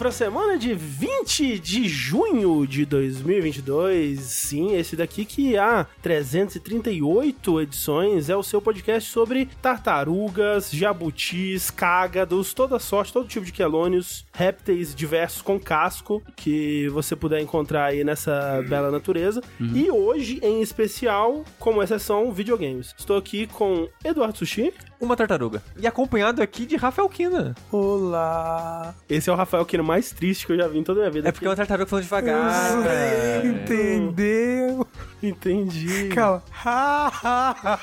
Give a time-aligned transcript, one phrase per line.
[0.00, 4.20] Começando para a semana de 20 de junho de 2022.
[4.20, 12.54] Sim, esse daqui que há 338 edições é o seu podcast sobre tartarugas, jabutis, cágados,
[12.54, 18.02] toda sorte, todo tipo de quelônios, répteis diversos com casco que você puder encontrar aí
[18.02, 19.42] nessa bela natureza.
[19.74, 22.94] E hoje, em especial, como exceção, videogames.
[22.98, 24.72] Estou aqui com Eduardo Sushi.
[25.00, 25.62] Uma tartaruga.
[25.78, 27.54] E acompanhado aqui de Rafael Kina.
[27.72, 28.94] Olá.
[29.08, 31.10] Esse é o Rafael Kino mais triste que eu já vi em toda a minha
[31.10, 31.28] vida.
[31.28, 32.82] É porque é uma tartaruga falando devagar.
[32.82, 33.46] Cara.
[33.46, 34.86] Entendeu?
[35.22, 36.10] Entendi.
[36.14, 36.42] Calma.
[36.64, 37.80] Ha, ha, ha.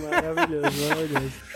[0.00, 1.47] Maravilhoso, maravilhoso.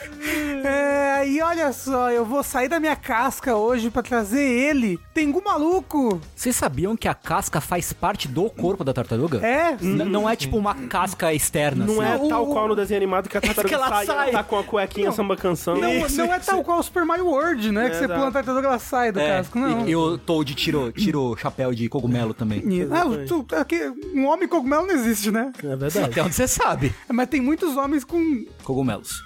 [0.64, 4.98] É, e olha só, eu vou sair da minha casca hoje pra trazer ele.
[5.14, 6.20] Tengu maluco.
[6.34, 9.44] Vocês sabiam que a casca faz parte do corpo da tartaruga?
[9.44, 9.76] É?
[9.80, 11.84] N- não é tipo uma casca externa.
[11.84, 12.24] Não assim.
[12.26, 14.28] é tal qual no desenho animado que a tartaruga que ela sai, sai.
[14.30, 15.76] ela tá com a cuequinha samba canção.
[15.76, 16.46] Não, Isso, não é isso.
[16.46, 17.88] tal qual o Super Mario World, né?
[17.90, 18.14] que É, você exato.
[18.14, 19.58] pula a tartaruga, ela sai do É, casco.
[19.58, 19.86] Não.
[19.86, 22.62] E, e o Toad tirou, tirou o chapéu de cogumelo também.
[22.92, 23.80] Ah, tu- aqui,
[24.14, 25.52] um homem cogumelo não existe, né?
[25.62, 25.98] É verdade.
[26.10, 26.94] Até onde você sabe.
[27.08, 28.44] Mas tem muitos homens com.
[28.62, 29.22] Cogumelos.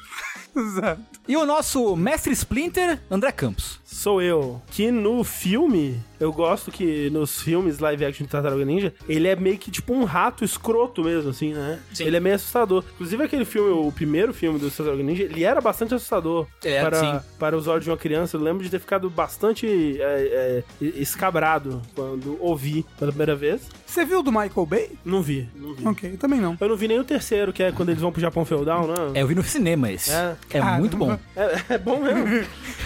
[0.60, 1.20] Exato.
[1.28, 3.78] E o nosso mestre Splinter, André Campos.
[3.86, 4.60] Sou eu.
[4.66, 9.36] Que no filme, eu gosto que nos filmes live action de Tartaruga Ninja, ele é
[9.36, 11.78] meio que tipo um rato escroto mesmo, assim, né?
[11.94, 12.04] Sim.
[12.04, 12.82] Ele é meio assustador.
[12.94, 16.48] Inclusive aquele filme, o primeiro filme do Tartaruga Ninja, ele era bastante assustador.
[16.64, 17.26] É, para, sim.
[17.38, 18.36] para os olhos de uma criança.
[18.36, 19.66] Eu lembro de ter ficado bastante
[20.00, 23.68] é, é, escabrado quando ouvi pela primeira vez.
[23.86, 24.90] Você viu do Michael Bay?
[25.04, 25.86] Não vi, não vi.
[25.86, 26.56] Ok, eu também não.
[26.60, 28.94] Eu não vi nem o terceiro, que é quando eles vão pro Japão feudal, né?
[29.14, 30.10] É, eu vi no cinema esse.
[30.10, 30.36] É.
[30.50, 31.16] É, muito bom.
[31.36, 32.26] É, é bom mesmo.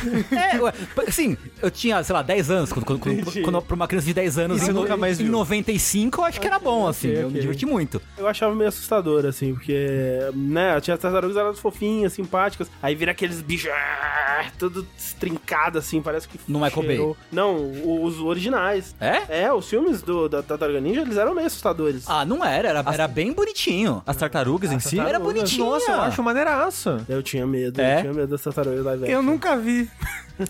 [0.30, 0.72] É, ué,
[1.06, 2.72] assim, eu tinha, sei lá, 10 anos.
[2.72, 5.32] Quando, quando, quando, pra uma criança de 10 anos, E em, nunca mais em viu?
[5.32, 7.08] 95, eu acho que era bom, assim.
[7.10, 8.00] ok, Eu me diverti muito.
[8.18, 9.86] Eu achava meio assustador, assim, porque,
[10.34, 16.00] né, tinha as tartarugas eram fofinhas, simpáticas, aí vira aqueles bichos, ah, tudo estrincado, assim,
[16.02, 17.16] parece que No Michael cheirou.
[17.30, 17.56] Não,
[18.04, 18.94] os originais.
[19.00, 19.42] É?
[19.44, 22.04] É, os filmes do, da Tartaruga Ninja, eles eram meio assustadores.
[22.06, 24.02] Ah, não era, era, era bem bonitinho.
[24.06, 24.96] As tartarugas em si?
[24.96, 25.08] tartarugas.
[25.14, 25.64] Era bonitinho.
[25.66, 27.04] Nossa, eu acho maneiraça.
[27.08, 27.98] Eu tinha medo, É?
[27.98, 29.88] eu tinha medo das tartarugas live Eu nunca vi.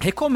[0.00, 0.29] Recomendo,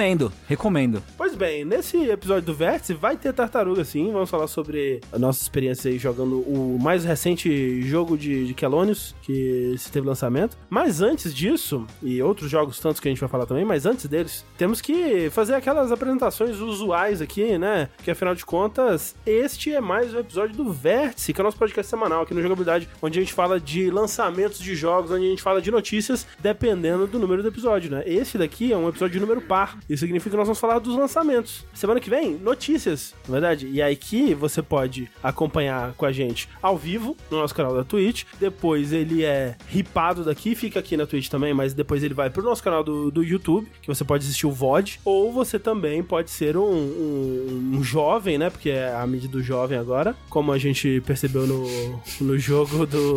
[0.46, 1.02] recomendo.
[1.16, 4.10] Pois bem, nesse episódio do Vértice vai ter tartaruga sim.
[4.12, 9.14] Vamos falar sobre a nossa experiência aí jogando o mais recente jogo de, de Quelônios
[9.22, 10.56] que se teve lançamento.
[10.68, 14.06] Mas antes disso, e outros jogos tantos que a gente vai falar também, mas antes
[14.06, 17.88] deles, temos que fazer aquelas apresentações usuais aqui, né?
[18.02, 21.58] Que afinal de contas, este é mais um episódio do Vértice, que é o nosso
[21.58, 25.30] podcast semanal aqui no Jogabilidade, onde a gente fala de lançamentos de jogos, onde a
[25.30, 28.02] gente fala de notícias, dependendo do número do episódio, né?
[28.06, 29.78] Esse daqui é um episódio de número par.
[29.88, 31.64] Isso significa que nós vamos falar dos lançamentos.
[31.74, 33.68] Semana que vem, notícias, na verdade.
[33.68, 37.84] E aí que você pode acompanhar com a gente ao vivo no nosso canal da
[37.84, 38.24] Twitch.
[38.38, 42.42] Depois ele é ripado daqui, fica aqui na Twitch também, mas depois ele vai pro
[42.42, 45.00] nosso canal do, do YouTube, que você pode assistir o VOD.
[45.04, 48.50] Ou você também pode ser um, um, um jovem, né?
[48.50, 53.14] Porque é a mídia do jovem agora, como a gente percebeu no, no jogo do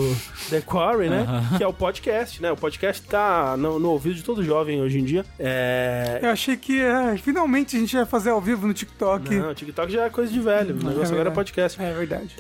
[0.50, 1.26] The Quarry, né?
[1.58, 2.52] Que é o podcast, né?
[2.52, 5.26] O podcast tá no, no ouvido de todo jovem hoje em dia.
[5.40, 6.20] É.
[6.22, 9.34] Eu achei que é, finalmente a gente ia fazer ao vivo no TikTok.
[9.36, 10.76] Não, o TikTok já é coisa de velho.
[10.76, 11.82] O negócio agora é podcast.
[11.82, 12.36] É verdade.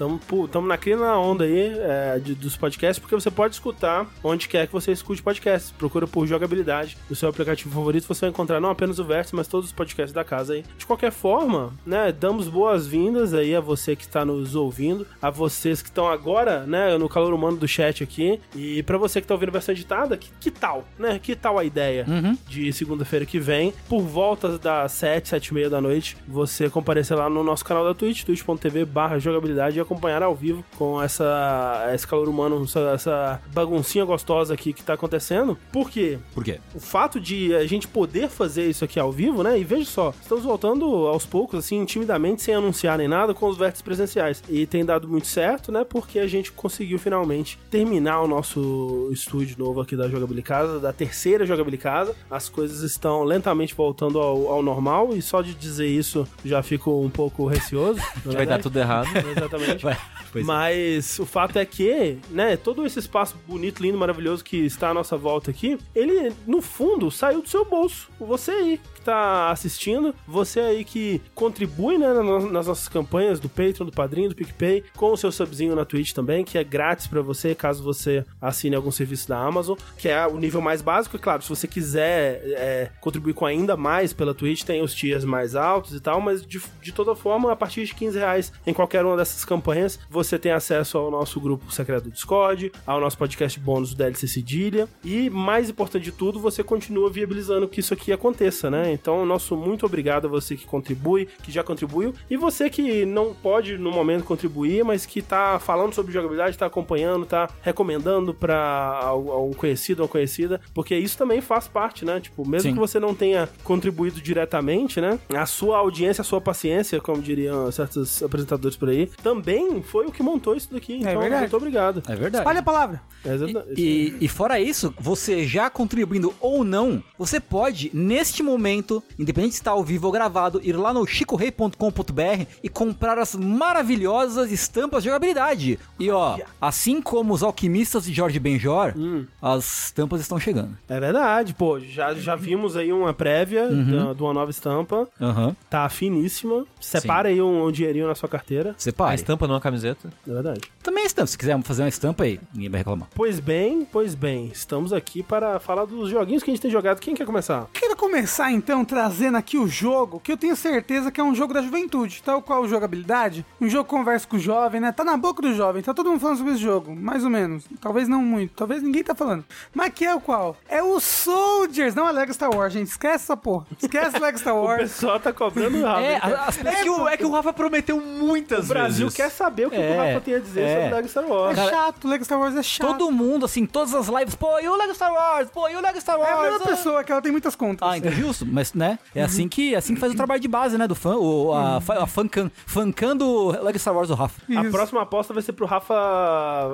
[0.51, 4.47] Tamo na crina na onda aí é, de- dos podcasts, porque você pode escutar onde
[4.47, 5.71] quer que você escute podcasts.
[5.71, 9.47] Procura por jogabilidade no seu aplicativo favorito, você vai encontrar não apenas o Vértice, mas
[9.47, 10.63] todos os podcasts da casa aí.
[10.77, 15.81] De qualquer forma, né, damos boas-vindas aí a você que está nos ouvindo, a vocês
[15.81, 19.33] que estão agora, né, no calor humano do chat aqui, e pra você que tá
[19.33, 21.19] ouvindo a versão editada, que, que tal, né?
[21.21, 22.05] Que tal a ideia
[22.47, 27.17] de segunda-feira que vem, por volta das 7, 7 e meia da noite, você comparecer
[27.17, 31.91] lá no nosso canal da Twitch, twitch.tv barra jogabilidade e acompanhar ao vivo com essa,
[31.93, 35.57] esse calor humano, essa, essa baguncinha gostosa aqui que tá acontecendo.
[35.71, 36.17] Por quê?
[36.33, 36.59] Por quê?
[36.73, 39.59] o fato de a gente poder fazer isso aqui ao vivo, né?
[39.59, 43.57] E veja só, estamos voltando aos poucos, assim, timidamente, sem anunciar nem nada, com os
[43.57, 44.43] vértices presenciais.
[44.47, 45.83] E tem dado muito certo, né?
[45.83, 50.93] Porque a gente conseguiu finalmente terminar o nosso estúdio novo aqui da Jogabilidade Casa, da
[50.93, 52.15] terceira Jogabilidade Casa.
[52.29, 57.01] As coisas estão lentamente voltando ao, ao normal, e só de dizer isso já fico
[57.01, 57.99] um pouco receoso.
[58.25, 59.07] Vai dar tudo errado.
[59.35, 59.83] Exatamente.
[59.83, 60.43] Vai, é.
[60.43, 64.93] Mas o fato é que, né, todo esse espaço bonito, lindo, maravilhoso que está à
[64.93, 68.09] nossa volta aqui, ele, no fundo, saiu do seu bolso.
[68.19, 73.85] Você aí tá assistindo, você aí que contribui, né, na- nas nossas campanhas do Patreon,
[73.85, 77.21] do Padrinho, do PicPay, com o seu subzinho na Twitch também, que é grátis pra
[77.21, 81.15] você, caso você assine algum serviço da Amazon, que é o nível mais básico.
[81.15, 85.23] E claro, se você quiser é, contribuir ficam ainda mais pela Twitch, tem os tiers
[85.23, 88.73] mais altos e tal, mas de, de toda forma, a partir de 15 reais em
[88.73, 93.17] qualquer uma dessas campanhas, você tem acesso ao nosso grupo secreto do Discord, ao nosso
[93.17, 97.93] podcast bônus do DLC Cedilha, e mais importante de tudo, você continua viabilizando que isso
[97.93, 98.93] aqui aconteça, né?
[98.99, 103.33] Então, nosso muito obrigado a você que contribui, que já contribuiu, e você que não
[103.33, 108.99] pode no momento contribuir, mas que tá falando sobre jogabilidade, tá acompanhando, tá recomendando pra
[109.03, 112.19] algum conhecido ou conhecida, porque isso também faz parte, né?
[112.19, 112.73] Tipo, mesmo Sim.
[112.73, 115.19] que você não tenha contribuído diretamente, né?
[115.35, 120.11] A sua audiência, a sua paciência, como diriam certos apresentadores por aí, também foi o
[120.11, 120.95] que montou isso daqui.
[120.97, 121.41] Então, verdade.
[121.41, 122.03] muito obrigado.
[122.07, 122.47] É verdade.
[122.47, 123.01] Olha a palavra.
[123.25, 128.86] É exata- E, e fora isso, você já contribuindo ou não, você pode, neste momento,
[129.17, 134.51] independente se está ao vivo ou gravado, ir lá no chicorei.com.br e comprar as maravilhosas
[134.51, 135.79] estampas de jogabilidade.
[135.99, 138.93] E ó, assim como os alquimistas de Jorge Benjor,
[139.41, 140.77] as estampas estão chegando.
[140.87, 141.79] É verdade, pô.
[141.79, 145.07] Já, já vimos aí uma prévia da- de uma nova estampa.
[145.19, 145.55] Aham.
[145.69, 146.65] Tá finíssima.
[146.79, 148.71] Separa aí um, um dinheirinho na sua carteira.
[148.71, 149.15] A Separe.
[149.15, 150.09] estampa numa camiseta.
[150.27, 150.61] É verdade.
[150.83, 151.27] Também é estampa.
[151.27, 153.07] Se quiser fazer uma estampa aí, ninguém vai reclamar.
[153.13, 154.47] Pois bem, pois bem.
[154.53, 156.99] Estamos aqui para falar dos joguinhos que a gente tem jogado.
[156.99, 157.67] Quem quer começar?
[157.73, 161.53] Quero começar então trazendo aqui o jogo, que eu tenho certeza que é um jogo
[161.53, 163.45] da juventude, tal qual jogabilidade.
[163.59, 164.91] Um jogo que conversa com o jovem, né?
[164.91, 167.65] Tá na boca do jovem, tá todo mundo falando sobre esse jogo, mais ou menos.
[167.81, 169.43] Talvez não muito, talvez ninguém tá falando.
[169.73, 170.55] Mas que é o qual?
[170.67, 172.87] É o Soldiers, não é Lego Star Wars, gente.
[172.87, 173.65] Esquece essa porra.
[173.81, 174.81] Esquece Lego Star O Wars.
[174.93, 176.05] pessoal tá cobrando rápido.
[176.05, 179.15] É, Então, as, É que, o, é que o Rafa prometeu muitas o Brasil vezes.
[179.15, 180.73] quer saber o que É, o Rafa tem a dizer é.
[180.83, 181.57] sobre Lego Star Wars.
[181.57, 182.87] É chato, Lego Star Wars é chato.
[182.87, 185.49] todo mundo, assim, todas as lives, pô, e o Lego Star Wars?
[185.49, 186.29] Pô, e o Lego Star Wars?
[186.29, 187.87] É a mesma pessoa, que ela tem muitas contas.
[187.87, 188.97] Ah, então justo, mas né?
[189.15, 191.79] É assim que assim que faz o trabalho de base, né, do fã, o, a,
[191.79, 194.41] fa- a fancan, fancando Lego Star Wars do Rafa.
[194.49, 194.71] A Isso.
[194.71, 195.93] próxima aposta vai ser pro Rafa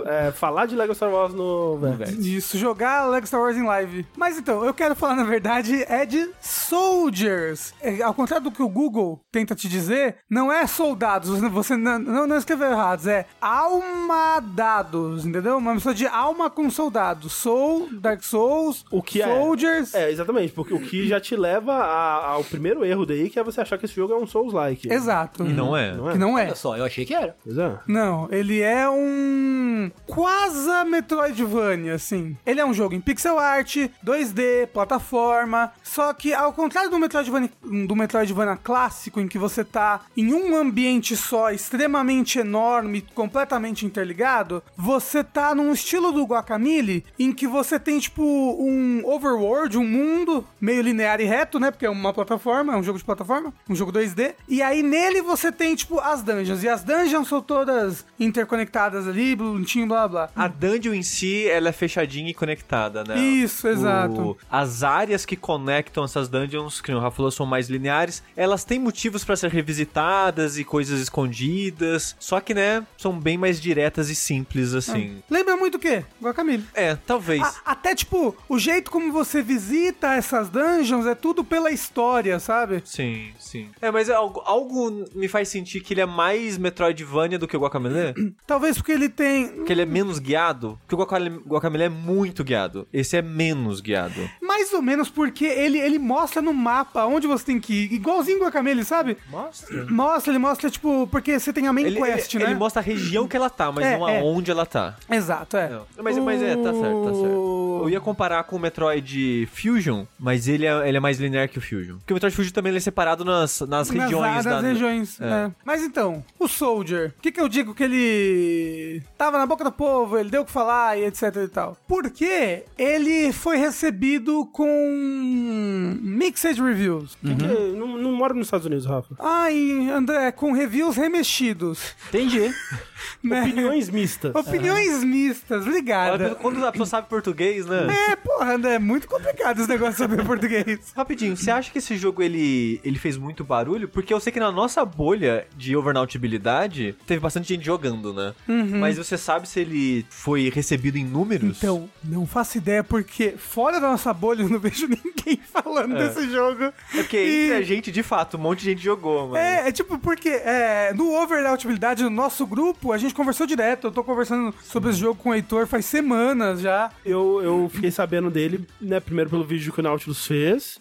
[0.05, 1.79] é, falar de Lego Star Wars no.
[2.19, 4.05] Isso, jogar Lego Star Wars em live.
[4.17, 7.73] Mas então, eu quero falar, na verdade, é de Soldiers.
[7.81, 11.99] É, ao contrário do que o Google tenta te dizer, não é soldados, você não,
[11.99, 15.57] não, não escreveu errado, é almadados, entendeu?
[15.57, 17.33] Uma mistura de alma com soldados.
[17.33, 19.93] Soul, Dark Souls, O que é- Soldiers.
[19.93, 23.43] É, exatamente, porque o que já te leva a- ao primeiro erro daí, que é
[23.43, 24.91] você achar que esse jogo é um Souls-like.
[24.91, 25.43] Exato.
[25.45, 25.93] E não é.
[25.93, 26.13] Não é?
[26.13, 26.45] Que não é.
[26.45, 27.35] Olha só, eu achei que era.
[27.43, 27.77] Pois é.
[27.87, 32.35] Não, ele é um quase Metroidvania, assim.
[32.45, 37.49] Ele é um jogo em pixel art, 2D, plataforma, só que ao contrário do Metroidvania,
[37.87, 44.61] do Metroidvania clássico, em que você tá em um ambiente só, extremamente enorme, completamente interligado,
[44.77, 50.45] você tá num estilo do Guacamole, em que você tem, tipo, um overworld, um mundo
[50.59, 51.71] meio linear e reto, né?
[51.71, 54.33] Porque é uma plataforma, é um jogo de plataforma, um jogo 2D.
[54.47, 56.63] E aí nele você tem, tipo, as dungeons.
[56.63, 60.29] E as dungeons são todas interconectadas ali, bonitinho, blá blá.
[60.35, 63.17] A dungeon em si, ela é fechadinha e conectada, né?
[63.19, 64.37] Isso, exato.
[64.49, 68.21] As áreas que conectam essas dungeons, que o Rafa falou, são mais lineares.
[68.35, 72.15] Elas têm motivos pra ser revisitadas e coisas escondidas.
[72.19, 75.21] Só que, né, são bem mais diretas e simples, assim.
[75.29, 76.03] Lembra muito o quê?
[76.21, 76.63] Guacamole.
[76.73, 77.41] É, talvez.
[77.41, 82.81] A- até, tipo, o jeito como você visita essas dungeons é tudo pela história, sabe?
[82.83, 83.69] Sim, sim.
[83.79, 87.59] É, mas algo, algo me faz sentir que ele é mais Metroidvania do que o
[87.59, 88.13] Guacamole.
[88.47, 89.63] Talvez porque ele tem.
[89.63, 90.79] que ele é menos guiado.
[90.81, 92.87] Porque o Guacamole, Guacamole é muito guiado.
[92.91, 94.27] Esse é menos guiado.
[94.41, 97.93] Mais ou menos porque ele, ele mostra no mapa onde você tem que ir.
[97.93, 99.15] Igualzinho o Guacamole, sabe?
[99.29, 99.85] Mostra.
[99.91, 102.49] Mostra, ele mostra, tipo, porque você tem a main Ele, quest, ele, né?
[102.49, 104.19] ele mostra a região que ela tá, mas É, não é.
[104.19, 104.95] aonde ela tá.
[105.07, 105.69] Exato, é.
[105.69, 105.85] Não.
[106.01, 107.79] Mas, mas é, tá certo, tá certo.
[107.83, 111.57] Eu ia comparar com o Metroid Fusion, mas ele é, ele é mais linear que
[111.57, 111.97] o Fusion.
[111.97, 114.35] Porque o Metroid Fusion também ele é separado nas, nas regiões.
[114.35, 115.25] Nas, da, nas regiões, é.
[115.25, 115.51] é.
[115.65, 119.71] Mas então, o Soldier, o que, que eu digo que ele tava na boca do
[119.71, 121.77] povo, ele deu o que falar e etc e tal?
[121.87, 127.15] Porque ele foi recebido com mixed reviews.
[127.15, 129.15] Que que- não, não mora nos Estados Unidos, Rafa.
[129.19, 131.95] Ai, André, com reviews remexidos.
[132.09, 132.53] Entendi.
[133.21, 133.41] Né?
[133.41, 134.33] Opiniões mistas.
[134.33, 136.35] Opiniões mistas, obrigada.
[136.35, 137.87] Quando a pessoa sabe português, né?
[138.11, 140.93] É, porra, André, é muito complicado esse negócio de saber português.
[140.95, 143.87] Rapidinho, você acha que esse jogo ele, ele fez muito barulho?
[143.87, 148.33] Porque eu sei que na nossa bolha de overnautibilidade teve bastante gente jogando, né?
[148.79, 151.57] Mas você sabe se ele foi recebido em números?
[151.57, 156.07] Então, não faço ideia, porque fora da nossa bolha eu não vejo ninguém falando É.
[156.07, 156.63] desse jogo.
[156.63, 159.37] É porque E- entre a gente, de fato, um monte de gente jogou, mano.
[159.37, 163.87] É, é tipo, porque é, no Overnautibilidade, no nosso grupo, a gente conversou direto.
[163.87, 166.91] Eu tô conversando sobre esse jogo com o Heitor faz semanas já.
[167.05, 170.79] Eu, eu fiquei sabendo dele, né, primeiro pelo vídeo que o Nautilus fez,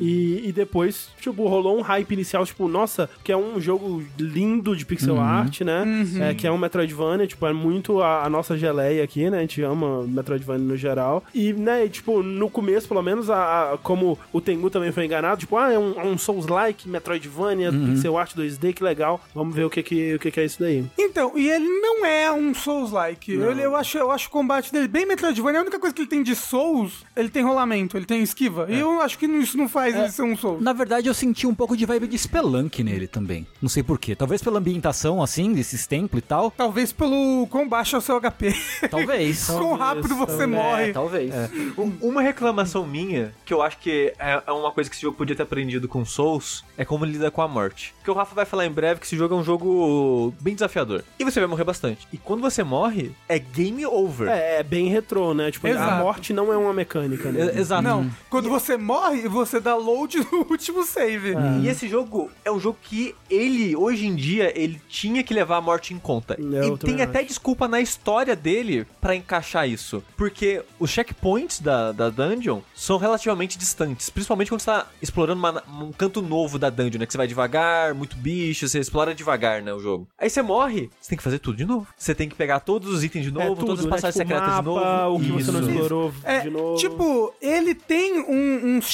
[0.00, 4.74] e, e depois, tipo, rolou um hype inicial, tipo, nossa, que é um jogo lindo
[4.76, 5.84] de pixel art, né,
[6.20, 9.40] é, que é um Metroidvania, tipo, é muito a, a nossa geleia aqui, né, a
[9.40, 13.78] gente ama Metroidvania no geral, e, né, e, tipo, no começo, pelo menos, a, a-
[13.78, 18.16] como o Tengu também foi enganado, tipo, ah, é um, é um Souls-like, Metroidvania, pixel
[18.18, 20.84] art 2D, que legal, vamos ver o que que, o que, que é isso daí.
[20.98, 23.32] Então, e ele não é um Souls-like.
[23.32, 25.60] Eu, eu, acho, eu acho o combate dele bem Metroidvania.
[25.60, 28.66] A única coisa que ele tem de Souls, ele tem rolamento, ele tem esquiva.
[28.68, 30.62] E eu acho que isso não faz ele ser um Souls.
[30.62, 33.46] Na verdade, eu senti um pouco de vibe de Spelunk nele também.
[33.60, 34.14] Não sei porquê.
[34.16, 36.50] Talvez pela ambientação, assim, desses templos e tal.
[36.50, 38.54] Talvez pelo quão baixo é o seu HP.
[38.90, 39.44] Talvez.
[39.52, 40.92] quão rápido você É, morre.
[40.92, 41.32] talvez.
[41.76, 45.16] Um- Uma reclamação minha, que eu acho que é, é uma coisa que esse jogo
[45.16, 47.92] podia ter aprendido com Souls, é como lida com a morte.
[47.98, 51.04] Porque o Rafa vai falar em breve que esse jogo é um jogo bem desafiador.
[51.18, 52.06] E você vai morrer bastante.
[52.12, 54.28] E quando você morre, é game over.
[54.28, 55.50] É, é bem retrô, né?
[55.50, 56.02] Tipo, a Exato.
[56.02, 57.50] morte não é uma mecânica, né?
[57.54, 57.82] É, Exato.
[57.82, 61.34] Não, quando você morre, você dá load no último save.
[61.62, 65.56] E esse jogo é um jogo que ele, hoje em dia, ele tinha que levar
[65.56, 66.36] a morte em conta.
[66.40, 67.28] Eu e tem até acho.
[67.28, 70.02] desculpa na história dele pra encaixar isso.
[70.16, 74.10] Porque os checkpoints da, da dungeon são relativamente distantes.
[74.10, 77.06] Principalmente quando você tá explorando uma- um canto novo da dungeon, né?
[77.06, 79.72] Que você vai devagar, muito bicho, você explora devagar, né?
[79.72, 80.08] O jogo.
[80.18, 81.86] Aí você morre, você tem que fazer tudo de novo.
[81.96, 84.48] Você tem que pegar todos os itens de É novo, todas as passagens Tipo, secretas
[84.48, 85.16] mapa, de novo.
[85.16, 85.70] O que você não Isso.
[85.70, 86.76] explorou É, de novo.
[86.78, 88.86] tipo, ele tem um- uns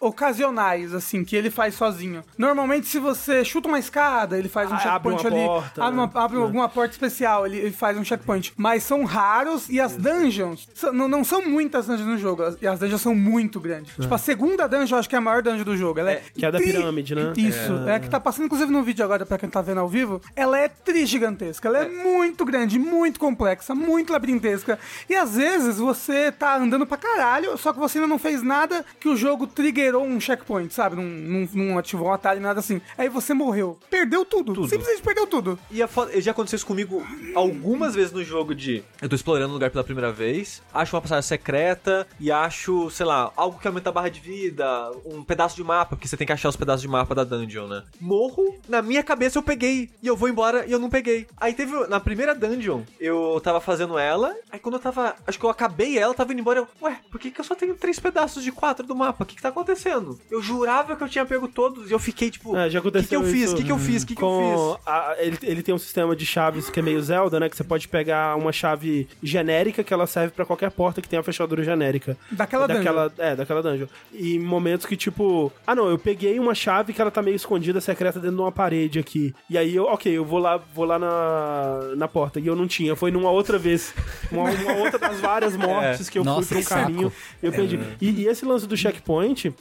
[0.00, 2.24] ocasionais, assim, que ele faz sozinho.
[2.36, 5.46] Normalmente, se você chuta uma escada, ele faz um Ah, abre checkpoint uma ali.
[5.46, 6.12] porta, abre, uma- né?
[6.14, 8.52] abre alguma porta especial, ele, ele faz um checkpoint.
[8.56, 12.56] Mas são raros e as dungeons, são- não, não são muitas dungeons no jogo, as-
[12.60, 13.94] e as dungeons são muito grandes.
[13.94, 16.00] Tipo, a segunda dungeon, eu acho que é a maior dungeon do jogo.
[16.00, 17.32] Ela é, que é a da pirâmide, né?
[17.36, 17.94] Isso, é.
[17.94, 20.20] a que tá passando inclusive no vídeo agora, pra quem tá vendo ao vivo.
[20.34, 24.78] Ela é tri gigantesca, ela é, muito grande, muito complexa, muito labirintesca.
[25.08, 28.84] E às vezes você tá andando pra caralho, só que você ainda não fez nada
[29.00, 30.96] que o jogo triggerou um checkpoint, sabe?
[30.96, 32.80] Não, não, não ativou um atalho, nada assim.
[32.96, 33.78] Aí você morreu.
[33.90, 34.68] Perdeu tudo.
[34.68, 35.58] Simplesmente perdeu tudo.
[35.70, 35.78] E
[36.20, 39.84] já aconteceu isso comigo algumas vezes no jogo de eu tô explorando um lugar pela
[39.84, 44.08] primeira vez, acho uma passagem secreta e acho, sei lá, algo que aumenta a barra
[44.08, 47.14] de vida, um pedaço de mapa, porque você tem que achar os pedaços de mapa
[47.14, 47.84] da dungeon, né?
[48.00, 51.26] Morro, na minha cabeça eu peguei e eu vou embora e eu não peguei.
[51.36, 55.44] Aí teve na primeira dungeon, eu tava fazendo ela, aí quando eu tava, acho que
[55.44, 57.98] eu acabei ela, tava indo embora, eu, ué, por que que eu só tenho três
[57.98, 59.24] pedaços de quatro do mapa?
[59.28, 60.18] O que que tá acontecendo?
[60.30, 62.90] Eu jurava que eu tinha pego todos e eu fiquei tipo, É, já o que
[62.90, 63.52] que aconteceu eu fiz?
[63.52, 64.02] O que que eu fiz?
[64.02, 64.82] O que que eu fiz?
[64.86, 67.48] a- ele, ele tem um sistema de chaves que é meio Zelda, né?
[67.50, 71.20] Que você pode pegar uma chave genérica que ela serve pra qualquer porta que tenha
[71.20, 72.16] a fechadura genérica.
[72.32, 73.86] Daquela daquela, É, daquela dungeon.
[74.14, 77.80] E momentos que, tipo, ah não, eu peguei uma chave que ela tá meio escondida,
[77.82, 79.34] secreta dentro de uma parede aqui.
[79.50, 82.40] E aí eu, ok, eu vou lá, vou lá na, na porta.
[82.40, 83.92] E eu não tinha, foi numa outra vez.
[84.32, 87.12] Uma, uma outra das várias mortes que eu Nossa, fui pra um caminho.
[87.42, 87.78] Eu perdi.
[88.00, 89.08] E, e esse lance do checkpoint,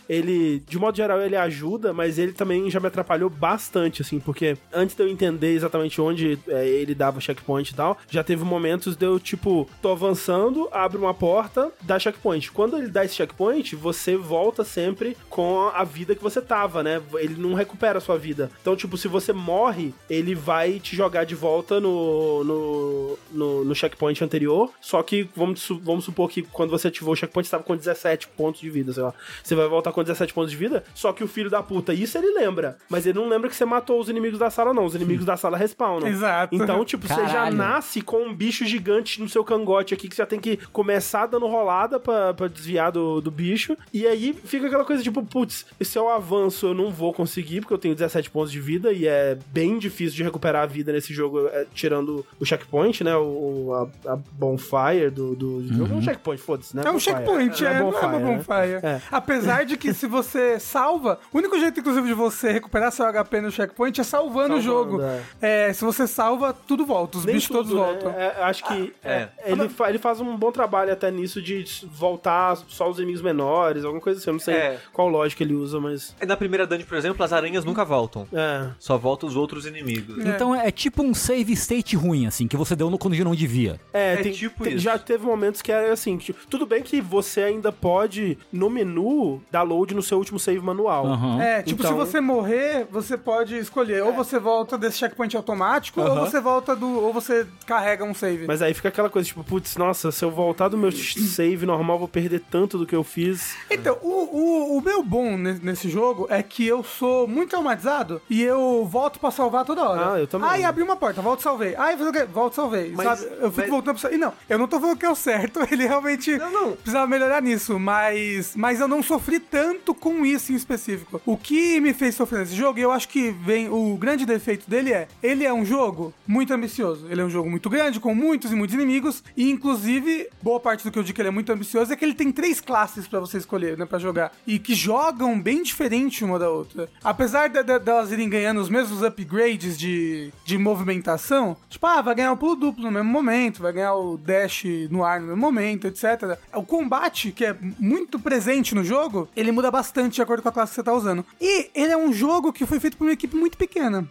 [0.08, 4.58] ele, de modo geral, ele ajuda, mas ele também já me atrapalhou bastante, assim, porque
[4.74, 8.96] antes de eu entender exatamente onde é, ele dava checkpoint e tal, já teve momentos
[8.96, 12.52] de eu, tipo, tô avançando, abre uma porta, dá checkpoint.
[12.52, 17.02] Quando ele dá esse checkpoint, você volta sempre com a vida que você tava, né?
[17.16, 18.52] Ele não recupera a sua vida.
[18.62, 23.76] Então, tipo, se você morre, ele vai te jogar de volta no, no, no, no
[23.76, 24.72] checkpoint anterior.
[24.82, 28.28] Só que vamos, vamos supor que quando você ativou o checkpoint, você tava com 17
[28.30, 29.14] pontos de vida, sei lá.
[29.48, 32.18] Você vai voltar com 17 pontos de vida, só que o filho da puta, isso
[32.18, 32.78] ele lembra.
[32.90, 34.84] Mas ele não lembra que você matou os inimigos da sala, não.
[34.84, 36.06] Os inimigos da sala respawnam.
[36.06, 36.54] Exato.
[36.54, 37.56] Então, tipo, você já Caralho.
[37.56, 41.28] nasce com um bicho gigante no seu cangote aqui que você já tem que começar
[41.28, 43.78] dando rolada pra, pra desviar do, do bicho.
[43.94, 47.62] E aí fica aquela coisa tipo, putz, esse é o avanço, eu não vou conseguir,
[47.62, 50.92] porque eu tenho 17 pontos de vida e é bem difícil de recuperar a vida
[50.92, 53.16] nesse jogo, é, tirando o checkpoint, né?
[53.16, 55.94] O, a, a bonfire do, do jogo.
[55.94, 56.84] É um checkpoint, foda-se, né?
[56.86, 57.16] É um Bonfire.
[57.16, 58.36] checkpoint, é, não é uma né?
[58.36, 58.80] bonfire.
[58.84, 59.02] É.
[59.10, 63.42] Apesar de que se você salva, o único jeito, inclusive, de você recuperar seu HP
[63.42, 65.02] no checkpoint é salvando, o Salvando, jogo.
[65.42, 65.68] é.
[65.70, 67.88] É, se você salva, tudo volta, os Nem bichos todos tudo, né?
[67.88, 68.12] voltam.
[68.12, 69.12] É, acho que É.
[69.14, 73.22] é, ele, fa- ele faz um bom trabalho até nisso de voltar só os inimigos
[73.22, 74.30] menores, alguma coisa assim.
[74.30, 74.80] Eu não sei É.
[74.94, 76.16] qual lógica ele usa, mas.
[76.26, 78.28] Na primeira dungeon, por exemplo, as aranhas nunca voltam.
[78.34, 78.68] É.
[78.80, 80.26] Só voltam os outros inimigos.
[80.26, 83.80] Então é tipo um save state ruim, assim, que você deu no quando não devia.
[83.94, 84.84] É, É tem, tipo tem- isso.
[84.84, 89.27] já teve momentos que era assim, que, tudo bem que você ainda pode, no menu,
[89.52, 91.06] dar load no seu último save manual.
[91.08, 91.42] Aham.
[91.42, 94.04] É, tipo, Então- se você morrer, você pode escolher.
[94.04, 96.26] Ou você volta desse checkpoint automático, ou Aham.
[96.26, 96.88] você volta do.
[96.88, 98.46] ou você carrega um save.
[98.48, 102.00] Mas aí fica aquela coisa, tipo, putz, nossa, se eu voltar do meu save normal,
[102.00, 103.56] vou perder tanto do que eu fiz.
[103.70, 108.22] Então, o, o, o meu bom ne- nesse jogo é que eu sou muito traumatizado
[108.30, 110.14] e eu volto pra salvar toda hora.
[110.14, 110.50] Ah, eu também.
[110.50, 111.76] Ai, abri uma porta, volto e salvei.
[111.76, 112.26] Ai, fazer o quê?
[112.26, 112.92] Volto e salvei.
[112.96, 113.32] Mas- sabe?
[113.40, 114.18] Eu fico mas- voltando pra salvar.
[114.18, 116.72] E não, eu não tô falando que é o certo ele realmente Não, não.
[116.74, 121.20] precisava melhorar nisso, mas, mas eu não sofri tanto com isso em específico.
[121.26, 124.70] O que me fez sofrer nesse jogo, e eu acho que vem o grande defeito
[124.70, 127.08] dele é, ele é um jogo muito ambicioso.
[127.10, 130.84] Ele é um jogo muito grande, com muitos e muitos inimigos, e inclusive, boa parte
[130.84, 133.08] do que eu digo que ele é muito ambicioso é que ele tem três classes
[133.08, 136.88] pra você escolher, né, pra jogar, e que jogam bem diferente uma da outra.
[137.04, 142.14] Apesar de- de- delas irem ganhando os mesmos upgrades de, de movimentação, tipo, ah, vai
[142.16, 145.42] ganhar o pulo duplo no mesmo momento, vai ganhar o dash no ar no mesmo
[145.42, 146.38] momento, etc.
[146.54, 148.97] O combate, que é muito presente no jogo,
[149.36, 151.26] ele muda bastante de acordo com a classe que você tá usando.
[151.40, 154.08] E ele é um jogo que foi feito por uma equipe muito pequena.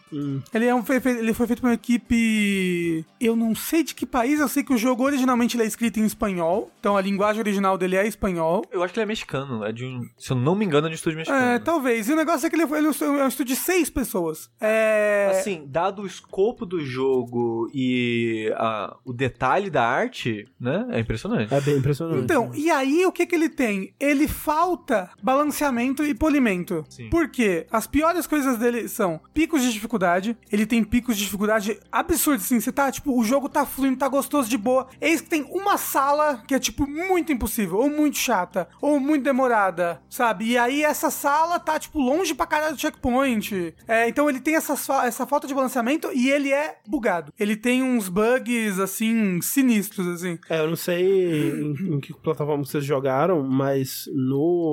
[0.54, 3.04] Ele, é um, foi, ele foi feito por uma equipe.
[3.20, 5.98] Eu não sei de que país, eu sei que o jogo originalmente ele é escrito
[6.00, 6.70] em espanhol.
[6.80, 8.64] Então a linguagem original dele é espanhol.
[8.70, 9.64] Eu acho que ele é mexicano.
[9.64, 11.44] É de um, se eu não me engano, é de um estúdio mexicano.
[11.54, 12.08] É, talvez.
[12.08, 14.50] E o negócio é que ele, foi- ele é um estúdio de seis pessoas.
[14.60, 15.28] É.
[15.32, 20.86] Assim, dado o escopo do jogo e a- o detalhe da arte, né?
[20.90, 21.52] É impressionante.
[21.52, 22.22] É bem impressionante.
[22.22, 23.94] Então, e aí o que que ele tem?
[23.98, 24.75] Ele falta
[25.22, 26.84] balanceamento e polimento.
[26.88, 27.08] Sim.
[27.10, 27.66] Por quê?
[27.70, 30.36] As piores coisas dele são picos de dificuldade.
[30.50, 32.60] Ele tem picos de dificuldade absurdos, assim.
[32.60, 34.86] Você tá, tipo, o jogo tá fluindo, tá gostoso de boa.
[35.00, 39.24] Eis que tem uma sala que é, tipo, muito impossível, ou muito chata, ou muito
[39.24, 40.46] demorada, sabe?
[40.46, 43.74] E aí essa sala tá, tipo, longe pra caralho do checkpoint.
[43.86, 47.32] É, então ele tem essa, essa falta de balanceamento e ele é bugado.
[47.38, 50.38] Ele tem uns bugs, assim, sinistros, assim.
[50.48, 54.65] É, eu não sei em, em que plataforma vocês jogaram, mas no,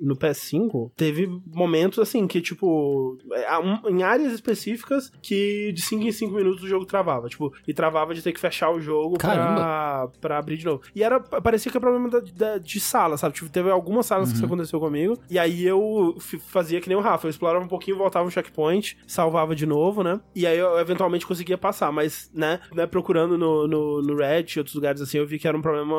[0.00, 6.04] no PS5 teve momentos assim que, tipo, é, um- em áreas específicas que de 5
[6.04, 7.28] em 5 minutos o jogo travava.
[7.28, 10.12] Tipo, e travava de ter que fechar o jogo pra, Caramba.
[10.20, 10.82] pra abrir de novo.
[10.94, 13.34] E era, parecia que era problema da- da- de sala, sabe?
[13.34, 15.18] Tipo, teve algumas salas que isso aconteceu comigo.
[15.30, 18.96] E aí eu fazia que nem o Rafa, eu explorava um pouquinho, voltava no checkpoint,
[19.06, 20.20] salvava de novo, né?
[20.34, 24.60] E aí eu eventualmente conseguia passar, mas, né, né procurando no, no, no Reddit e
[24.60, 25.94] outros lugares assim, eu vi que era um problema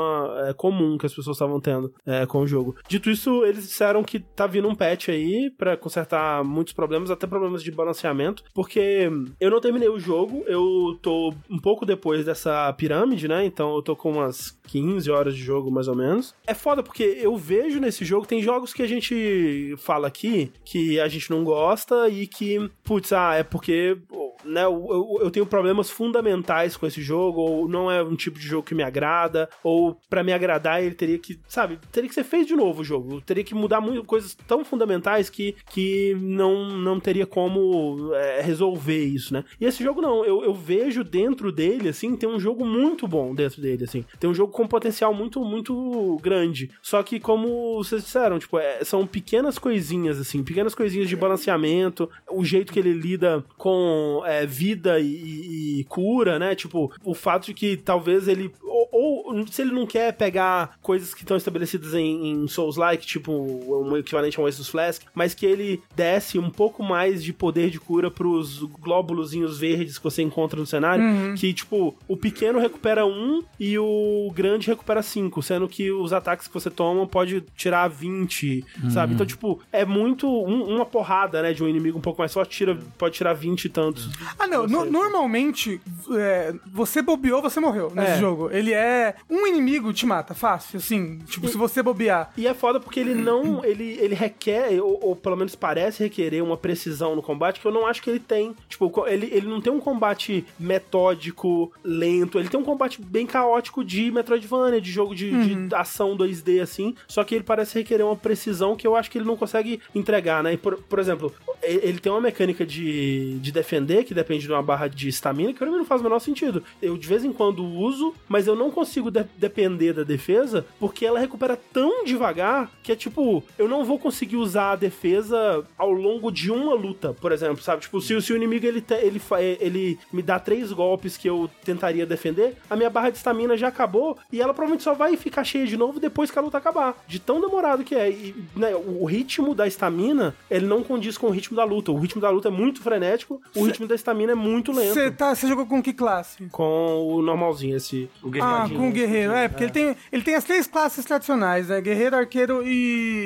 [0.47, 2.75] é, comum que as pessoas estavam tendo é, com o jogo.
[2.87, 7.25] Dito isso, eles disseram que tá vindo um patch aí pra consertar muitos problemas, até
[7.25, 12.71] problemas de balanceamento, porque eu não terminei o jogo, eu tô um pouco depois dessa
[12.73, 13.45] pirâmide, né?
[13.45, 16.33] Então eu tô com umas 15 horas de jogo, mais ou menos.
[16.45, 20.99] É foda porque eu vejo nesse jogo, tem jogos que a gente fala aqui que
[20.99, 23.97] a gente não gosta e que, putz, ah, é porque
[24.43, 28.45] né, eu, eu- tenho problemas fundamentais com esse jogo, ou não é um tipo de
[28.47, 32.23] jogo que me agrada, ou pra me agradar ele teria que, sabe, teria que ser
[32.23, 36.69] feito de novo o jogo, teria que mudar muito, coisas tão fundamentais que, que não,
[36.77, 39.43] não teria como é, resolver isso, né?
[39.59, 43.33] E esse jogo não, eu, eu vejo dentro dele, assim, tem um jogo muito bom
[43.33, 48.03] dentro dele, assim, tem um jogo com potencial muito, muito grande, só que como vocês
[48.03, 52.93] disseram, tipo, é, são pequenas coisinhas, assim, pequenas coisinhas de balanceamento, o jeito que ele
[52.93, 56.55] lida com é, vida e, e- cura, né?
[56.55, 58.51] Tipo, o fato de que talvez ele.
[58.63, 63.31] Ou, ou se ele não quer pegar coisas que estão estabelecidas em, em Souls-like, tipo
[63.31, 67.69] um equivalente a um Oasis Flask, mas que ele desse um pouco mais de poder
[67.69, 71.03] de cura pros glóbulozinhos verdes que você encontra no cenário.
[71.35, 76.47] Que, tipo, o pequeno recupera um e o grande recupera cinco, sendo que os ataques
[76.47, 79.13] que você toma pode tirar 20, sabe?
[79.13, 82.57] Então, tipo, é muito um- uma porrada, né, de um inimigo um pouco mais forte,
[82.57, 84.09] tira, pode tirar 20 e tantos.
[84.39, 84.65] Ah, não.
[84.67, 85.79] no- normalmente,
[86.17, 88.19] é, você bobeou, você morreu nesse É.
[88.19, 88.49] jogo.
[88.51, 89.15] Ele é.
[89.29, 91.19] Um inimigo te mata, fácil, assim.
[91.27, 92.31] Tipo, se você bobear.
[92.37, 93.63] E é foda porque ele não.
[93.63, 97.71] Ele, ele requer, ou, ou pelo menos parece requerer uma precisão no combate que eu
[97.71, 98.55] não acho que ele tem.
[98.69, 102.39] Tipo, ele, ele não tem um combate metódico, lento.
[102.39, 105.31] Ele tem um combate bem caótico de Metroidvania, de jogo de,
[105.67, 106.95] de ação 2D, assim.
[107.07, 110.43] Só que ele parece requerer uma precisão que eu acho que ele não consegue entregar,
[110.43, 110.53] né?
[110.53, 114.61] E por, por exemplo, ele tem uma mecânica de, de defender que depende de uma
[114.63, 116.63] barra de estamina que pra mim não faz o menor sentido.
[116.81, 121.05] Eu de vez em quando uso, mas eu não consigo de- depender da defesa porque
[121.05, 125.91] ela recupera tão devagar que é tipo, eu não vou conseguir usar a defesa ao
[125.91, 127.81] longo de uma luta, por exemplo, sabe?
[127.81, 129.21] Tipo, se, o- se o inimigo ele, ele,
[129.59, 133.67] ele me dá três golpes que eu tentaria defender, a minha barra de estamina já
[133.69, 136.95] acabou e ela provavelmente só vai ficar cheia de novo depois que a luta acabar.
[137.07, 138.09] De tão demorado que é.
[138.09, 141.91] E, né, o ritmo da estamina, ele não condiz com o ritmo da luta.
[141.91, 144.93] O ritmo da luta é muito frenético, o ritmo da estamina é muito lento.
[144.93, 146.45] Você tá, jogou com que classe?
[146.51, 148.09] Com o normalzinho, esse.
[148.23, 148.31] O Ah,
[148.67, 148.79] guerreirinho.
[148.79, 149.31] com o guerreiro.
[149.33, 151.81] É, porque ele tem, ele tem as três classes tradicionais, né?
[151.81, 152.74] Guerreiro, arqueiro e,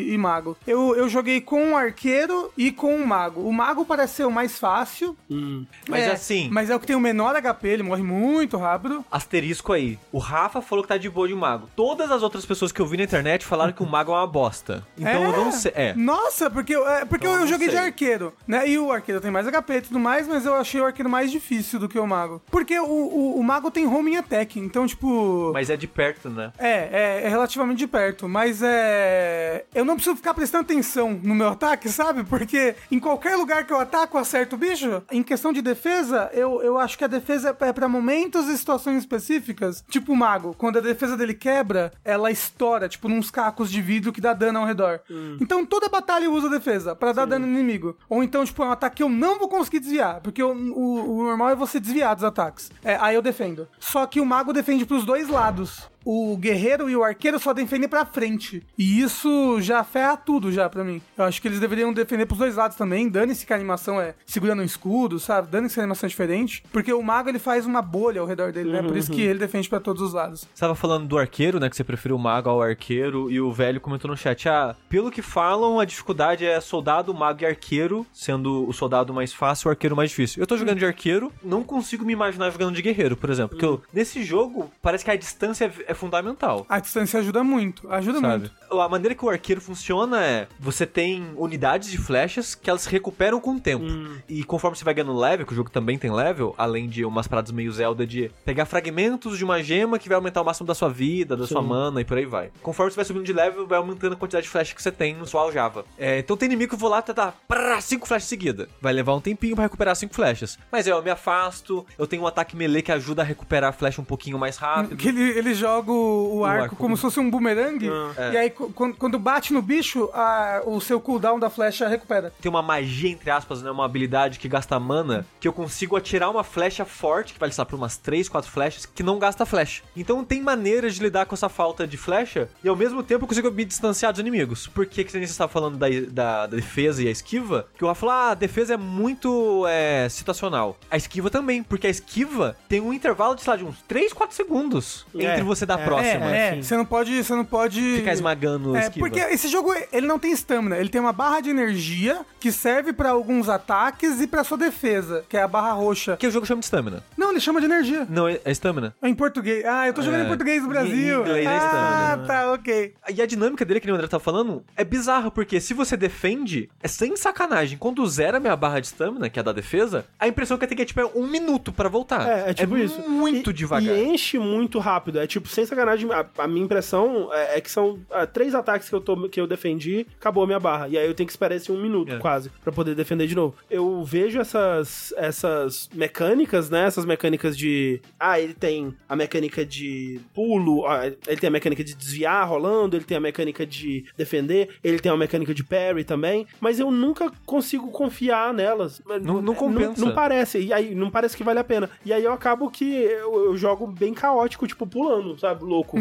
[0.10, 0.58] e mago.
[0.68, 3.42] Eu, eu joguei com o arqueiro e com o mago.
[3.42, 5.16] O mago parece ser o mais fácil.
[5.30, 5.66] Hum.
[5.88, 9.04] Mas é, assim- Mas é o que tem o menor HP, ele morre muito rápido.
[9.12, 9.98] Asterisco aí.
[10.12, 11.70] O Rafa falou que tá de boa de mago.
[11.76, 14.28] Todas as outras pessoas que eu vi na internet falaram que o mago é uma
[14.28, 14.86] bosta.
[14.98, 15.72] Então eu não sei.
[15.76, 15.94] É.
[15.94, 17.86] Nossa, porque, eu- é, porque Então, eu, eu joguei de sei.
[17.86, 18.68] arqueiro, né?
[18.68, 21.32] E o arqueiro tem mais HP e tudo mais, mas eu, achei o arqueiro mais
[21.32, 22.42] difícil do que o mago.
[22.52, 25.52] Porque o, o, o mago tem homing attack, então, tipo.
[25.54, 26.52] Mas é de perto, né?
[26.58, 29.39] É, é, é relativamente de perto, mas é.
[29.74, 32.24] Eu não preciso ficar prestando atenção no meu ataque, sabe?
[32.24, 35.02] Porque em qualquer lugar que eu ataco, eu acerto o bicho.
[35.12, 38.98] Em questão de defesa, eu, eu acho que a defesa é pra momentos e situações
[38.98, 39.84] específicas.
[39.90, 44.12] Tipo o mago, quando a defesa dele quebra, ela estoura, tipo, nos cacos de vidro
[44.12, 45.02] que dá dano ao redor.
[45.42, 47.98] Então toda batalha eu uso a defesa pra dar dano no inimigo.
[48.10, 51.20] Ou então, tipo, é um ataque que eu não vou conseguir desviar, porque o, o,
[51.20, 52.72] o normal é você desviar dos ataques.
[52.84, 53.68] É, aí eu defendo.
[53.80, 55.90] Só que o mago defende pros dois lados.
[56.06, 58.64] O guerreiro e o arqueiro só defendem pra frente.
[58.78, 61.02] E isso já ferra tudo já pra mim.
[61.18, 63.10] Eu acho que eles deveriam defender pros dois lados também.
[63.10, 65.50] Dane-se que a animação é segurando um escudo, sabe?
[65.50, 66.64] Dane-se que a animação é diferente.
[66.72, 68.82] Porque o mago ele faz uma bolha ao redor dele, né?
[68.82, 70.42] Por isso que ele defende pra todos os lados.
[70.54, 71.70] Você tava falando do arqueiro, né?
[71.70, 73.30] Que você preferiu o mago ao arqueiro.
[73.30, 77.42] E o velho comentou no chat: Ah, pelo que falam, a dificuldade é soldado, mago
[77.44, 80.42] e arqueiro, sendo o soldado mais fácil o arqueiro mais difícil.
[80.42, 83.50] Eu tô jogando de arqueiro, não consigo me imaginar jogando de guerreiro, por exemplo.
[83.50, 86.66] Porque eu- nesse jogo, parece que a distância é- fundamental.
[86.70, 87.90] A distância ajuda muito.
[87.92, 88.50] Ajuda Sabe?
[88.70, 88.82] muito.
[88.82, 92.90] A maneira que o arqueiro funciona é: você tem unidades de flechas que elas se
[92.90, 93.86] recuperam com o tempo.
[94.28, 97.28] E conforme você vai ganhando level, que o jogo também tem level, além de umas
[97.28, 100.76] paradas meio Zelda de pegar fragmentos de uma gema que vai aumentar o máximo da
[100.76, 102.52] sua vida, da sua mana e por aí vai.
[102.62, 105.16] Conforme você vai subindo de level, vai aumentando a quantidade de flechas que você tem
[105.16, 105.86] no sua aljava.
[105.98, 108.68] É, então tem inimigo que eu vou lá tentar prá, cinco flechas seguidas.
[108.82, 110.58] Vai levar um tempinho pra recuperar cinco flechas.
[110.72, 113.74] Mas é, eu me afasto, eu tenho um ataque melee que ajuda a recuperar a
[113.74, 114.96] flecha um pouquinho mais rápido.
[114.96, 116.76] Que ele, ele joga o, o arco, arco.
[116.76, 117.90] como se fosse um boomerang.
[118.18, 118.32] É.
[118.34, 122.34] E aí, quando, quando bate no bicho, a- o seu cooldown da flecha recupera.
[122.42, 123.72] tem uma magia, entre aspas, né?
[123.72, 127.62] Uma habilidade que gasta mana, que eu consigo atirar uma flecha forte, que vai, sei
[127.62, 129.84] lá, pra umas 3, 4 flechas, que não gasta flecha.
[129.96, 133.28] Então tem maneiras de lidar com essa falta de flecha, e ao mesmo tempo eu
[133.28, 134.68] consigo me distanciar dos inimigos.
[134.68, 137.68] Por que que você estava falando da, da, da defesa e a esquiva?
[137.78, 140.78] Que o Rafa falou, ah, a defesa é muito é, situacional.
[140.90, 144.14] A esquiva também, porque a esquiva tem um intervalo de, sei lá, de uns 3,
[144.14, 146.36] 4 segundos É, entre você dar a é, próxima.
[146.36, 146.62] É, é, sim.
[146.64, 149.00] você não pode, você não pode Ficar esmagando É, esquiva.
[149.08, 152.92] porque esse jogo, ele não tem stamina, ele tem uma barra de energia que serve
[152.94, 156.18] pra alguns ataques e pra sua defesa, que é a barra roxa.
[156.18, 157.04] Que o jogo chama de stamina.
[157.18, 158.06] Não, ele chama de energia.
[158.10, 158.96] Não, é é stamina.
[159.02, 159.64] É em português.
[159.66, 161.22] Ah, eu tô jogando É, em português do em Brasil.
[161.22, 162.28] inglês é ah, stamina.
[162.28, 162.94] tá, ok.
[163.16, 166.70] E a dinâmica dele, que o André tá falando, é bizarra, porque se você defende,
[166.82, 167.78] é sem sacanagem.
[167.78, 170.64] Quando zera a minha barra de stamina, que é a da defesa, a impressão que
[170.64, 172.28] eu tenho que é tipo é um minuto pra voltar.
[172.28, 173.00] É, é tipo isso.
[173.10, 173.96] muito E- devagar.
[173.96, 175.20] E enche muito rápido.
[175.20, 178.88] É tipo, sem sacanagem, a, a minha impressão é, é que são ah, três ataques
[178.90, 180.88] que eu, tô, que eu defendi, acabou a minha barra.
[180.88, 182.18] E aí eu tenho que esperar esse um minuto, É.
[182.18, 183.56] quase, pra poder defender de novo.
[183.70, 186.86] Eu vejo essas, essas mecânicas, né?
[186.86, 188.02] Essas mecânicas de.
[188.20, 192.96] Ah, ele tem a mecânica de pulo, ah, ele tem a mecânica de desviar rolando,
[192.96, 196.92] ele tem a mecânica de defender, ele tem a mecânica de parry também, mas eu
[196.92, 199.02] nunca consigo confiar nelas.
[199.22, 200.04] Não- não compensa.
[200.04, 201.90] Não, parece, e aí não parece que vale a pena.
[202.06, 205.49] E aí eu acabo que eu, eu jogo bem caótico, tipo, pulando, sabe?
[205.60, 205.98] Louco.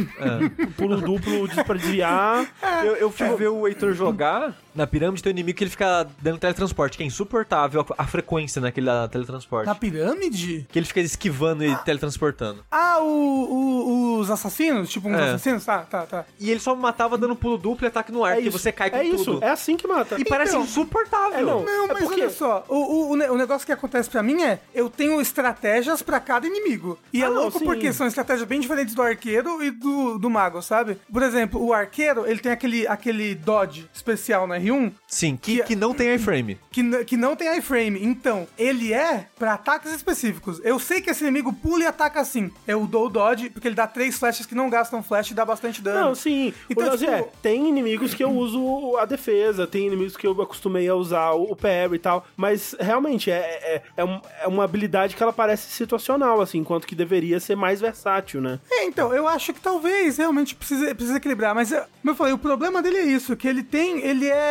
[0.77, 2.47] Pulo duplo de- pra desviar.
[2.85, 6.07] Eu, eu fui ver o Heitor jogar na pirâmide, tem um inimigo que ele fica
[6.23, 9.67] dando teletransporte, que é insuportável a, a frequência naquele da teletransporte.
[9.67, 10.67] Na pirâmide?
[10.71, 12.65] Que ele fica esquivando e teletransportando.
[12.71, 14.89] Ah, o, o- os assassinos?
[14.89, 15.25] Tipo, uns É.
[15.29, 15.65] assassinos?
[15.65, 16.25] Tá, tá, tá.
[16.41, 18.59] E ele só matava dando pulo duplo e ataque no ar, É isso.
[18.59, 19.15] você cai com é tudo.
[19.21, 20.17] isso, é assim que mata.
[20.19, 21.39] E parece Então, insuportável.
[21.39, 21.65] é, não.
[21.65, 24.23] Não, É mas porque- olha só, o, o, o ne- o negócio que acontece pra
[24.23, 26.99] mim é, eu tenho estratégias pra cada inimigo.
[27.13, 27.65] E é Ah, não, louco sim.
[27.65, 30.99] porque são estratégias bem diferentes do arqueiro e do, do mago, sabe?
[31.13, 35.63] Por exemplo, o arqueiro, ele tem aquele, aquele dodge especial no R1, Sim, que, Que-
[35.65, 36.59] que não tem iframe.
[36.71, 38.03] que, que não tem iframe.
[38.05, 40.61] Então, ele é pra ataques específicos.
[40.65, 42.51] Eu sei que esse inimigo pula e ataca assim.
[42.67, 45.45] Eu dou o dodge, porque ele dá três flechas que não gastam flash e dá
[45.45, 46.01] bastante dano.
[46.09, 46.53] Não, sim.
[46.69, 50.41] Então, o tipo- é, tem inimigos que eu uso a defesa, tem inimigos que eu
[50.43, 54.65] acostumei a usar o parry e tal, mas realmente é, é, é, um- é uma
[54.65, 58.59] habilidade que ela parece situacional, assim, enquanto que deveria ser mais versátil, né?
[58.71, 62.33] É, então, eu acho que talvez realmente precise, precise equilibrar, mas, eu- como eu falei,
[62.33, 64.48] o problema dele é isso, que ele tem, ele é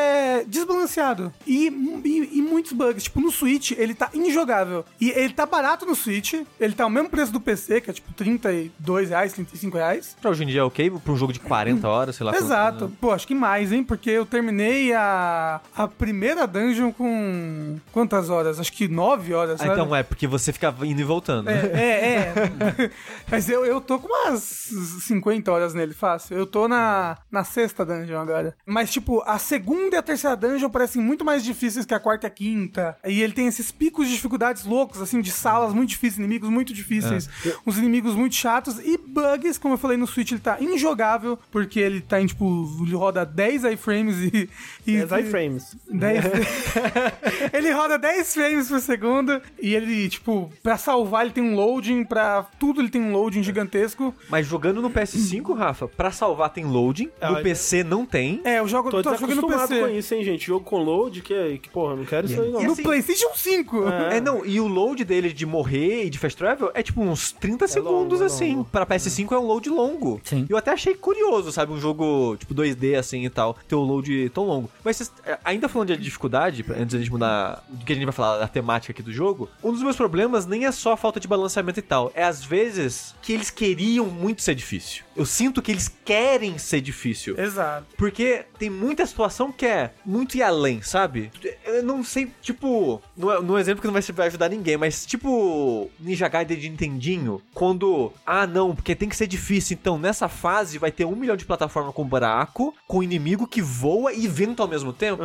[0.47, 1.67] desbalanceado e,
[2.03, 5.95] e, e muitos bugs, tipo, no Switch ele tá injogável, e ele tá barato no
[5.95, 10.17] Switch, ele tá o mesmo preço do PC, que é tipo 32 reais, 35 reais,
[10.21, 12.35] Pra hoje em dia é ok, pra um jogo de 40 horas, sei lá.
[12.35, 12.85] Exato.
[12.87, 12.91] né?
[12.99, 13.83] Pô, acho que mais, hein?
[13.83, 18.59] Porque eu terminei a, a primeira dungeon com quantas horas?
[18.59, 21.49] Acho que 9 horas, Ah, então é, porque você fica indo e voltando.
[21.49, 22.91] É, é, é.
[23.29, 26.37] Mas eu, eu tô com umas 50 horas nele, fácil.
[26.37, 28.55] Eu tô na, na sexta dungeon agora.
[28.65, 32.25] Mas, tipo, a segunda e a terceira dungeon parecem muito mais difíceis que a quarta
[32.25, 32.97] e a quinta.
[33.05, 36.73] E ele tem esses picos de dificuldades loucos, assim, de salas muito difíceis, inimigos muito
[36.73, 37.29] difíceis,
[37.65, 41.79] uns inimigos muito chatos e bugs, como eu falei no Switch, ele tá injogável, porque
[41.79, 44.49] ele tá em, tipo, ele roda 10 iframes e...
[44.85, 45.75] e 10 iframes.
[45.89, 46.25] 10
[47.53, 52.03] ele roda 10 frames por segundo e ele, tipo, pra salvar ele tem um loading,
[52.03, 54.13] pra tudo ele tem um loading gigantesco.
[54.29, 58.41] Mas jogando no PS5, Rafa, pra salvar tem loading, Ah, no mas- PC não tem.
[58.43, 59.47] É, eu jogo, Tô tô jogando no
[59.77, 60.45] desacostumado com isso, hein, gente?
[60.47, 62.61] Jogo com load, que, que porra, não quero isso aí não.
[62.61, 63.87] E No assim- PlayStation 5.
[63.87, 67.31] É, não, e o load dele de morrer e de fast travel é tipo uns
[67.31, 68.55] 30 segundos, longo, é assim.
[68.55, 68.65] longo.
[68.65, 70.19] Pra PS5 é um load longo.
[70.23, 70.45] Sim.
[70.49, 71.71] E eu até achei curioso, sabe?
[71.71, 74.69] Um jogo tipo 2D assim e tal, ter um load tão longo.
[74.83, 77.95] Mas vocês- é, ainda falando de dificuldade, pra- antes da gente mudar do que a
[77.95, 80.93] gente vai falar da temática aqui do jogo, um dos meus problemas nem é só
[80.93, 82.11] a falta de balanceamento e tal.
[82.15, 85.03] É às vezes que eles queriam muito ser difícil.
[85.17, 87.37] Eu sinto que eles querem ser difícil.
[87.39, 87.85] Exato.
[87.97, 91.31] Porque tem muita situação que é muito ir além, sabe?
[91.65, 94.77] Eu não sei, tipo, não não é um exemplo que não vai, vai ajudar ninguém,
[94.77, 99.97] mas tipo Ninja Gaiden de Nintendinho, quando, ah não, porque tem que ser difícil, então
[99.97, 104.27] nessa fase vai ter um milhão de plataforma com buraco, com inimigo que voa e
[104.27, 105.23] venta ao mesmo tempo.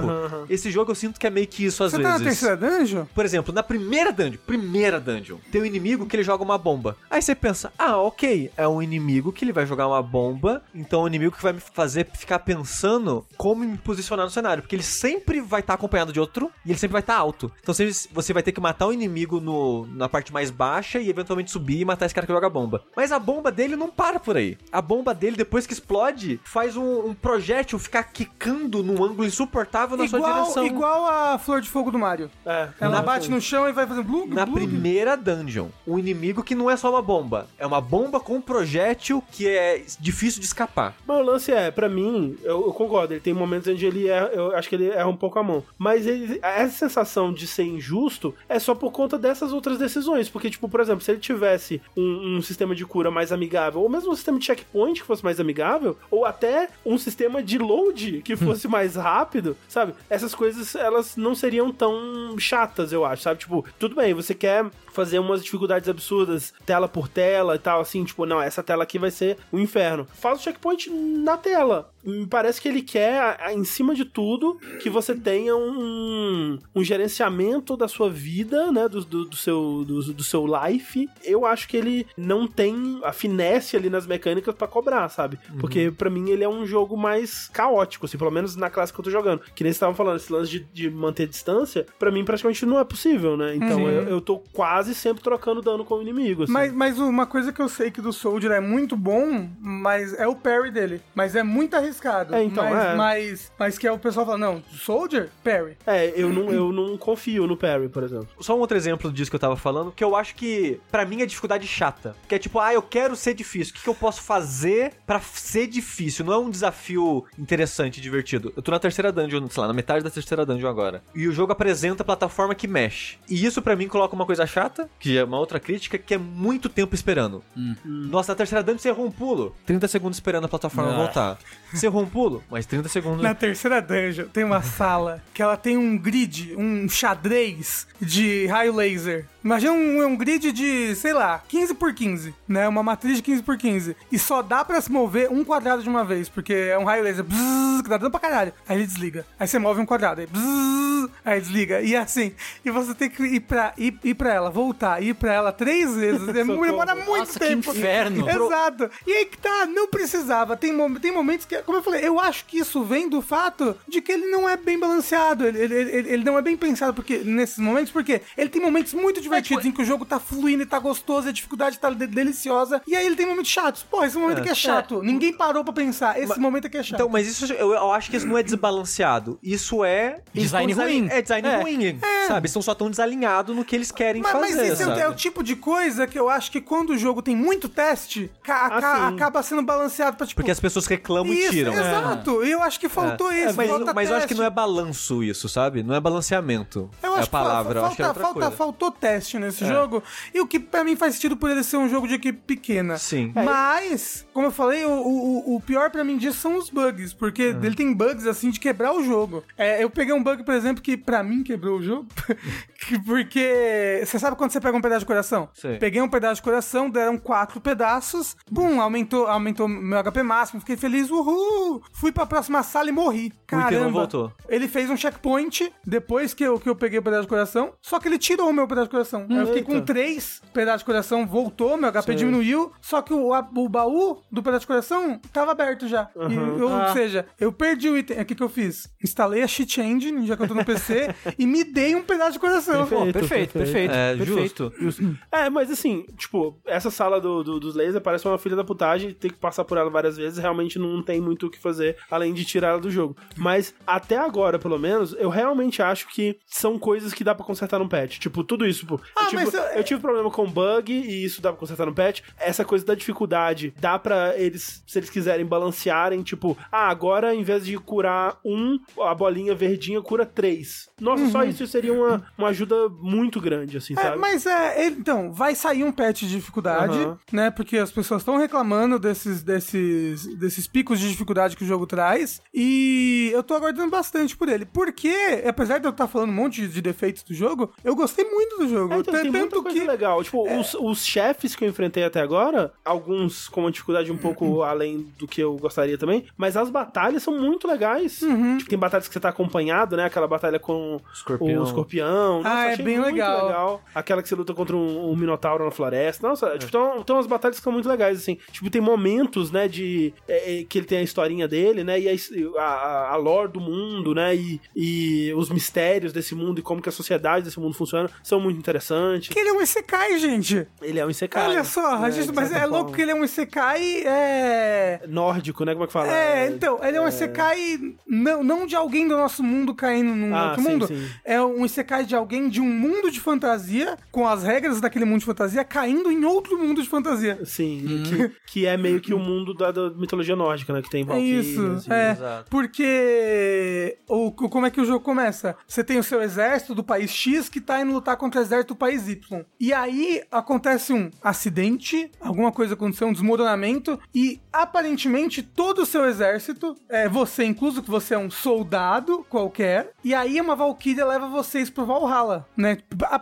[0.49, 2.41] Esse jogo eu sinto que é meio que isso às Você tá na vezes.
[2.41, 3.05] terceira dungeon?
[3.15, 6.97] Por exemplo, na primeira dungeon, primeira dungeon, tem um inimigo que ele joga uma bomba.
[7.11, 11.03] Aí você pensa, ah, ok, é um inimigo que ele vai jogar uma bomba, então
[11.03, 14.83] um inimigo que vai me fazer ficar pensando como me posicionar no cenário, porque ele
[14.83, 17.51] sempre vai estar acompanhado de outro e ele sempre vai estar alto.
[17.62, 21.09] Então sempre você vai ter que matar o inimigo no, na parte mais baixa e
[21.09, 22.83] eventualmente subir e matar esse cara que joga bomba.
[22.97, 24.57] Mas a bomba dele não para por aí.
[24.71, 29.97] A bomba dele, depois que explode, faz um, um projétil ficar quicando num ângulo insuportável
[29.97, 30.66] na sua Igual, direção.
[30.66, 32.31] igual a flor de fogo do Mario.
[32.45, 34.66] É, Ela não, bate no chão e vai fazendo blug, Na blug.
[34.66, 38.40] primeira dungeon, um inimigo que não é só uma bomba, é uma bomba com um
[38.40, 40.97] projétil que é difícil de escapar.
[41.07, 44.29] Mas o lance é, pra mim, eu, eu concordo, ele tem momentos onde ele erra,
[44.29, 45.65] eu acho que ele erra um pouco a mão.
[45.79, 50.29] Mas ele, essa sensação de ser injusto é só por conta dessas outras decisões.
[50.29, 53.89] Porque, tipo, por exemplo, se ele tivesse um, um sistema de cura mais amigável, ou
[53.89, 58.23] mesmo um sistema de checkpoint que fosse mais amigável, ou até um sistema de load
[58.23, 59.95] que fosse mais rápido, sabe?
[60.09, 63.41] Essas coisas, elas não seriam tão chatas, eu acho, sabe?
[63.41, 68.05] Tipo, tudo bem, você quer fazer umas dificuldades absurdas, tela por tela e tal, assim,
[68.05, 70.07] tipo, não, essa tela aqui vai ser o inferno.
[70.14, 71.92] Faz o checkpoint na tela.
[72.05, 77.77] Me parece que ele quer, em cima de tudo, que você tenha um, um gerenciamento
[77.77, 81.09] da sua vida, né, do, do, do seu, do, do seu life.
[81.25, 85.38] Eu acho que ele não tem a finesse ali nas mecânicas pra cobrar, sabe?
[85.61, 88.99] Porque pra mim ele é um jogo mais caótico, assim, pelo menos na classe que
[89.01, 89.41] eu tô jogando.
[89.55, 92.85] Que nem estavam falando, esse lance de, de manter distância, pra mim praticamente não é
[92.85, 93.55] possível, né?
[93.57, 93.88] Então Uhum.
[93.91, 96.53] eu, eu tô quase sempre trocando dano com o inimigo, assim.
[96.53, 100.27] Mas, mas uma coisa que eu sei que do Soldier é muito bom, mas é
[100.27, 101.01] o parry dele.
[101.15, 102.35] Mas é muito arriscado.
[102.35, 102.95] É, então, mas, é.
[102.95, 105.77] mas, mas que é o pessoal fala, não, Soldier, parry.
[105.87, 108.29] É, eu não, eu não confio no parry, por exemplo.
[108.41, 111.23] Só um outro exemplo disso que eu tava falando, que eu acho que, pra mim,
[111.23, 112.17] é dificuldade chata.
[112.27, 113.73] Que é tipo, ah, eu quero ser difícil.
[113.73, 116.25] O que, que eu posso fazer pra ser difícil?
[116.25, 118.53] Não é um desafio interessante, divertido.
[118.57, 121.03] Eu tô na terceira dungeon, sei lá, na metade da terceira dungeon agora.
[121.15, 123.19] E o jogo apresenta a plataforma que mexe.
[123.29, 126.19] E isso, pra mim, coloca uma coisa chata, que é uma outra crítica, que é
[126.19, 127.43] muito tempo esperando.
[127.85, 129.55] Nossa, na terceira dungeon você errou um pulo.
[129.67, 130.97] 30 segundos esperando a plataforma Ah.
[130.97, 131.39] voltar.
[131.83, 133.23] Você errou um pulo, mais 30 segundos.
[133.25, 138.73] Na terceira dungeon tem uma sala que ela tem um grid, um xadrez de raio
[138.73, 139.27] laser.
[139.45, 142.69] Imagina um, um grid de, sei lá, 15 por 15, né?
[142.69, 143.97] Uma matriz de 15 por 15.
[144.11, 147.03] E só dá pra se mover um quadrado de uma vez, porque é um raio
[147.03, 148.53] laser bzzz, que dá dano pra caralho.
[148.69, 149.27] Aí ele desliga.
[149.39, 151.81] Aí você move um quadrado, aí bzzz, aí desliga.
[151.81, 152.33] E assim,
[152.65, 155.95] e você tem que ir pra, ir, ir pra ela, voltar, ir pra ela três
[155.97, 156.23] vezes.
[156.33, 157.71] Demora muito Nossa, que tempo.
[157.71, 158.29] inferno.
[158.31, 158.91] Exato.
[159.07, 160.57] E aí que tá, não precisava.
[160.57, 163.77] Tem, mom- tem momentos que, como eu falei, eu acho que isso vem do fato
[163.89, 165.47] de que ele não é bem balanceado.
[165.47, 168.95] Ele, ele, ele, ele não é bem pensado porque, nesses momentos, porque ele tem momentos
[168.95, 172.07] muito divertidos em que o jogo tá fluindo e tá gostoso, a dificuldade tá de-
[172.07, 172.81] deliciosa.
[172.87, 173.83] E aí ele tem momentos chatos.
[173.83, 175.03] Pô, esse momento aqui é chato.
[175.03, 176.18] Ninguém parou pra pensar.
[176.21, 176.95] Esse momento aqui é chato.
[176.95, 179.38] Então, mas isso eu, eu acho que isso não é desbalanceado.
[179.42, 180.21] Isso é.
[180.33, 181.09] Design tão ruim.
[181.11, 181.61] É design É.
[181.61, 181.99] ruim.
[182.27, 182.38] Sabe?
[182.40, 184.73] Eles estão só tão desalinhados no que eles querem Mas, mas fazer.
[184.73, 185.01] esse é o- sabe?
[185.01, 188.31] é o tipo de coisa que eu acho que quando o jogo tem muito teste,
[188.49, 190.40] Ah, acaba sendo balanceado pra tipo.
[190.40, 191.73] Porque as pessoas reclamam e Isso, tiram.
[191.73, 192.45] exato.
[192.45, 193.57] E eu acho que faltou É, isso.
[193.57, 195.83] mas falta mas eu acho que não é balanço isso, sabe?
[195.83, 196.90] Não é balanceamento.
[197.03, 198.57] Eu é acho a palavra, que eu acho que é falta, outra falta- coisa.
[198.57, 200.03] faltou teste nesse jogo.
[200.35, 202.99] E o que pra mim faz sentido por ele ser um jogo de equipe pequena.
[202.99, 203.33] Sim.
[203.35, 207.12] Mas, como eu falei, o, o, o pior pra mim disso são os bugs.
[207.14, 207.66] Porque É.
[207.66, 209.45] ele tem bugs assim de quebrar o jogo.
[209.57, 212.07] É, eu peguei um bug, por exemplo, que pra mim quebrou o jogo.
[212.83, 215.49] Que- Porque você sabe quando você pega um pedaço de coração?
[215.55, 215.79] Sei.
[215.79, 218.37] Peguei um pedaço de coração, deram quatro pedaços.
[218.51, 220.59] Bum, aumentou, aumentou meu HP máximo.
[220.61, 221.81] Fiquei feliz, uhul!
[221.92, 223.33] Fui pra próxima sala e morri.
[223.47, 223.85] Caramba.
[223.85, 224.33] não voltou.
[224.49, 227.73] Ele fez um checkpoint depois que eu, que eu peguei o pedaço de coração.
[227.81, 229.27] Só que ele tirou o meu pedaço de coração.
[229.31, 232.14] Aí eu fiquei com três pedaços de coração, voltou, meu HP Sei.
[232.16, 232.73] diminuiu.
[232.81, 236.09] Só que o, a- o baú do pedaço de coração tava aberto já.
[236.29, 236.87] E eu- Ah.
[236.88, 238.21] Ou seja, eu perdi o item.
[238.21, 238.88] O que, que eu fiz?
[239.05, 242.33] Instalei a cheat engine, já que eu tô no PC, e me dei um pedaço
[242.33, 242.87] de coração.
[242.87, 243.95] Perfeito, perfeito, perfeito.
[243.95, 244.73] É, perfeito.
[244.81, 245.18] justo.
[245.31, 249.12] É, mas assim, tipo, essa sala do, do- dos lasers parece uma filha da putagem,
[249.12, 252.33] tem que passar por ela várias vezes, realmente não tem muito o que fazer além
[252.33, 253.16] de tirar ela do jogo.
[253.37, 257.79] Mas até agora, pelo menos, eu realmente acho que são coisas que dá pra consertar
[257.79, 258.18] num patch.
[258.18, 258.99] Tipo, tudo isso, pô.
[259.16, 261.87] Ah, eu, tive, mas eu- eu tive problema com bug e isso dá pra consertar
[261.87, 262.21] no patch.
[262.38, 267.43] Essa coisa da dificuldade, dá pra eles, se eles quiserem balancearem, tipo, ah, agora em
[267.43, 270.89] vez de curar um, a bolinha verdinha cura três.
[271.01, 274.01] Nossa, só isso seria uma, uma ajuda muito grande, assim, Uhum.
[274.01, 274.19] É, sabe?
[274.19, 277.19] mas é, ele- então, vai sair um patch de dificuldade, Aham.
[277.33, 277.51] né?
[277.51, 282.41] Porque as pessoas estão reclamando desses, desses, desses picos de dificuldade que o jogo traz.
[282.55, 284.65] E eu tô aguardando bastante por ele.
[284.65, 285.15] Porque,
[285.47, 288.69] apesar de eu estar falando um monte de defeitos do jogo, eu gostei muito do
[288.69, 288.95] jogo.
[288.95, 289.85] É, então, tem muita Tanto coisa que.
[289.87, 290.23] legal.
[290.23, 294.62] Tipo, os, os chefes que eu enfrentei até agora, alguns com uma dificuldade um pouco
[294.62, 298.22] além do que eu gostaria também, mas as batalhas são muito legais.
[298.22, 298.59] Uhum.
[298.59, 300.05] Tipo, tem batalhas que você tá acompanhado, né?
[300.05, 301.62] Aquela batalha com Escorpião.
[301.62, 302.42] o escorpião.
[302.42, 303.83] Nossa, Ah, é bem muito legal.
[303.94, 306.27] Aquela que você luta contra um, um minotauro na floresta.
[306.27, 308.38] Nossa, tipo, tem, tem umas batalhas que são muito legais, assim.
[308.51, 310.12] Tipo, tem momentos, né, de...
[310.29, 311.98] é, é, que ele tem a historinha dele, né?
[312.01, 314.35] E a, a, a lore do mundo, né?
[314.35, 318.40] E, e os mistérios desse mundo e como que a sociedade desse mundo funciona são
[318.40, 319.29] muito interessantes.
[319.29, 320.66] Que ele é um Isekai, gente.
[320.81, 321.48] Ele é um Isekai.
[321.48, 324.02] Olha só, a né, gente, mas é louco que ele é um Isekai.
[324.07, 325.01] É.
[325.09, 325.73] Nórdico, né?
[325.73, 326.09] Como é que fala?
[326.12, 330.35] É, então, ele é um Isekai não, não de alguém do nosso mundo caindo num
[330.35, 330.87] Ah, outro sim, mundo.
[330.87, 331.09] sim.
[331.25, 335.21] É um Isekai de alguém de um mundo de fantasia, com as regras daquele mundo
[335.21, 337.38] de fantasia, caindo em outro mundo de fantasia.
[337.45, 340.83] Sim, que, que é meio que o mundo da, da mitologia nórdica, né?
[340.83, 341.47] Que tem É Valkyrias.
[341.47, 342.11] isso, e- é.
[342.12, 342.51] exato.
[342.51, 345.57] Porque o, o- como é que o jogo começa?
[345.67, 348.75] Você tem o seu exército do país X que tá indo lutar contra o exército
[348.75, 349.45] do país Y.
[349.61, 356.05] E aí acontece um acidente, alguma coisa aconteceu, um desmoronamento, e aparentemente todo o seu
[356.07, 361.29] exército, é, você incluso, que você é um soldado qualquer, e aí uma Valkyria leva
[361.29, 362.79] vocês pro Valhalla, né?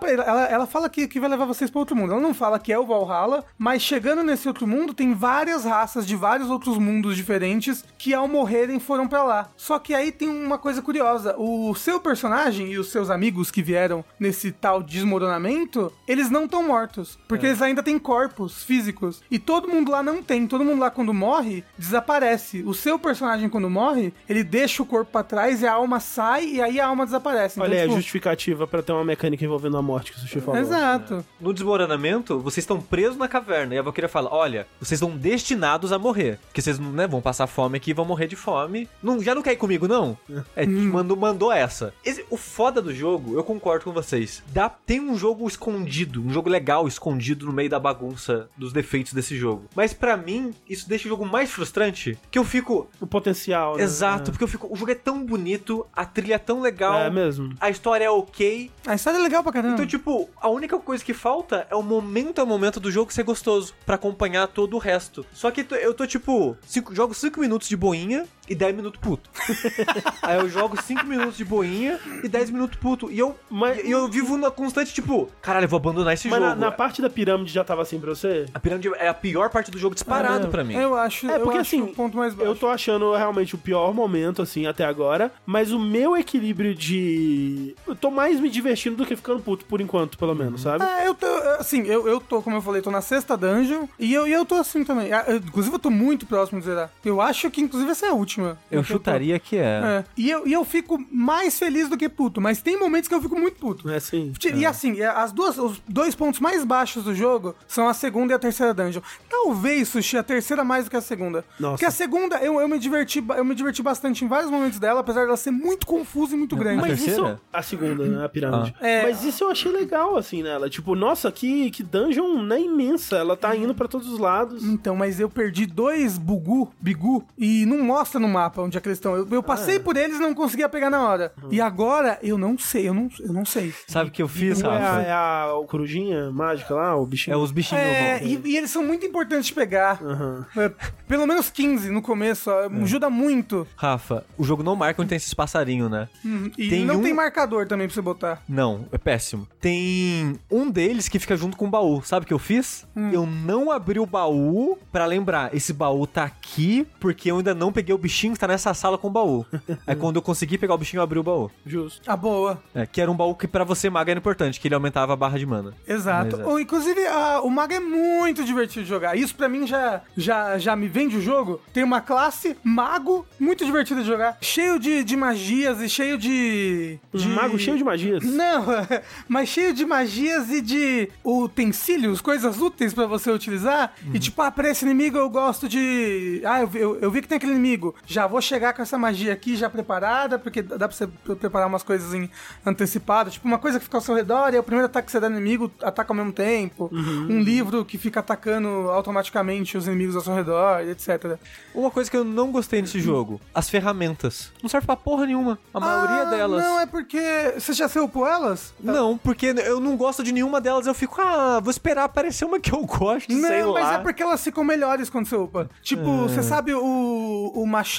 [0.08, 2.12] Ela, ela fala que, que vai levar vocês para outro mundo.
[2.12, 6.06] Ela não fala que é o Valhalla, mas chegando nesse outro mundo, tem várias raças
[6.06, 9.50] de vários outros mundos diferentes que ao morrerem foram pra lá.
[9.56, 13.62] Só que aí tem uma coisa curiosa: o seu personagem e os seus amigos que
[13.62, 19.22] vieram nesse tal desmoronamento, eles não estão mortos, porque eles ainda têm corpos físicos.
[19.30, 20.46] E todo mundo lá não tem.
[20.46, 22.62] Todo mundo lá quando morre desaparece.
[22.62, 26.46] O seu personagem quando morre, ele deixa o corpo pra trás e a alma sai
[26.46, 27.54] e aí a alma desaparece.
[27.58, 30.20] Então, Olha aí a tipo, justificativa pra ter uma mecânica envolvendo a morte que o
[30.20, 30.60] Sushi falou.
[30.60, 31.24] Exato.
[31.40, 35.92] No desmoronamento, vocês estão presos na caverna e a Valkyria fala: Olha, vocês estão destinados
[35.92, 36.38] a morrer.
[36.46, 38.88] Porque vocês né, vão passar fome aqui e vão morrer de fome.
[39.02, 40.16] Não, já não quer ir comigo, não?
[40.54, 41.92] É, mandou, mandou essa.
[42.04, 44.42] Esse- o foda do jogo, eu concordo com vocês.
[44.52, 49.12] Dá, tem um jogo escondido, um jogo legal escondido no meio da bagunça dos defeitos
[49.12, 49.64] desse jogo.
[49.74, 52.88] Mas pra mim, isso deixa o jogo mais frustrante que eu fico.
[53.00, 53.82] O potencial, né?
[53.82, 54.68] Exato, porque eu fico.
[54.70, 56.94] O jogo é tão bonito, a trilha é tão legal.
[57.00, 57.54] É, mesmo.
[57.60, 59.74] A história é ok, A história é legal pra caramba.
[59.74, 63.22] então, tipo, a única coisa que falta é o momento a momento do jogo ser
[63.22, 65.24] gostoso pra acompanhar todo o resto.
[65.32, 69.30] Só que eu tô, tipo, cinco, jogo 5 minutos de boinha e 10 minutos puto.
[70.22, 73.10] Aí eu jogo 5 minutos de boinha e 10 minutos puto.
[73.10, 76.38] E eu, Mas- e eu vivo na constante, tipo, caralho, eu vou abandonar esse Mas
[76.40, 76.50] jogo.
[76.50, 78.46] na, na parte da pirâmide já tava assim pra você?
[78.52, 80.74] A pirâmide é a pior parte do jogo disparado Ah, pra mim.
[80.74, 82.50] Eu acho, É, porque eu acho assim, o ponto mais baixo.
[82.50, 85.30] Eu tô achando realmente o pior momento, assim, até agora.
[85.46, 87.74] Mas o meu equilíbrio de.
[87.86, 90.84] Eu tô mais me divertindo do que ficando puto, por enquanto, pelo menos, sabe?
[90.84, 91.26] É, eu tô,
[91.58, 94.44] assim, eu, eu tô, como eu falei, tô na sexta dungeon e eu, e eu
[94.44, 95.12] tô assim também.
[95.12, 96.90] Ah, eu- Inclusive, eu tô muito próximo de zerar.
[97.04, 98.39] Eu acho que, inclusive, essa é a última.
[98.70, 99.60] Eu tô- chutaria que é.
[99.60, 100.04] É.
[100.16, 103.20] E, eu, e eu fico mais feliz do que puto, mas tem momentos que eu
[103.22, 103.88] fico muito puto.
[103.90, 104.32] É assim.
[104.54, 108.32] E assim, é, as duas, os dois pontos mais baixos do jogo são a segunda
[108.32, 109.00] e a terceira dungeon.
[109.28, 111.44] Talvez, Sushi, a terceira mais do que a segunda.
[111.58, 111.72] Nossa.
[111.74, 115.00] Porque a segunda, eu, eu, me diverti, eu me diverti bastante em vários momentos dela,
[115.00, 116.78] apesar dela ser muito confusa e muito grande.
[116.78, 117.32] a Mas terceira?
[117.32, 117.40] isso.
[117.52, 118.24] A segunda, né?
[118.24, 118.74] A pirâmide.
[118.80, 119.02] É.
[119.02, 120.68] Mas isso eu achei legal, assim, nela.
[120.68, 123.16] Tipo, nossa, que, que dungeon né, imensa.
[123.16, 124.64] Ela tá indo pra todos os lados.
[124.64, 128.88] Então, mas eu perdi dois bugu, bigu, e não mostra no mapa onde é que
[128.88, 129.14] eles estão.
[129.14, 131.32] Eu, eu passei por eles e não conseguia pegar na hora.
[131.50, 133.74] E agora, eu não sei, eu não, eu não sei.
[133.86, 135.02] Sabe o que eu fiz, É a, Rafa?
[135.02, 137.34] é a o corujinha mágica lá, o bichinho.
[137.34, 137.82] É os bichinhos.
[137.84, 140.00] É, e, e eles são muito importantes de pegar.
[140.02, 140.46] Aham.
[140.56, 140.70] É,
[141.08, 143.66] pelo menos 15 no começo, ó, ajuda muito.
[143.76, 146.08] Rafa, o jogo não marca onde tem esses passarinhos, né?
[146.24, 148.42] Hum, E Tem não um- tem marcador também pra você botar.
[148.48, 149.46] Não, é péssimo.
[149.60, 152.02] Tem um deles que fica junto com o baú.
[152.02, 152.86] Sabe o que eu fiz?
[153.12, 155.54] Eu não abri o baú pra lembrar.
[155.54, 158.96] Esse baú tá aqui porque eu ainda não peguei o bichinho que tá nessa sala
[158.98, 159.46] com o baú.
[159.86, 161.50] Aí quando eu consegui pegar o bichinho, eu abri o baú.
[161.66, 162.02] Justo.
[162.06, 162.62] Ah, boa.
[162.74, 165.16] É, que era um baú que pra você mago era importante, que ele aumentava a
[165.16, 165.74] barra de mana.
[165.86, 166.36] Exato.
[166.36, 166.50] Mas é.
[166.50, 169.16] Ou, inclusive, a- o Mago é muito divertido de jogar.
[169.16, 171.60] Isso pra mim já, já, já me vende o jogo.
[171.72, 174.36] Tem uma classe Mago muito divertida de jogar.
[174.40, 176.98] Cheio de, de magias e cheio de.
[177.14, 177.28] de...
[177.28, 178.22] Um mago cheio de magias.
[178.24, 178.64] Não,
[179.28, 183.92] mas cheio de magias e de utensílios, coisas úteis pra você utilizar.
[184.12, 186.40] E tipo, ah, pra esse inimigo eu gosto de.
[186.44, 187.94] Ah, eu, vi- eu, eu vi que tem aquele inimigo.
[188.06, 191.06] Já vou chegar com essa magia aqui já preparada, porque dá pra você
[191.38, 192.28] preparar umas coisas em
[192.64, 193.30] antecipado.
[193.30, 195.20] Tipo, uma coisa que fica ao seu redor e é o primeiro ataque que você
[195.20, 196.88] dá no inimigo, ataca ao mesmo tempo.
[196.92, 201.38] Um livro que fica atacando automaticamente os inimigos ao seu redor, etc.
[201.74, 204.50] Uma coisa que eu não gostei nesse jogo, as ferramentas.
[204.62, 205.58] Não serve pra porra nenhuma.
[205.72, 206.62] A maioria Ah, delas.
[206.64, 207.20] Não, é porque.
[207.58, 208.74] Você já se upou elas?
[208.80, 210.86] Não, porque eu não gosto de nenhuma delas.
[210.86, 213.94] Eu fico, ah, vou esperar aparecer uma que eu gosto, Não, sei mas lá.
[213.94, 215.68] é porque elas ficam melhores quando você upa.
[215.82, 217.89] Tipo, você sabe o, o machado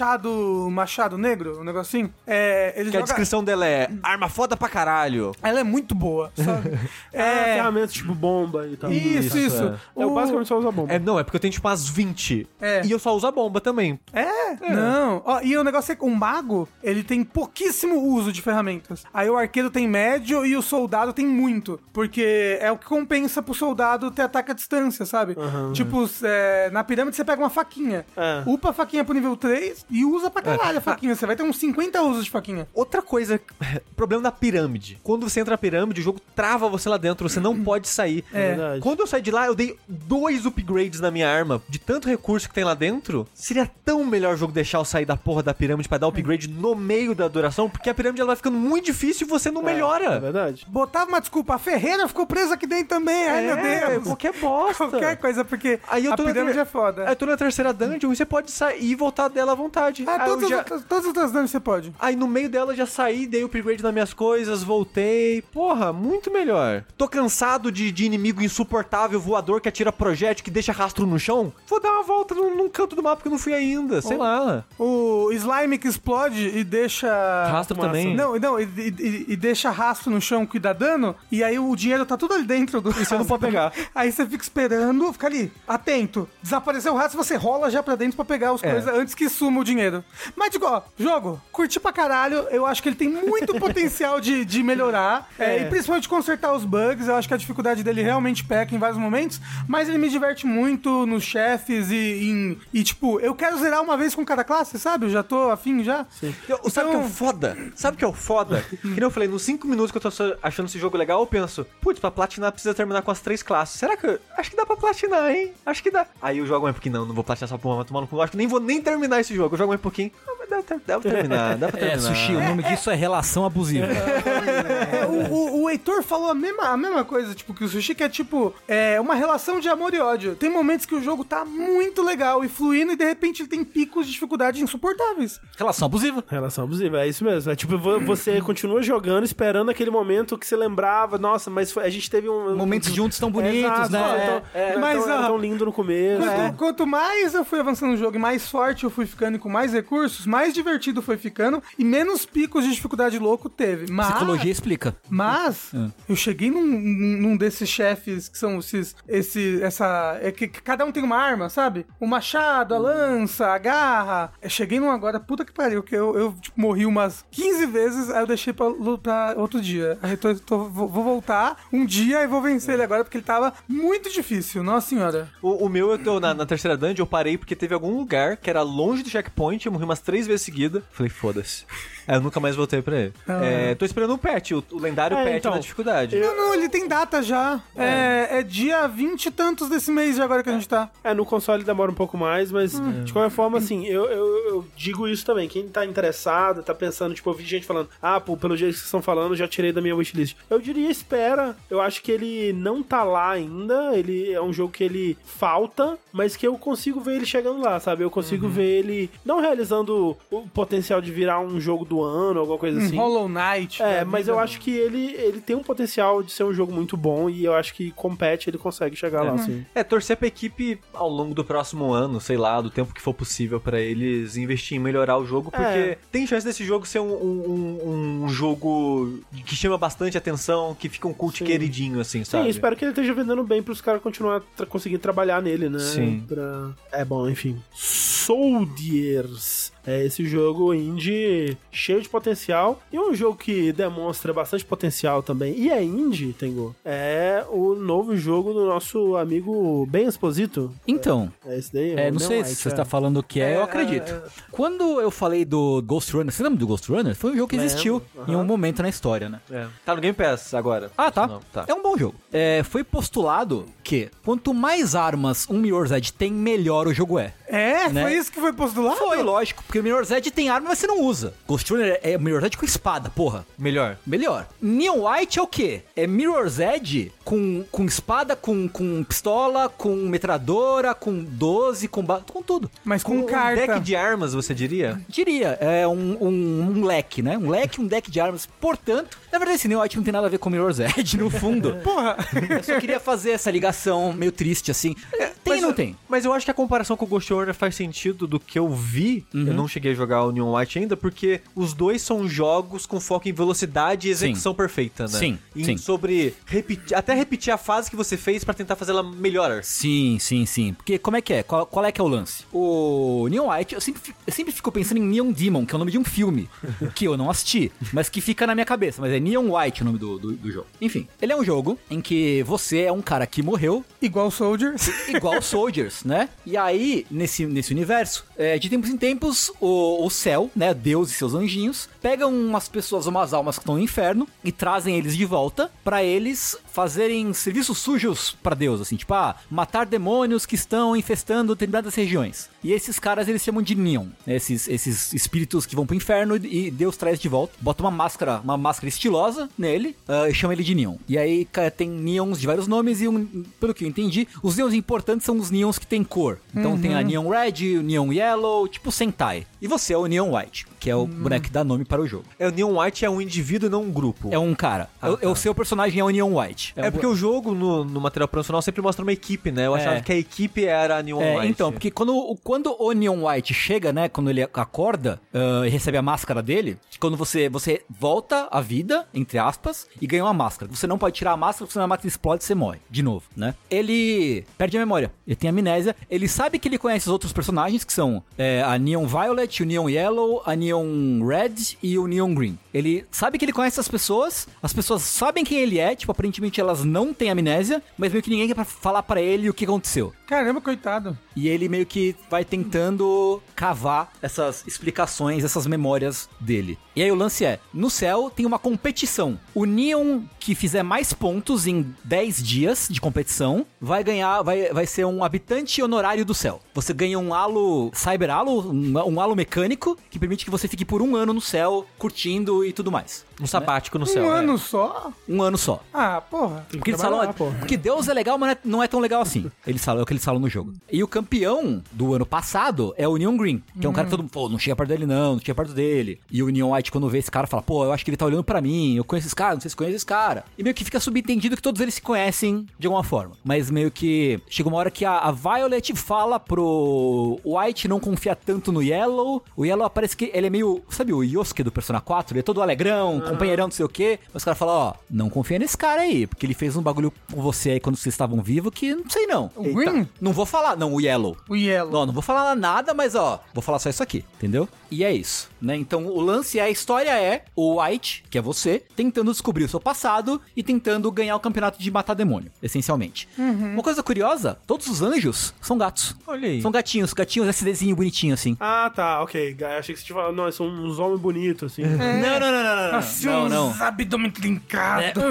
[0.72, 2.14] machado negro, o negocinho?
[2.26, 3.04] É, ele Que a joga...
[3.04, 5.32] descrição dela é arma foda pra caralho.
[5.42, 6.72] Ela é muito boa, sabe?
[7.14, 8.92] É, é, ferramentas tipo bomba e tal.
[8.92, 9.64] isso, Isso, isso.
[9.96, 10.04] é.
[10.04, 10.94] Eu basicamente só uso a bomba.
[10.94, 12.48] É, não, é porque eu tenho tipo umas 20.
[12.60, 12.86] É.
[12.86, 14.00] E eu só uso a bomba também.
[14.14, 15.22] É, não.
[15.26, 19.04] Ó, e o negócio é que o mago, ele tem pouquíssimo uso de ferramentas.
[19.14, 21.80] Aí o arqueiro tem médio e o soldado tem muito.
[21.92, 25.36] Porque é o que compensa pro soldado ter ataque à distância, sabe?
[25.74, 28.06] Tipo, é, na pirâmide você pega uma faquinha.
[28.16, 28.44] É.
[28.46, 31.16] Upa a faquinha pro nível 3 e usa pra caralho a faquinha.
[31.16, 32.68] Você vai ter uns 50 usos de faquinha.
[32.74, 33.40] Outra coisa,
[33.96, 35.00] problema da pirâmide.
[35.04, 38.24] Quando você entra na pirâmide, o jogo trava você lá dentro, você não pode sair.
[38.34, 38.50] É.
[38.50, 38.82] verdade.
[38.82, 41.62] Quando eu saí de lá, eu dei dois upgrades na minha arma.
[41.70, 45.06] De tanto recurso que tem lá dentro, seria tão melhor o jogo deixar eu sair
[45.06, 48.28] da porra da pirâmide pra dar upgrade no meio da duração, porque a pirâmide ela
[48.28, 50.20] vai ficando muito difícil e você não É melhora.
[50.20, 50.66] verdade.
[50.68, 53.28] Botava uma desculpa, a Ferreira ficou presa aqui dentro também.
[53.28, 54.04] Ai, meu É, Deus.
[54.04, 54.88] qualquer bosta.
[54.92, 57.04] Qualquer coisa, porque Aí eu a pirâmide ter- é foda.
[57.04, 59.71] Aí eu tô na terceira dungeon e você pode sair e voltar dela à vontade.
[59.80, 61.94] Ah, Aí eu todas, já- as todas as dungeons você pode.
[62.00, 65.42] Aí no meio dela eu já saí, dei upgrade nas minhas coisas, voltei.
[65.54, 66.84] Porra, muito melhor.
[66.98, 71.54] Tô cansado de, de inimigo insuportável, voador que atira projétil, que deixa rastro no chão.
[71.68, 74.18] Vou dar uma volta num, num canto do mapa que eu não fui ainda, sei
[74.18, 74.64] lá.
[74.80, 77.08] O slime que explode e deixa.
[77.50, 78.16] Rastro também.
[78.16, 81.76] Não, não, e, e- e deixa rastro no chão que dá dano, e aí o
[81.76, 82.90] dinheiro tá tudo ali dentro do.
[82.92, 83.72] E você não pode pegar.
[83.96, 86.28] Aí você fica esperando, fica ali, atento.
[86.42, 88.72] Desapareceu o rastro, você rola já pra dentro pra pegar as É.
[88.72, 90.04] coisas antes que suma o dinheiro.
[90.36, 92.48] Mas digo, ó, jogo, curti pra caralho.
[92.52, 95.30] Eu acho que ele tem muito potencial de, de melhorar.
[95.40, 95.62] é, É.
[95.62, 97.08] e principalmente consertar os bugs.
[97.08, 99.40] Eu acho que a dificuldade dele realmente peca em vários momentos.
[99.68, 103.96] Mas ele me diverte muito nos chefes e, em- e tipo, eu quero zerar uma
[103.98, 105.06] vez com cada classe, sabe?
[105.06, 106.06] Eu já tô afim já.
[106.48, 107.58] Eu- sabe o que é o Então- foda?
[107.76, 108.64] Sabe o que é o foda?
[108.70, 111.20] que nem eu falei, nos 5 minutos que eu tô só achando esse jogo legal,
[111.22, 113.80] eu penso, putz, pra platinar precisa terminar com as três classes.
[113.80, 114.06] Será que.
[114.08, 115.54] eu- Acho que dá pra platinar, hein?
[115.66, 116.06] Acho que dá.
[116.22, 118.20] Aí eu jogo um pouquinho, não, não vou platinar essa porra, vai tomar no cu.
[118.22, 119.51] Acho que nem vou nem terminar esse jogo.
[119.52, 120.12] Eu jogo mais um pouquinho.
[120.28, 122.16] Ah, mas dá, dá, dá pra terminar, dá pra É, terminar.
[122.16, 123.86] Sushi, o nome disso é relação abusiva.
[123.88, 127.94] É, o, o, o Heitor falou a mesma, a mesma coisa, tipo, que o sushi
[127.96, 130.36] que é tipo é uma relação de amor e ódio.
[130.36, 133.64] Tem momentos que o jogo tá muito legal e fluindo, e de repente ele tem
[133.64, 135.40] picos de dificuldade insuportáveis.
[135.58, 136.24] Relação abusiva.
[136.28, 137.52] Relação abusiva, é isso mesmo.
[137.52, 141.84] É tipo, vo- você continua jogando, esperando aquele momento que você lembrava, nossa, mas foi-
[141.86, 142.56] a gente teve um.
[142.56, 144.42] Momentos juntos tão bonitos, Exato, né?
[144.54, 146.22] É, é, mas, tão, ó, tão lindo no começo.
[146.22, 146.54] Quanto, É.
[146.58, 149.50] quanto mais eu fui avançando no jogo e mais forte eu fui ficando e com
[149.50, 153.92] mais recursos, mais divertido foi ficando e menos picos de dificuldade louco teve.
[153.92, 154.96] Mas, Psicologia explica.
[155.10, 155.72] Mas
[156.08, 158.96] eu cheguei num, num desses chefes que são esses.
[159.08, 160.18] Esse, essa.
[160.22, 161.86] É que, que cada um tem uma arma, sabe?
[162.00, 164.32] O machado, a lança, a garra.
[164.42, 168.10] Eu cheguei num agora, puta que pariu, que eu, eu tipo, morri umas 15 vezes,
[168.10, 168.68] aí eu deixei pra,
[169.02, 169.98] pra outro dia.
[170.02, 173.24] Aí tô, tô- vou, vou voltar um dia e vou vencer ele agora, porque ele
[173.26, 175.30] tava muito difícil, nossa senhora.
[175.42, 178.38] O, o meu, eu tô na, na terceira dungeon, eu parei porque teve algum lugar
[178.38, 180.84] que era longe do checkpoint, eu morri umas três vezes seguida.
[180.92, 181.66] Falei, foda-se.
[182.08, 183.14] Aí eu nunca mais voltei pra ele.
[183.28, 183.44] Ah.
[183.44, 186.18] É, tô esperando o patch, o, o lendário É, patch então, da dificuldade.
[186.18, 187.62] Não, não, ele tem data já.
[187.76, 190.90] É, é dia 20 e tantos desse mês de agora que a gente tá.
[191.04, 192.74] É, no console demora um pouco mais, mas
[193.04, 195.48] de qualquer forma, assim, eu, eu, eu digo isso também.
[195.48, 198.80] Quem tá interessado, tá pensando, tipo, eu vi gente falando, ah, pô, pelo jeito que
[198.80, 200.36] vocês estão falando, eu já tirei da minha wishlist.
[200.50, 201.56] Eu diria, espera.
[201.70, 203.96] Eu acho que ele não tá lá ainda.
[203.98, 207.80] Ele é um jogo que ele falta, mas que eu consigo ver ele chegando lá,
[207.80, 208.04] sabe?
[208.04, 212.58] Eu consigo ver ele não realizando o potencial de virar um jogo do ano, alguma
[212.58, 212.96] coisa assim.
[212.96, 213.82] Hollow Knight.
[213.82, 214.44] É, mas vida, eu né?
[214.44, 217.54] acho que ele, ele tem um potencial de ser um jogo muito bom e eu
[217.54, 219.66] acho que compete, ele consegue chegar lá, assim.
[219.76, 223.14] É, torcer pra equipe ao longo do próximo ano, sei lá, do tempo que for
[223.14, 225.98] possível pra eles investir em melhorar o jogo, porque É.
[226.12, 231.08] tem chance desse jogo ser um, um- um jogo que chama bastante atenção, que fica
[231.08, 231.46] um cult Sim.
[231.46, 232.50] queridinho, assim, Sim, sabe?
[232.50, 235.80] espero que ele esteja vendendo bem pros caras continuar tra conseguindo trabalhar nele, né?
[235.80, 236.24] Sim.
[236.28, 236.70] Pra...
[236.92, 237.62] É bom, enfim.
[237.74, 239.72] Soldiers.
[239.86, 245.56] É esse jogo indie cheio de potencial e um jogo que demonstra bastante potencial também.
[245.58, 246.76] E é indie, Tengo.
[246.86, 250.72] É o novo jogo do nosso amigo Ben Exposito.
[250.88, 251.94] Então, É esse daí?
[251.94, 252.72] é, o não sei se você é.
[252.72, 254.22] está falando o que é, eu acredito.
[254.52, 257.16] Quando eu falei do Ghost Runner, você lembra do Ghost Runner?
[257.16, 259.40] Foi um jogo que Lembro, existiu em um momento na história, né?
[259.50, 259.68] É.
[259.86, 260.92] Tá no Game Pass agora.
[260.98, 261.28] Ah, tá.
[261.28, 261.66] Não, tá.
[261.68, 262.16] É um bom jogo.
[262.32, 267.34] É, foi postulado que quanto mais armas um Mirror's Edge tem, melhor o jogo é.
[267.52, 268.04] É, né?
[268.04, 268.98] foi isso que foi postulado?
[268.98, 271.34] Foi, lógico, porque o Mirror's Edge tem arma, mas você não usa.
[271.46, 273.46] Ghost Runner é Mirror's Edge com espada, porra.
[273.58, 273.98] Melhor.
[274.08, 274.48] Melhor.
[274.62, 275.82] Neon White é o quê?
[275.94, 282.22] É Mirror's Edge com, com espada, com, com pistola, com metralhadora, com 12, com, ba-
[282.28, 282.70] com tudo.
[282.84, 283.68] Mas com, Um carta.
[283.68, 285.00] deck de armas, você diria?
[285.08, 287.38] Diria, é um, um, um leque, né?
[287.38, 288.46] Um leque, um deck de armas.
[288.60, 291.30] Portanto, na verdade, esse Neon White não tem nada a ver com Mirror's Edge, no
[291.30, 291.76] fundo.
[291.84, 292.18] Porra.
[292.50, 294.96] Eu só queria fazer essa ligação meio triste, assim.
[295.44, 295.96] Tem e não tem?
[296.08, 298.70] Mas eu acho que a comparação com o Ghost Runner faz sentido do que eu
[298.70, 299.26] vi.
[299.34, 299.48] Uhum.
[299.48, 303.00] Eu não cheguei a jogar o Neon White ainda, porque os dois são jogos com
[303.00, 305.10] foco em velocidade e execução perfeita, né?
[305.20, 305.78] Sim, Em sim.
[305.78, 309.64] Sobre repetir, até repetir a fase que você fez pra tentar fazer ela melhor.
[309.64, 310.74] Sim, sim, sim.
[310.74, 311.44] Porque como é que é?
[311.44, 312.46] Qual, qual é que é o lance?
[312.52, 315.80] O Neon White, eu sempre, eu sempre fico pensando em Neon Demon, que é o
[315.80, 316.50] nome de um filme,
[316.96, 319.02] que eu não assisti, mas que fica na minha cabeça.
[319.02, 320.68] Mas é Neon White o nome do, do, do jogo.
[320.80, 324.90] Enfim, ele é um jogo em que você é um cara que morreu, Igual Soldiers.
[325.08, 326.30] igual Soldiers, né?
[326.46, 330.74] E aí, nesse, nesse universo, é, de tempos em tempos, o, o céu, né?
[330.74, 334.98] Deus e seus anjinhos, pegam umas pessoas, umas almas que estão no inferno e trazem
[334.98, 340.46] eles de volta pra eles fazerem serviços sujos pra Deus, assim, tipo, ah, matar demônios
[340.46, 342.50] que estão infestando determinadas regiões.
[342.64, 344.36] E esses caras eles chamam de Neon, né?
[344.36, 347.90] esses, esses espíritos que vão pro inferno e e Deus traz de volta, bota uma
[347.90, 350.96] máscara, uma máscara estilosa nele ah, e chama ele de Neon.
[351.08, 353.26] E aí tem Neons de vários nomes e, um,
[353.60, 356.40] pelo que eu entendi, os Neons importantes são os Neons que tem cor.
[356.56, 359.48] Então tem a Neon Red, o Neon Yellow, tipo Sentai.
[359.62, 362.08] E você é o Neon White, que é o boneco que dá nome para o
[362.08, 362.26] jogo.
[362.40, 364.30] É, o Neon White é um indivíduo e não um grupo.
[364.32, 364.90] É um cara.
[365.00, 365.30] Ah, o, tá.
[365.30, 366.74] o seu personagem é o Neon White.
[366.76, 369.68] É, um porque o jogo no, no material promocional sempre mostra uma equipe, né?
[369.68, 369.80] Eu É.
[369.80, 371.48] achava que a equipe era a Neon É, White.
[371.52, 375.70] então, porque quando, o- quando o Neon White chega, né, quando ele acorda ah, e
[375.70, 380.34] recebe a máscara dele, quando você, você volta à vida, entre aspas, e ganha uma
[380.34, 380.72] máscara.
[380.74, 383.04] Você não pode tirar a máscara, porque senão a máscara explode e você morre, de
[383.04, 383.54] novo, né?
[383.70, 387.84] Ele perde a memória, ele tem amnésia, ele sabe que ele conhece os outros personagens,
[387.84, 392.34] que são é, a Neon Violet, o Neon Yellow, a Neon Red e o Neon
[392.34, 392.58] Green.
[392.74, 396.62] Ele sabe que ele conhece as pessoas, as pessoas sabem quem ele é, tipo, aparentemente
[396.62, 399.66] elas não têm amnésia, mas meio que ninguém quer pra falar pra ele o que
[399.66, 400.14] aconteceu.
[400.26, 401.18] Caramba, coitado.
[401.36, 406.78] E ele meio que vai tentando cavar essas explicações, essas memórias dele.
[406.96, 409.40] E aí o lance é, no céu tem uma competição.
[409.56, 414.86] O Neon que fizer mais pontos em 10 dias de competição vai ganhar, vai, vai
[414.86, 416.60] ser um habitante honorário do céu.
[416.74, 420.84] Você ganha um halo, cyber halo, um, um halo mecânico que permite que você fique
[420.84, 423.26] por um ano no céu, curtindo e tudo mais.
[423.42, 424.30] Um sabático no Um céu.
[424.30, 424.58] ano é.
[424.58, 425.12] só?
[425.28, 425.82] Um ano só.
[425.94, 426.66] Ah, porra.
[426.70, 427.52] Porque, eles falam, pô.
[427.60, 429.50] porque Deus é legal, mas não é, é tão legal assim.
[429.66, 430.74] Eles falam, é o que eles falam no jogo.
[430.92, 434.12] E o campeão do ano passado é o Neon Green, que é um cara que
[434.12, 436.20] todo mundo, pô, não chega perto dele não, não chega perto dele.
[436.30, 438.26] E o Neon White, quando vê esse cara, fala, pô, eu acho que ele tá
[438.26, 440.44] olhando pra mim, eu conheço esse cara, não sei se conhece esse cara.
[440.58, 443.34] E meio que fica subentendido que todos eles se conhecem de alguma forma.
[443.44, 448.36] Mas meio que chega uma hora que a, a Violet fala pro White não confiar
[448.36, 449.44] tanto no Yellow.
[449.56, 452.34] O Yellow parece que ele é meio, sabe o Yosuke do Persona 4?
[452.34, 454.20] Ele é todo alegrão, companheirão, não sei o quê.
[454.34, 457.14] Mas os caras falam, ó, não confia nesse cara aí, porque ele fez um bagulho
[457.32, 459.52] com você aí quando vocês estavam vivos que não sei não.
[459.56, 460.08] O Green?
[460.20, 461.36] Não vou falar, não, o Yellow.
[461.50, 461.92] O Yellow.
[461.92, 464.68] Não, não vou falar nada, mas ó, vou falar só isso aqui, entendeu?
[464.92, 465.76] E é isso, né?
[465.76, 469.70] Então o lance é a história é o White, que é você, tentando descobrir o
[469.70, 473.28] seu passado e tentando ganhar o campeonato de matar demônio, essencialmente.
[473.38, 476.16] Uma coisa curiosa, todos os anjos são gatos.
[476.28, 476.62] Olha aí.
[476.62, 478.58] São gatinhos, gatinhos SDzinho bonitinho assim.
[478.60, 479.56] Ah, tá, ok.
[479.80, 481.84] Achei que você tinha falado, não, são uns homens bonitos, assim.
[482.22, 482.98] Não, não, não, não, não, não.
[483.00, 483.70] Assim, não, não.
[483.70, 485.22] uns abdômen trincado.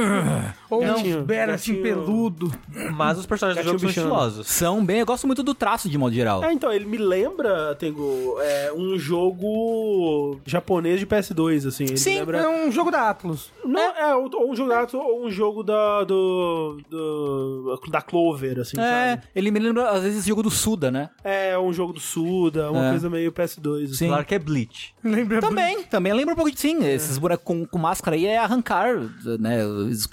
[0.70, 1.94] Ou Gatinho, uns beira assim gatinho.
[2.04, 2.52] peludo.
[2.94, 4.26] Mas os personagens do Gatinho jogo são bichano.
[4.28, 4.46] estilosos.
[4.46, 6.42] São bem, eu gosto muito do traço de modo geral.
[6.44, 11.84] É, então, ele me lembra, Tengo, é, um jogo jogo japonês de PS2, assim.
[11.84, 12.38] Ele Sim, lembra...
[12.38, 13.52] é um jogo da Atlus.
[13.64, 18.58] Não, é, ou ou um jogo da- ou um jogo da, do, do- da Clover,
[18.60, 19.22] assim, É, sabe?
[19.34, 21.10] ele me lembra às vezes o jogo do Suda, né?
[21.24, 22.90] É, um jogo do Suda, uma É.
[22.90, 23.84] coisa meio PS2.
[23.84, 23.94] assim.
[23.94, 24.08] Sim.
[24.08, 24.94] Claro que é Bleach.
[25.02, 26.84] Lembra Também, também lembra um pouco de sim.
[26.84, 28.94] Esses bonecos com, com máscara aí é arrancar,
[29.38, 29.58] né?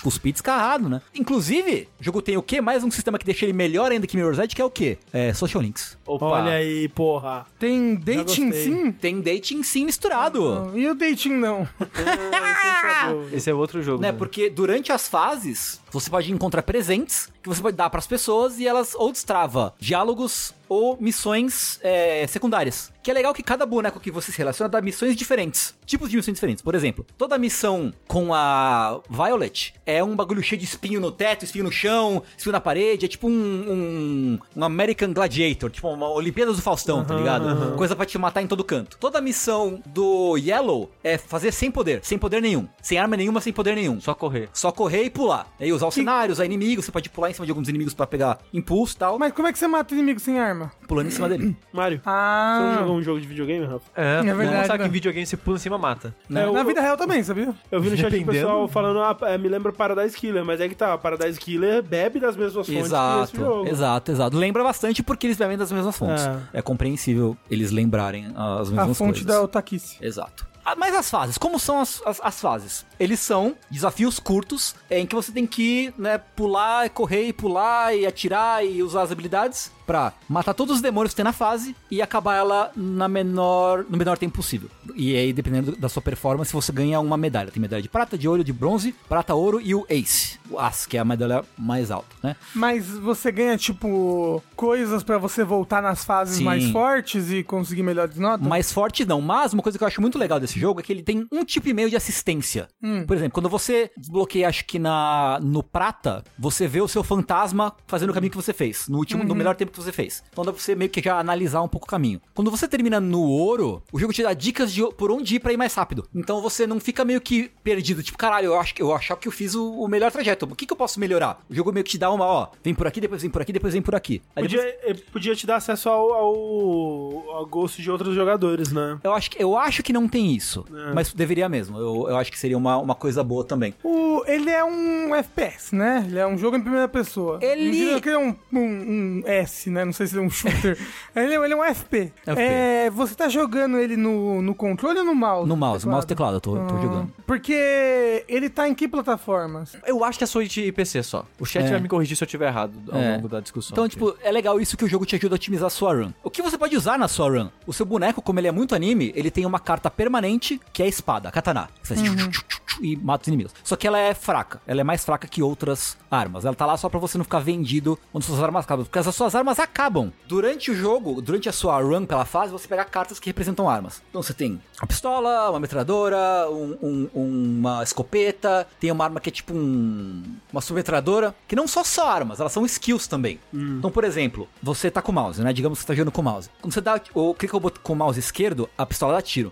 [0.01, 1.01] Cuspir descarrado, né?
[1.15, 2.61] Inclusive, o jogo tem o quê?
[2.61, 4.97] Mais um sistema que deixa ele melhor ainda que Mirror's Edge, que é o quê?
[5.13, 5.97] É Social Links.
[6.05, 6.25] Opa.
[6.25, 7.45] Olha aí, porra.
[7.59, 8.91] Tem dating sim?
[8.91, 10.71] Tem dating sim misturado.
[10.73, 11.67] E o dating não?
[13.34, 14.01] Esse é outro jogo.
[14.01, 18.59] Né, porque durante as fases, você pode encontrar presentes que você pode dar pras pessoas
[18.59, 22.91] e elas ou destrava diálogos ou missões é, secundárias.
[23.01, 25.73] Que é legal que cada boneco que você se relaciona dá missões diferentes.
[25.85, 26.61] Tipos de missões diferentes.
[26.61, 31.45] Por exemplo, toda missão com a Violet é um bagulho cheio de espinho no teto,
[31.45, 33.05] espinho no chão, espinho na parede.
[33.05, 37.75] É tipo um, um, um American Gladiator, tipo uma Olimpíadas do Faustão, tá ligado?
[37.77, 38.97] Coisa pra te matar em todo canto.
[38.97, 42.67] Toda missão do Yellow é fazer sem poder, sem poder nenhum.
[42.81, 44.01] Sem arma nenhuma, sem poder nenhum.
[44.01, 44.49] Só correr.
[44.51, 45.47] Só correr e pular.
[45.59, 48.05] Aí usar os cenários, usar inimigos, você pode pular em cima de alguns inimigos pra
[48.05, 50.71] pegar impulso e tal, Mas como é que você mata o inimigo sem arma?
[50.88, 51.55] pulando em cima dele.
[51.73, 53.85] Mario, você não Ah, jogou um jogo de videogame, Rafa?
[53.95, 54.83] É, É verdade, Sabe né?
[54.85, 56.13] que em videogame você pula em cima mata.
[56.33, 57.53] É, eu- na vida real também, sabia?
[57.71, 60.67] Eu vi no chat o pessoal falando, ah, é, me lembra Paradise Killer, mas é
[60.67, 63.67] que tá, Paradise Killer bebe das mesmas fontes que esse Exato, jogo.
[63.67, 64.38] exato, exato.
[64.38, 66.25] Lembra bastante porque eles bebem das mesmas fontes.
[66.53, 66.59] É.
[66.59, 69.25] É, compreensível eles lembrarem as mesmas A fonte coisas.
[69.25, 69.97] da otaquice.
[70.01, 70.47] Exato.
[70.65, 72.85] Ah, Mas as fases, como são as, as, as fases?
[72.99, 78.05] Eles são desafios curtos em que você tem que né, pular, correr e pular e
[78.05, 82.01] atirar e usar as habilidades pra matar todos os demônios que tem na fase e
[82.01, 84.69] acabar ela na menor, no menor tempo possível.
[84.93, 87.49] E aí, dependendo da sua performance, você ganha uma medalha.
[87.49, 90.37] Tem medalha de prata, de ouro, de bronze, prata, ouro e o Ace.
[90.49, 92.35] O As, que é a medalha mais alta, né?
[92.53, 96.43] Mas você ganha, tipo, coisas pra você voltar nas fases Sim.
[96.43, 98.45] mais fortes e conseguir melhores notas?
[98.45, 100.91] Mais forte não, mas uma coisa que eu acho muito legal desse jogo é que
[100.91, 102.67] ele tem um tipo e meio de assistência.
[103.07, 107.73] Por exemplo, quando você desbloqueia, acho que na no prata, você vê o seu fantasma
[107.88, 110.23] fazendo o caminho que você fez, no último, no melhor tempo que você fez.
[110.31, 112.21] Então dá pra você meio que já analisar um pouco o caminho.
[112.33, 115.53] Quando você termina no ouro, o jogo te dá dicas de por onde ir pra
[115.53, 116.07] ir mais rápido.
[116.13, 119.27] Então você não fica meio que perdido, tipo, caralho, eu acho que eu achava que
[119.27, 120.45] eu fiz o, o melhor trajeto.
[120.45, 121.39] O que, que eu posso melhorar?
[121.49, 123.51] O jogo meio que te dá uma, ó, vem por aqui, depois vem por aqui,
[123.53, 124.21] depois vem por aqui.
[124.35, 128.71] Aí Podia, depois- eh, podia te dar acesso ao, ao, ao gosto de outros jogadores,
[128.71, 128.99] né?
[129.03, 131.77] Eu acho, que, eu acho que não tem isso, mas deveria mesmo.
[131.77, 133.73] Eu, eu acho que seria uma, uma coisa boa também.
[133.84, 136.05] O, ele é um FPS, né?
[136.07, 137.39] Ele é um jogo em primeira pessoa.
[137.41, 139.84] Ele- que ele é um, um, um S, né?
[139.86, 140.78] Não sei se ele é um shooter.
[141.15, 142.11] ele, é, ele é um FP.
[142.25, 142.39] FP.
[142.41, 145.47] É, você tá jogando ele no, no controle ou no mouse?
[145.47, 147.11] No mouse, mouse e teclado, eu tô, tô Ah, jogando.
[147.25, 149.75] Porque ele tá em que plataformas?
[149.86, 151.25] Eu acho que é Switch e PC só.
[151.39, 151.69] O chat É.
[151.71, 153.15] vai me corrigir se eu tiver errado ao É.
[153.15, 153.73] longo da discussão.
[153.73, 153.95] Então, aqui.
[153.95, 156.11] tipo, é legal isso que o jogo te ajuda a otimizar a sua run.
[156.23, 157.49] O que você pode usar na sua run?
[157.65, 160.86] O seu boneco, como ele é muito anime, ele tem uma carta permanente, que é
[160.86, 161.69] a espada, a katana.
[161.84, 162.43] Você faz tchu,
[162.82, 163.53] e mata os inimigos.
[163.63, 164.61] Só que ela é fraca.
[164.68, 166.45] Ela é mais fraca que outras armas.
[166.45, 168.86] Ela tá lá só pra você não ficar vendido quando suas armas acabam.
[168.86, 170.11] Porque as suas armas acabam.
[170.28, 174.01] Durante o jogo, durante a sua run pela fase, você pega cartas que representam armas.
[174.09, 176.18] Então você tem uma pistola, uma metralhadora,
[176.49, 181.68] um- um- uma escopeta, tem uma arma que é tipo um, uma submetralhadora, que não
[181.68, 183.39] só só armas, elas são skills também.
[183.53, 185.51] Então, por exemplo, você tá com o mouse, né?
[185.53, 186.49] Digamos que você tá jogando com o mouse.
[186.61, 189.51] Quando você dá o clica com o mouse esquerdo, a pistola dá tiro.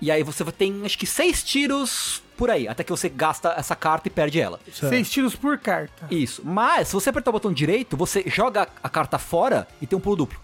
[0.00, 3.74] E aí você tem acho que seis tiros por aí, até que você gasta essa
[3.76, 4.58] carta e perde ela.
[4.72, 6.06] Seis tiros por carta.
[6.10, 6.42] Isso.
[6.44, 10.00] Mas, se você apertar o botão direito, você joga a carta fora e tem um
[10.00, 10.38] pulo duplo.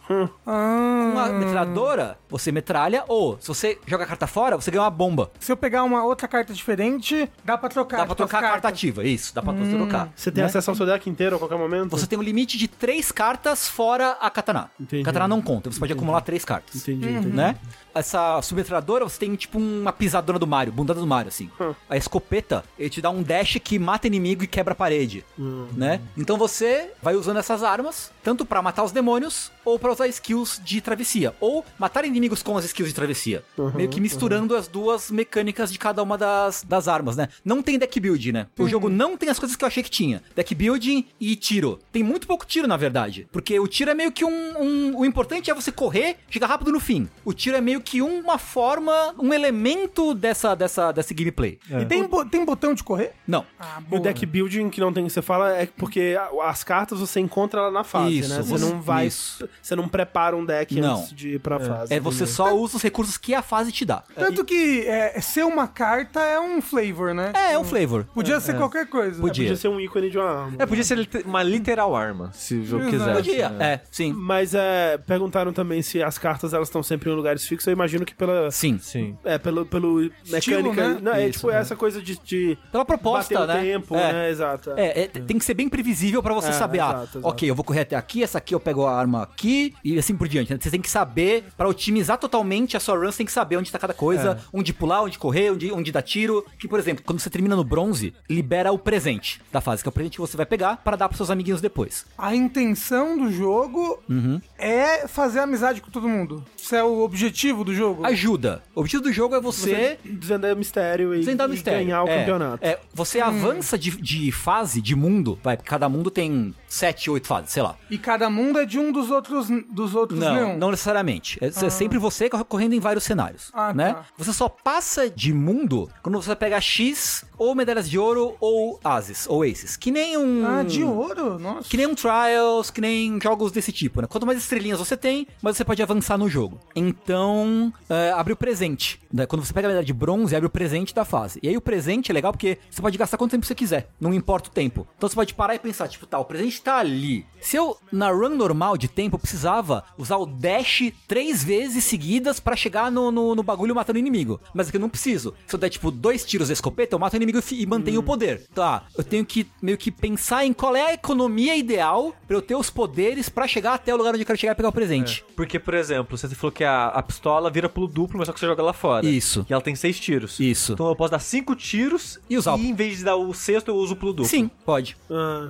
[0.47, 4.91] Ah, Uma metralhadora, você metralha, ou se você joga a carta fora, você ganha uma
[4.91, 5.31] bomba.
[5.39, 7.99] se eu pegar uma outra carta diferente, dá pra trocar.
[7.99, 10.13] Dá pra trocar a carta ativa, isso, dá pra trocar.
[10.15, 10.49] Você tem né?
[10.49, 11.91] acesso ao seu deck inteiro a qualquer momento?
[11.91, 14.71] Você tem um limite de três cartas fora a katana.
[14.79, 15.03] Entendi.
[15.03, 16.77] Katana não conta, você pode acumular três cartas.
[16.77, 17.37] Entendi, entendi.
[17.37, 17.57] Né?
[17.95, 21.51] Essa submetralhadora, você tem tipo uma pisadona do Mario, bundada do Mario, assim.
[21.61, 21.75] Hum.
[21.91, 25.67] A escopeta, ele te dá um dash que mata inimigo e quebra a parede, Hum.
[25.77, 26.01] né?
[26.17, 30.61] Então você vai usando essas armas, tanto pra matar os demônios, ou pra usar skills
[30.65, 31.35] de travessia.
[31.41, 33.43] Ou matar inimigos com as skills de travessia.
[33.59, 37.29] Uhum, Meio que misturando as duas mecânicas de cada uma das, das armas, né?
[37.45, 38.47] Não tem deck build, né?
[38.59, 40.23] O jogo não tem as coisas que eu achei que tinha.
[40.35, 41.79] Deck building e tiro.
[41.93, 43.27] Tem muito pouco tiro, na verdade.
[43.33, 44.31] Porque o tiro é meio que um...
[44.63, 47.09] um- o importante é você correr, chegar rápido no fim.
[47.25, 51.59] O tiro é meio que uma forma, um elemento dessa, dessa, desse gameplay.
[51.83, 53.13] E tem, bo- tem botão de correr?
[53.27, 53.45] Não.
[53.59, 57.01] Ah, E o deck building que não tem que você fala é porque as cartas
[57.01, 58.37] você encontra lá na fase, Isso, né?
[58.43, 59.07] Você você- não vai.
[59.07, 59.49] isso.
[59.63, 60.97] Você não prepara um deck Não.
[61.01, 61.93] antes de ir pra fase.
[61.95, 64.03] É, você só usa os recursos que a fase te dá.
[64.15, 67.33] Tanto que é, ser uma carta é um flavor, né?
[67.35, 68.07] É, é um flavor.
[68.15, 69.21] Podia ser qualquer coisa.
[69.21, 69.45] Podia.
[69.45, 70.57] Podia ser um ícone de uma arma.
[70.59, 73.15] É, podia ser uma literal arma, se o jogo quiser.
[73.15, 74.13] Podia, é, sim.
[74.13, 77.67] Mas é, perguntaram também se as cartas elas estão sempre em lugares fixos.
[77.67, 78.51] Eu imagino que pela.
[78.51, 78.79] Sim.
[78.79, 79.17] Sim.
[79.25, 80.95] É, pelo, pelo mecânica.
[80.95, 80.99] né?
[81.03, 81.59] Não, é Isso, tipo né?
[81.71, 83.63] Essa coisa de, de Pela proposta, bater o né?
[83.63, 84.13] tempo, É.
[84.13, 84.31] né?
[84.31, 84.71] Exato.
[84.77, 87.29] É, é, tem que ser bem previsível pra você É, saber, ah, exato, exato.
[87.29, 90.17] ok, eu vou correr até aqui, essa aqui eu pego a arma aqui e assim
[90.17, 90.53] por diante.
[90.53, 90.59] né?
[90.61, 93.71] Você tem que saber, pra otimizar totalmente a sua run, você tem que saber onde
[93.71, 96.45] tá cada coisa, onde pular, onde correr, onde, onde dar tiro.
[96.59, 99.91] Que, por exemplo, quando você termina no bronze, libera o presente da fase, que é
[99.91, 102.05] o presente que você vai pegar para dar pros seus amiguinhos depois.
[102.19, 104.41] A intenção do jogo Uhum.
[104.59, 106.45] é fazer amizade com todo mundo.
[106.57, 108.05] Isso é o objetivo do jogo.
[108.05, 108.63] Ajuda.
[108.75, 111.87] O objetivo do jogo é você Desvendar o mistério e, Desvendar o e mistério.
[111.87, 112.65] ganhar o É, campeonato.
[112.65, 117.51] É, você avança de, de fase, de mundo, vai, cada mundo tem sete, oito fases,
[117.51, 117.77] sei lá.
[117.91, 120.59] E cada mundo é de um dos outros, dos outros Não, leão.
[120.59, 121.39] não necessariamente.
[121.41, 123.95] É, é sempre você cor- correndo em vários cenários, Ah, né?
[123.95, 124.05] tá.
[124.19, 129.27] Você só passa de mundo quando você pega X, ou medalhas de ouro, ou ases,
[129.29, 129.77] ou aces.
[129.77, 130.47] Que nem um...
[130.47, 131.39] Ah, de ouro?
[131.39, 131.69] Nossa.
[131.69, 134.07] Que nem um Trials, que nem jogos desse tipo, né?
[134.09, 136.61] Quanto mais estrelinhas você tem, mais você pode avançar no jogo.
[136.75, 139.01] Então, é, abre o presente.
[139.13, 139.27] né?
[139.27, 141.39] Quando você pega a medalha de bronze, abre o presente da fase.
[141.43, 144.13] E aí o presente é legal porque você pode gastar quanto tempo você quiser, não
[144.13, 144.87] importa o tempo.
[144.97, 147.25] Então você pode parar e pensar, tipo, tá, o presente tá ali.
[147.41, 152.41] Se eu, na run normal de tempo, eu precisava usar o dash três vezes seguidas
[152.41, 154.41] pra chegar no, no, no bagulho matando o inimigo.
[154.55, 155.35] Mas aqui eu não preciso.
[155.47, 158.01] Se eu der, tipo, dois tiros da escopeta, eu mato o inimigo e e mantenho
[158.01, 158.47] o poder.
[158.55, 162.43] Tá, eu tenho que meio que pensar em qual é a economia ideal pra eu
[162.43, 164.73] ter os poderes pra chegar até o lugar onde eu quero chegar e pegar o
[164.73, 165.25] presente.
[165.37, 168.41] Porque, por exemplo, você falou que a, a pistola vira pulo duplo, mas só que
[168.41, 169.07] você joga lá fora.
[169.07, 169.47] Isso.
[169.49, 170.39] E ela tem seis tiros.
[170.41, 170.73] Isso.
[170.73, 173.69] Então eu posso dar cinco tiros E usar o- em vez de dar o sexto,
[173.69, 174.29] eu uso o pulo duplo.
[174.29, 174.97] Sim, pode.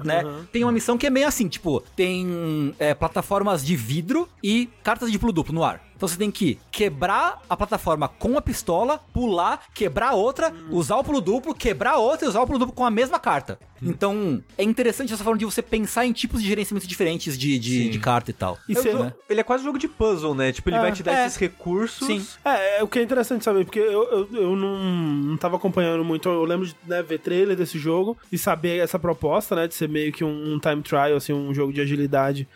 [0.04, 0.22] Né?
[0.52, 5.10] Tem uma missão que é meio assim, tipo, tem é, plataformas de vidro e cartas
[5.10, 5.82] de pulo duplo no ar.
[6.00, 11.04] Então você tem que quebrar a plataforma com a pistola, pular, quebrar outra, usar o
[11.04, 13.58] pulo duplo, quebrar outra e usar o pulo duplo com a mesma carta.
[13.82, 17.88] Então, é interessante essa forma de você pensar em tipos de gerenciamento diferentes de, de,
[17.90, 18.58] de carta e tal.
[18.68, 20.52] E Eu- cê- eu- Ele é quase um jogo de puzzle, né?
[20.52, 21.26] Tipo, ele É, vai te dar é.
[21.26, 22.06] esses recursos.
[22.06, 22.26] Sim.
[22.44, 26.02] É, é o que é interessante saber, porque eu, eu, eu não, não tava acompanhando
[26.04, 26.28] muito.
[26.30, 29.66] Eu lembro de né, ver trailer desse jogo e saber essa proposta, né?
[29.68, 32.46] De ser meio que um, um time trial, assim, um jogo de agilidade,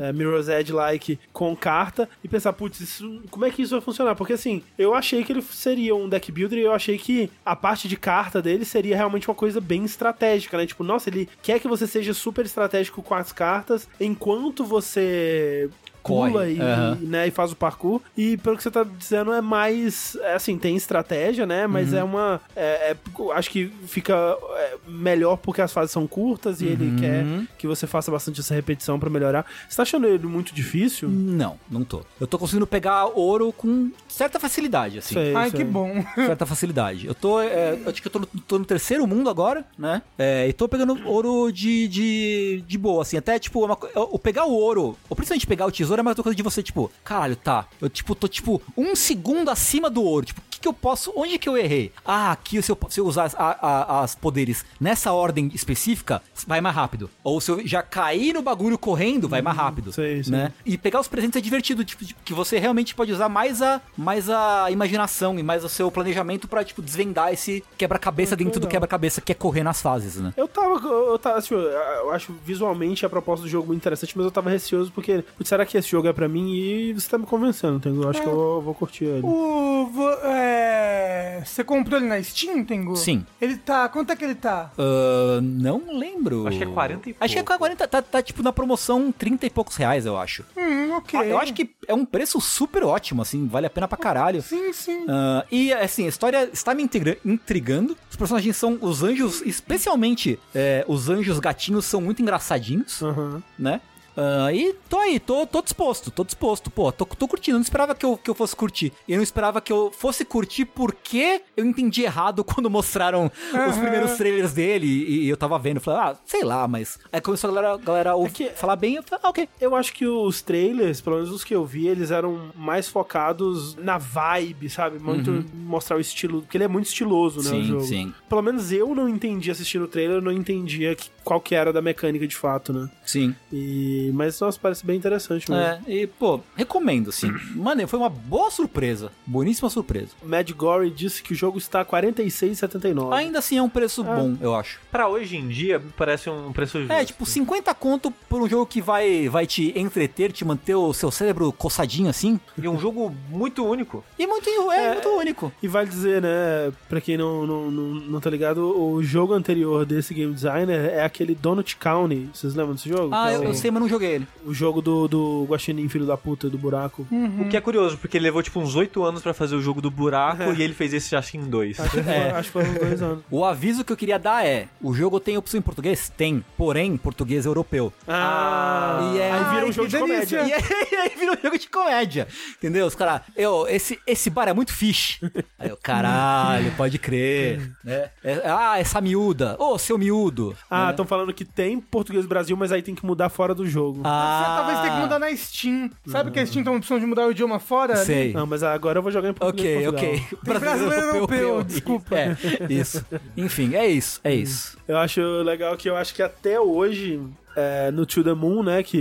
[0.00, 2.93] é, Mirror's Edge-like, com carta, e pensar, putz,
[3.30, 4.14] como é que isso vai funcionar?
[4.14, 7.56] Porque assim, eu achei que ele seria um deck builder e eu achei que a
[7.56, 10.66] parte de carta dele seria realmente uma coisa bem estratégica, né?
[10.66, 15.70] Tipo, nossa, ele quer que você seja super estratégico com as cartas enquanto você
[16.04, 16.98] Corre, pula e, aham.
[17.00, 18.00] né, e faz o parkour.
[18.16, 20.16] E pelo que você tá dizendo, é mais.
[20.20, 21.66] É, assim, tem estratégia, né?
[21.66, 21.98] Mas Uhum.
[21.98, 22.40] é uma.
[22.54, 22.96] É, é-
[23.32, 24.14] acho que fica
[24.56, 26.70] é, melhor porque as fases são curtas e Uhum.
[26.72, 27.24] ele quer
[27.58, 29.46] que você faça bastante essa repetição pra melhorar.
[29.68, 31.08] Você tá achando ele muito difícil?
[31.08, 32.02] Não, não tô.
[32.20, 35.14] Eu tô conseguindo pegar ouro com certa facilidade, assim.
[35.14, 35.60] Sei, Ai, sei.
[35.60, 36.04] que bom.
[36.14, 37.06] certa facilidade.
[37.06, 40.02] Eu tô, é, eu acho que eu tô no, tô no terceiro mundo agora, né?
[40.18, 43.16] É, e tô pegando ouro de, de, de boa, assim.
[43.16, 46.02] Até, tipo, uma, co- eu, eu pegar o ouro, ou principalmente pegar o tesouro, é
[46.02, 47.66] mais uma coisa de você, tipo, caralho, tá.
[47.80, 50.26] Eu, tipo, tô, tipo, um segundo acima do ouro.
[50.26, 51.12] Tipo, que, eu posso.
[51.14, 51.92] Onde que eu errei?
[52.04, 56.22] Ah, aqui, se eu, se eu usar as, a- a- as poderes nessa ordem específica,
[56.46, 57.10] vai mais rápido.
[57.22, 59.92] Ou se eu já cair no bagulho correndo, vai mais rápido.
[59.92, 60.32] sei, sei.
[60.32, 60.52] né?
[60.64, 64.28] E pegar os presentes é divertido, tipo, que você realmente pode usar mais a, mais
[64.30, 68.70] a imaginação e mais o seu planejamento pra, tipo, desvendar esse quebra-cabeça dentro do legal.
[68.70, 70.32] quebra-cabeça que é correr nas fases, né?
[70.36, 74.24] Eu tava, eu tava, assim, eu acho visualmente a proposta do jogo muito interessante, mas
[74.24, 76.52] eu tava receoso porque, será que esse jogo é pra mim?
[76.54, 78.02] E você tá me convencendo, entendeu?
[78.04, 79.26] Eu acho que eu vou, vou curtir ele.
[79.26, 80.08] O, vo-
[80.54, 82.96] é, Você comprou ele na Steam, Tengu?
[82.96, 83.24] Sim.
[83.40, 83.88] Ele tá.
[83.88, 84.70] Quanto é que ele tá?
[84.78, 86.46] Ah, não lembro.
[86.46, 87.58] Acho que é 40 e Acho que é pouco.
[87.58, 90.44] 40, tá, tá, tipo na promoção 30 e poucos reais, eu acho.
[90.56, 91.18] Hum, ok.
[91.20, 94.42] Ah, Eu acho que é um preço super ótimo, assim, vale a pena pra caralho.
[94.42, 95.04] Sim, sim.
[95.08, 97.96] Ah, e assim, a história está me intriga- intrigando.
[98.10, 103.42] Os personagens são os anjos, especialmente é, os anjos gatinhos, são muito engraçadinhos, Aham.
[103.58, 103.80] né?
[104.16, 106.70] Ah, e tô aí, tô, tô disposto, tô disposto.
[106.70, 107.56] Pô, tô, tô curtindo.
[107.56, 108.92] Eu não esperava que eu, que eu fosse curtir.
[109.08, 113.30] E eu não esperava que eu fosse curtir porque eu entendi errado quando mostraram
[113.68, 114.86] os primeiros trailers dele.
[114.86, 115.80] E, e eu tava vendo.
[115.80, 116.98] Falei, ah, sei lá, mas.
[117.12, 118.94] Aí começou a galera, a galera ouvir, falar bem.
[118.96, 119.48] Eu falei, ah, ok.
[119.60, 123.74] Eu acho que os trailers, pelo menos os que eu vi, eles eram mais focados
[123.76, 124.98] na vibe, sabe?
[124.98, 127.84] Muito mostrar o estilo, porque ele é muito estiloso, né, o Sim, jogo.
[127.84, 128.14] sim.
[128.28, 131.72] Pelo menos eu não entendi assistindo o trailer, eu não entendia que- qual que era
[131.72, 132.88] da mecânica de fato, né?
[133.04, 133.34] Sim.
[133.52, 135.64] E mas, nossa, parece bem interessante mesmo.
[135.64, 137.32] É, e, pô, recomendo, assim.
[137.54, 139.10] Mano, foi uma boa surpresa.
[139.26, 140.10] Boníssima surpresa.
[140.22, 143.12] Mad Gory disse que o jogo está a 46,79.
[143.12, 144.80] Ainda assim é um preço bom, eu acho.
[144.90, 146.92] Pra hoje em dia, parece um preço justo.
[146.92, 150.92] É, tipo, 50 conto por um jogo que vai, vai te entreter, te manter o
[150.92, 152.38] seu cérebro coçadinho assim.
[152.56, 154.04] E um jogo muito único.
[154.18, 155.52] E muito, é, muito único.
[155.62, 159.84] E vale dizer, né, pra quem não, não, não, não tá ligado, o jogo anterior
[159.84, 162.28] desse game designer é aquele Donut County.
[162.32, 163.14] Vocês lembram desse jogo?
[163.14, 164.26] Ah, é eu, o, eu sei, mas não joguei ele.
[164.44, 167.06] o jogo do, do Guaxinim, filho da puta, do buraco.
[167.40, 169.80] O que é curioso, porque ele levou tipo uns 8 anos pra fazer o jogo
[169.80, 171.78] do buraco e ele fez esse acho que em dois.
[171.78, 173.24] Acho que, foi, acho que foi uns dois anos.
[173.30, 176.12] O aviso que eu queria dar é: o jogo tem opção em português?
[176.16, 177.92] Tem, porém, português europeu.
[178.08, 180.38] Ah, e é- aí vira um Ai, jogo de delícia.
[180.40, 180.64] comédia.
[180.94, 182.28] E aí, aí vira um jogo de comédia.
[182.58, 182.86] Entendeu?
[182.86, 185.20] Os caras, eu, esse, esse bar é muito fish.
[185.58, 187.72] Aí eu, caralho, pode crer.
[187.84, 188.10] né?
[188.22, 189.56] É- ah, essa miúda.
[189.58, 190.56] Ô, seu miúdo.
[190.70, 193.98] Ah, estão falando que tem português Brasil, mas aí tem que mudar fora do jogo.
[193.98, 195.90] Você Ah, talvez tenha que mudar na Steam.
[196.06, 197.94] Sabe que a Steam tem uma opção de mudar o idioma fora?
[197.94, 198.04] ali?
[198.04, 198.32] Sei.
[198.32, 199.86] Não, mas agora eu vou jogar em português.
[199.88, 200.38] Ok, ok.
[200.44, 202.14] brasileiro europeu, desculpa.
[202.16, 202.36] É,
[202.68, 203.04] isso.
[203.36, 204.76] Enfim, é isso, é isso.
[204.88, 207.20] Eu acho legal que eu acho que até hoje,
[207.56, 208.96] é, no To The Moon, né, que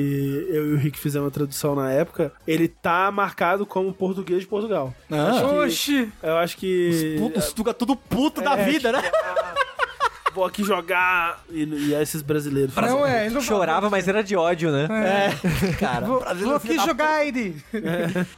[0.50, 4.48] eu e o Rick fizemos a tradução na época, ele tá marcado como português de
[4.48, 4.94] Portugal.
[5.12, 6.12] Ah, Oxi.
[6.22, 7.16] Eu acho que...
[7.18, 9.02] puto, os tuga tudo puto da É, vida, né?
[10.34, 12.76] Vou aqui jogar e, e esses brasileiros.
[12.76, 14.88] Não é, ele não Chorava, mas era de ódio, né?
[14.90, 16.06] É, cara.
[16.06, 17.56] Vou, vou filho aqui jogar ele.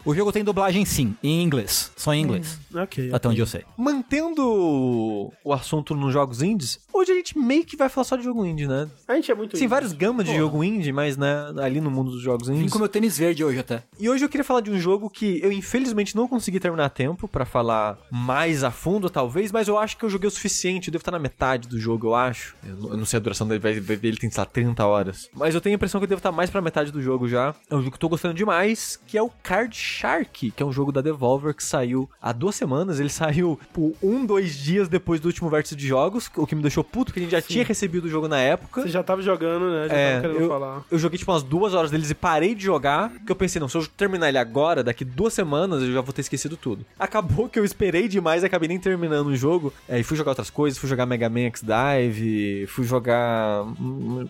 [0.03, 1.91] O jogo tem dublagem sim, em inglês.
[1.95, 2.59] Só em inglês.
[2.73, 3.09] Ok.
[3.13, 3.63] Até onde eu sei.
[3.77, 8.23] Mantendo o assunto nos jogos indies, hoje a gente meio que vai falar só de
[8.23, 8.87] jogo indie, né?
[9.07, 9.57] A gente é muito...
[9.57, 12.73] Tem várias gamas de jogo indie, mas né, ali no mundo dos jogos Vim indies.
[12.73, 13.83] com meu tênis verde hoje até.
[13.99, 16.89] E hoje eu queria falar de um jogo que eu infelizmente não consegui terminar a
[16.89, 20.87] tempo pra falar mais a fundo, talvez, mas eu acho que eu joguei o suficiente.
[20.87, 22.55] Eu devo estar na metade do jogo, eu acho.
[22.65, 25.29] Eu não, sei a duração dele, vai- vai- ele tem, sei lá, 30 horas.
[25.33, 27.53] Mas eu tenho a impressão que eu devo estar mais pra metade do jogo já.
[27.69, 30.65] É um jogo que eu tô gostando demais, que é o Card Shark, que é
[30.65, 32.99] um jogo da Devolver que saiu há duas semanas.
[32.99, 36.61] Ele saiu por um, dois dias depois do último vértice de jogos, o que me
[36.61, 38.81] deixou puto, porque a gente já tinha recebido o jogo na época.
[38.81, 39.87] Você já tava jogando, né?
[39.89, 40.83] Já É, tava querendo eu, falar.
[40.91, 43.11] eu joguei tipo umas duas horas deles e parei de jogar.
[43.25, 46.13] Que eu pensei, não, se eu terminar ele agora, daqui duas semanas, eu já vou
[46.13, 46.85] ter esquecido tudo.
[46.99, 49.73] Acabou que eu esperei demais e acabei nem terminando o jogo.
[49.87, 53.65] É, e fui jogar outras coisas, fui jogar Mega Man X Dive, fui jogar.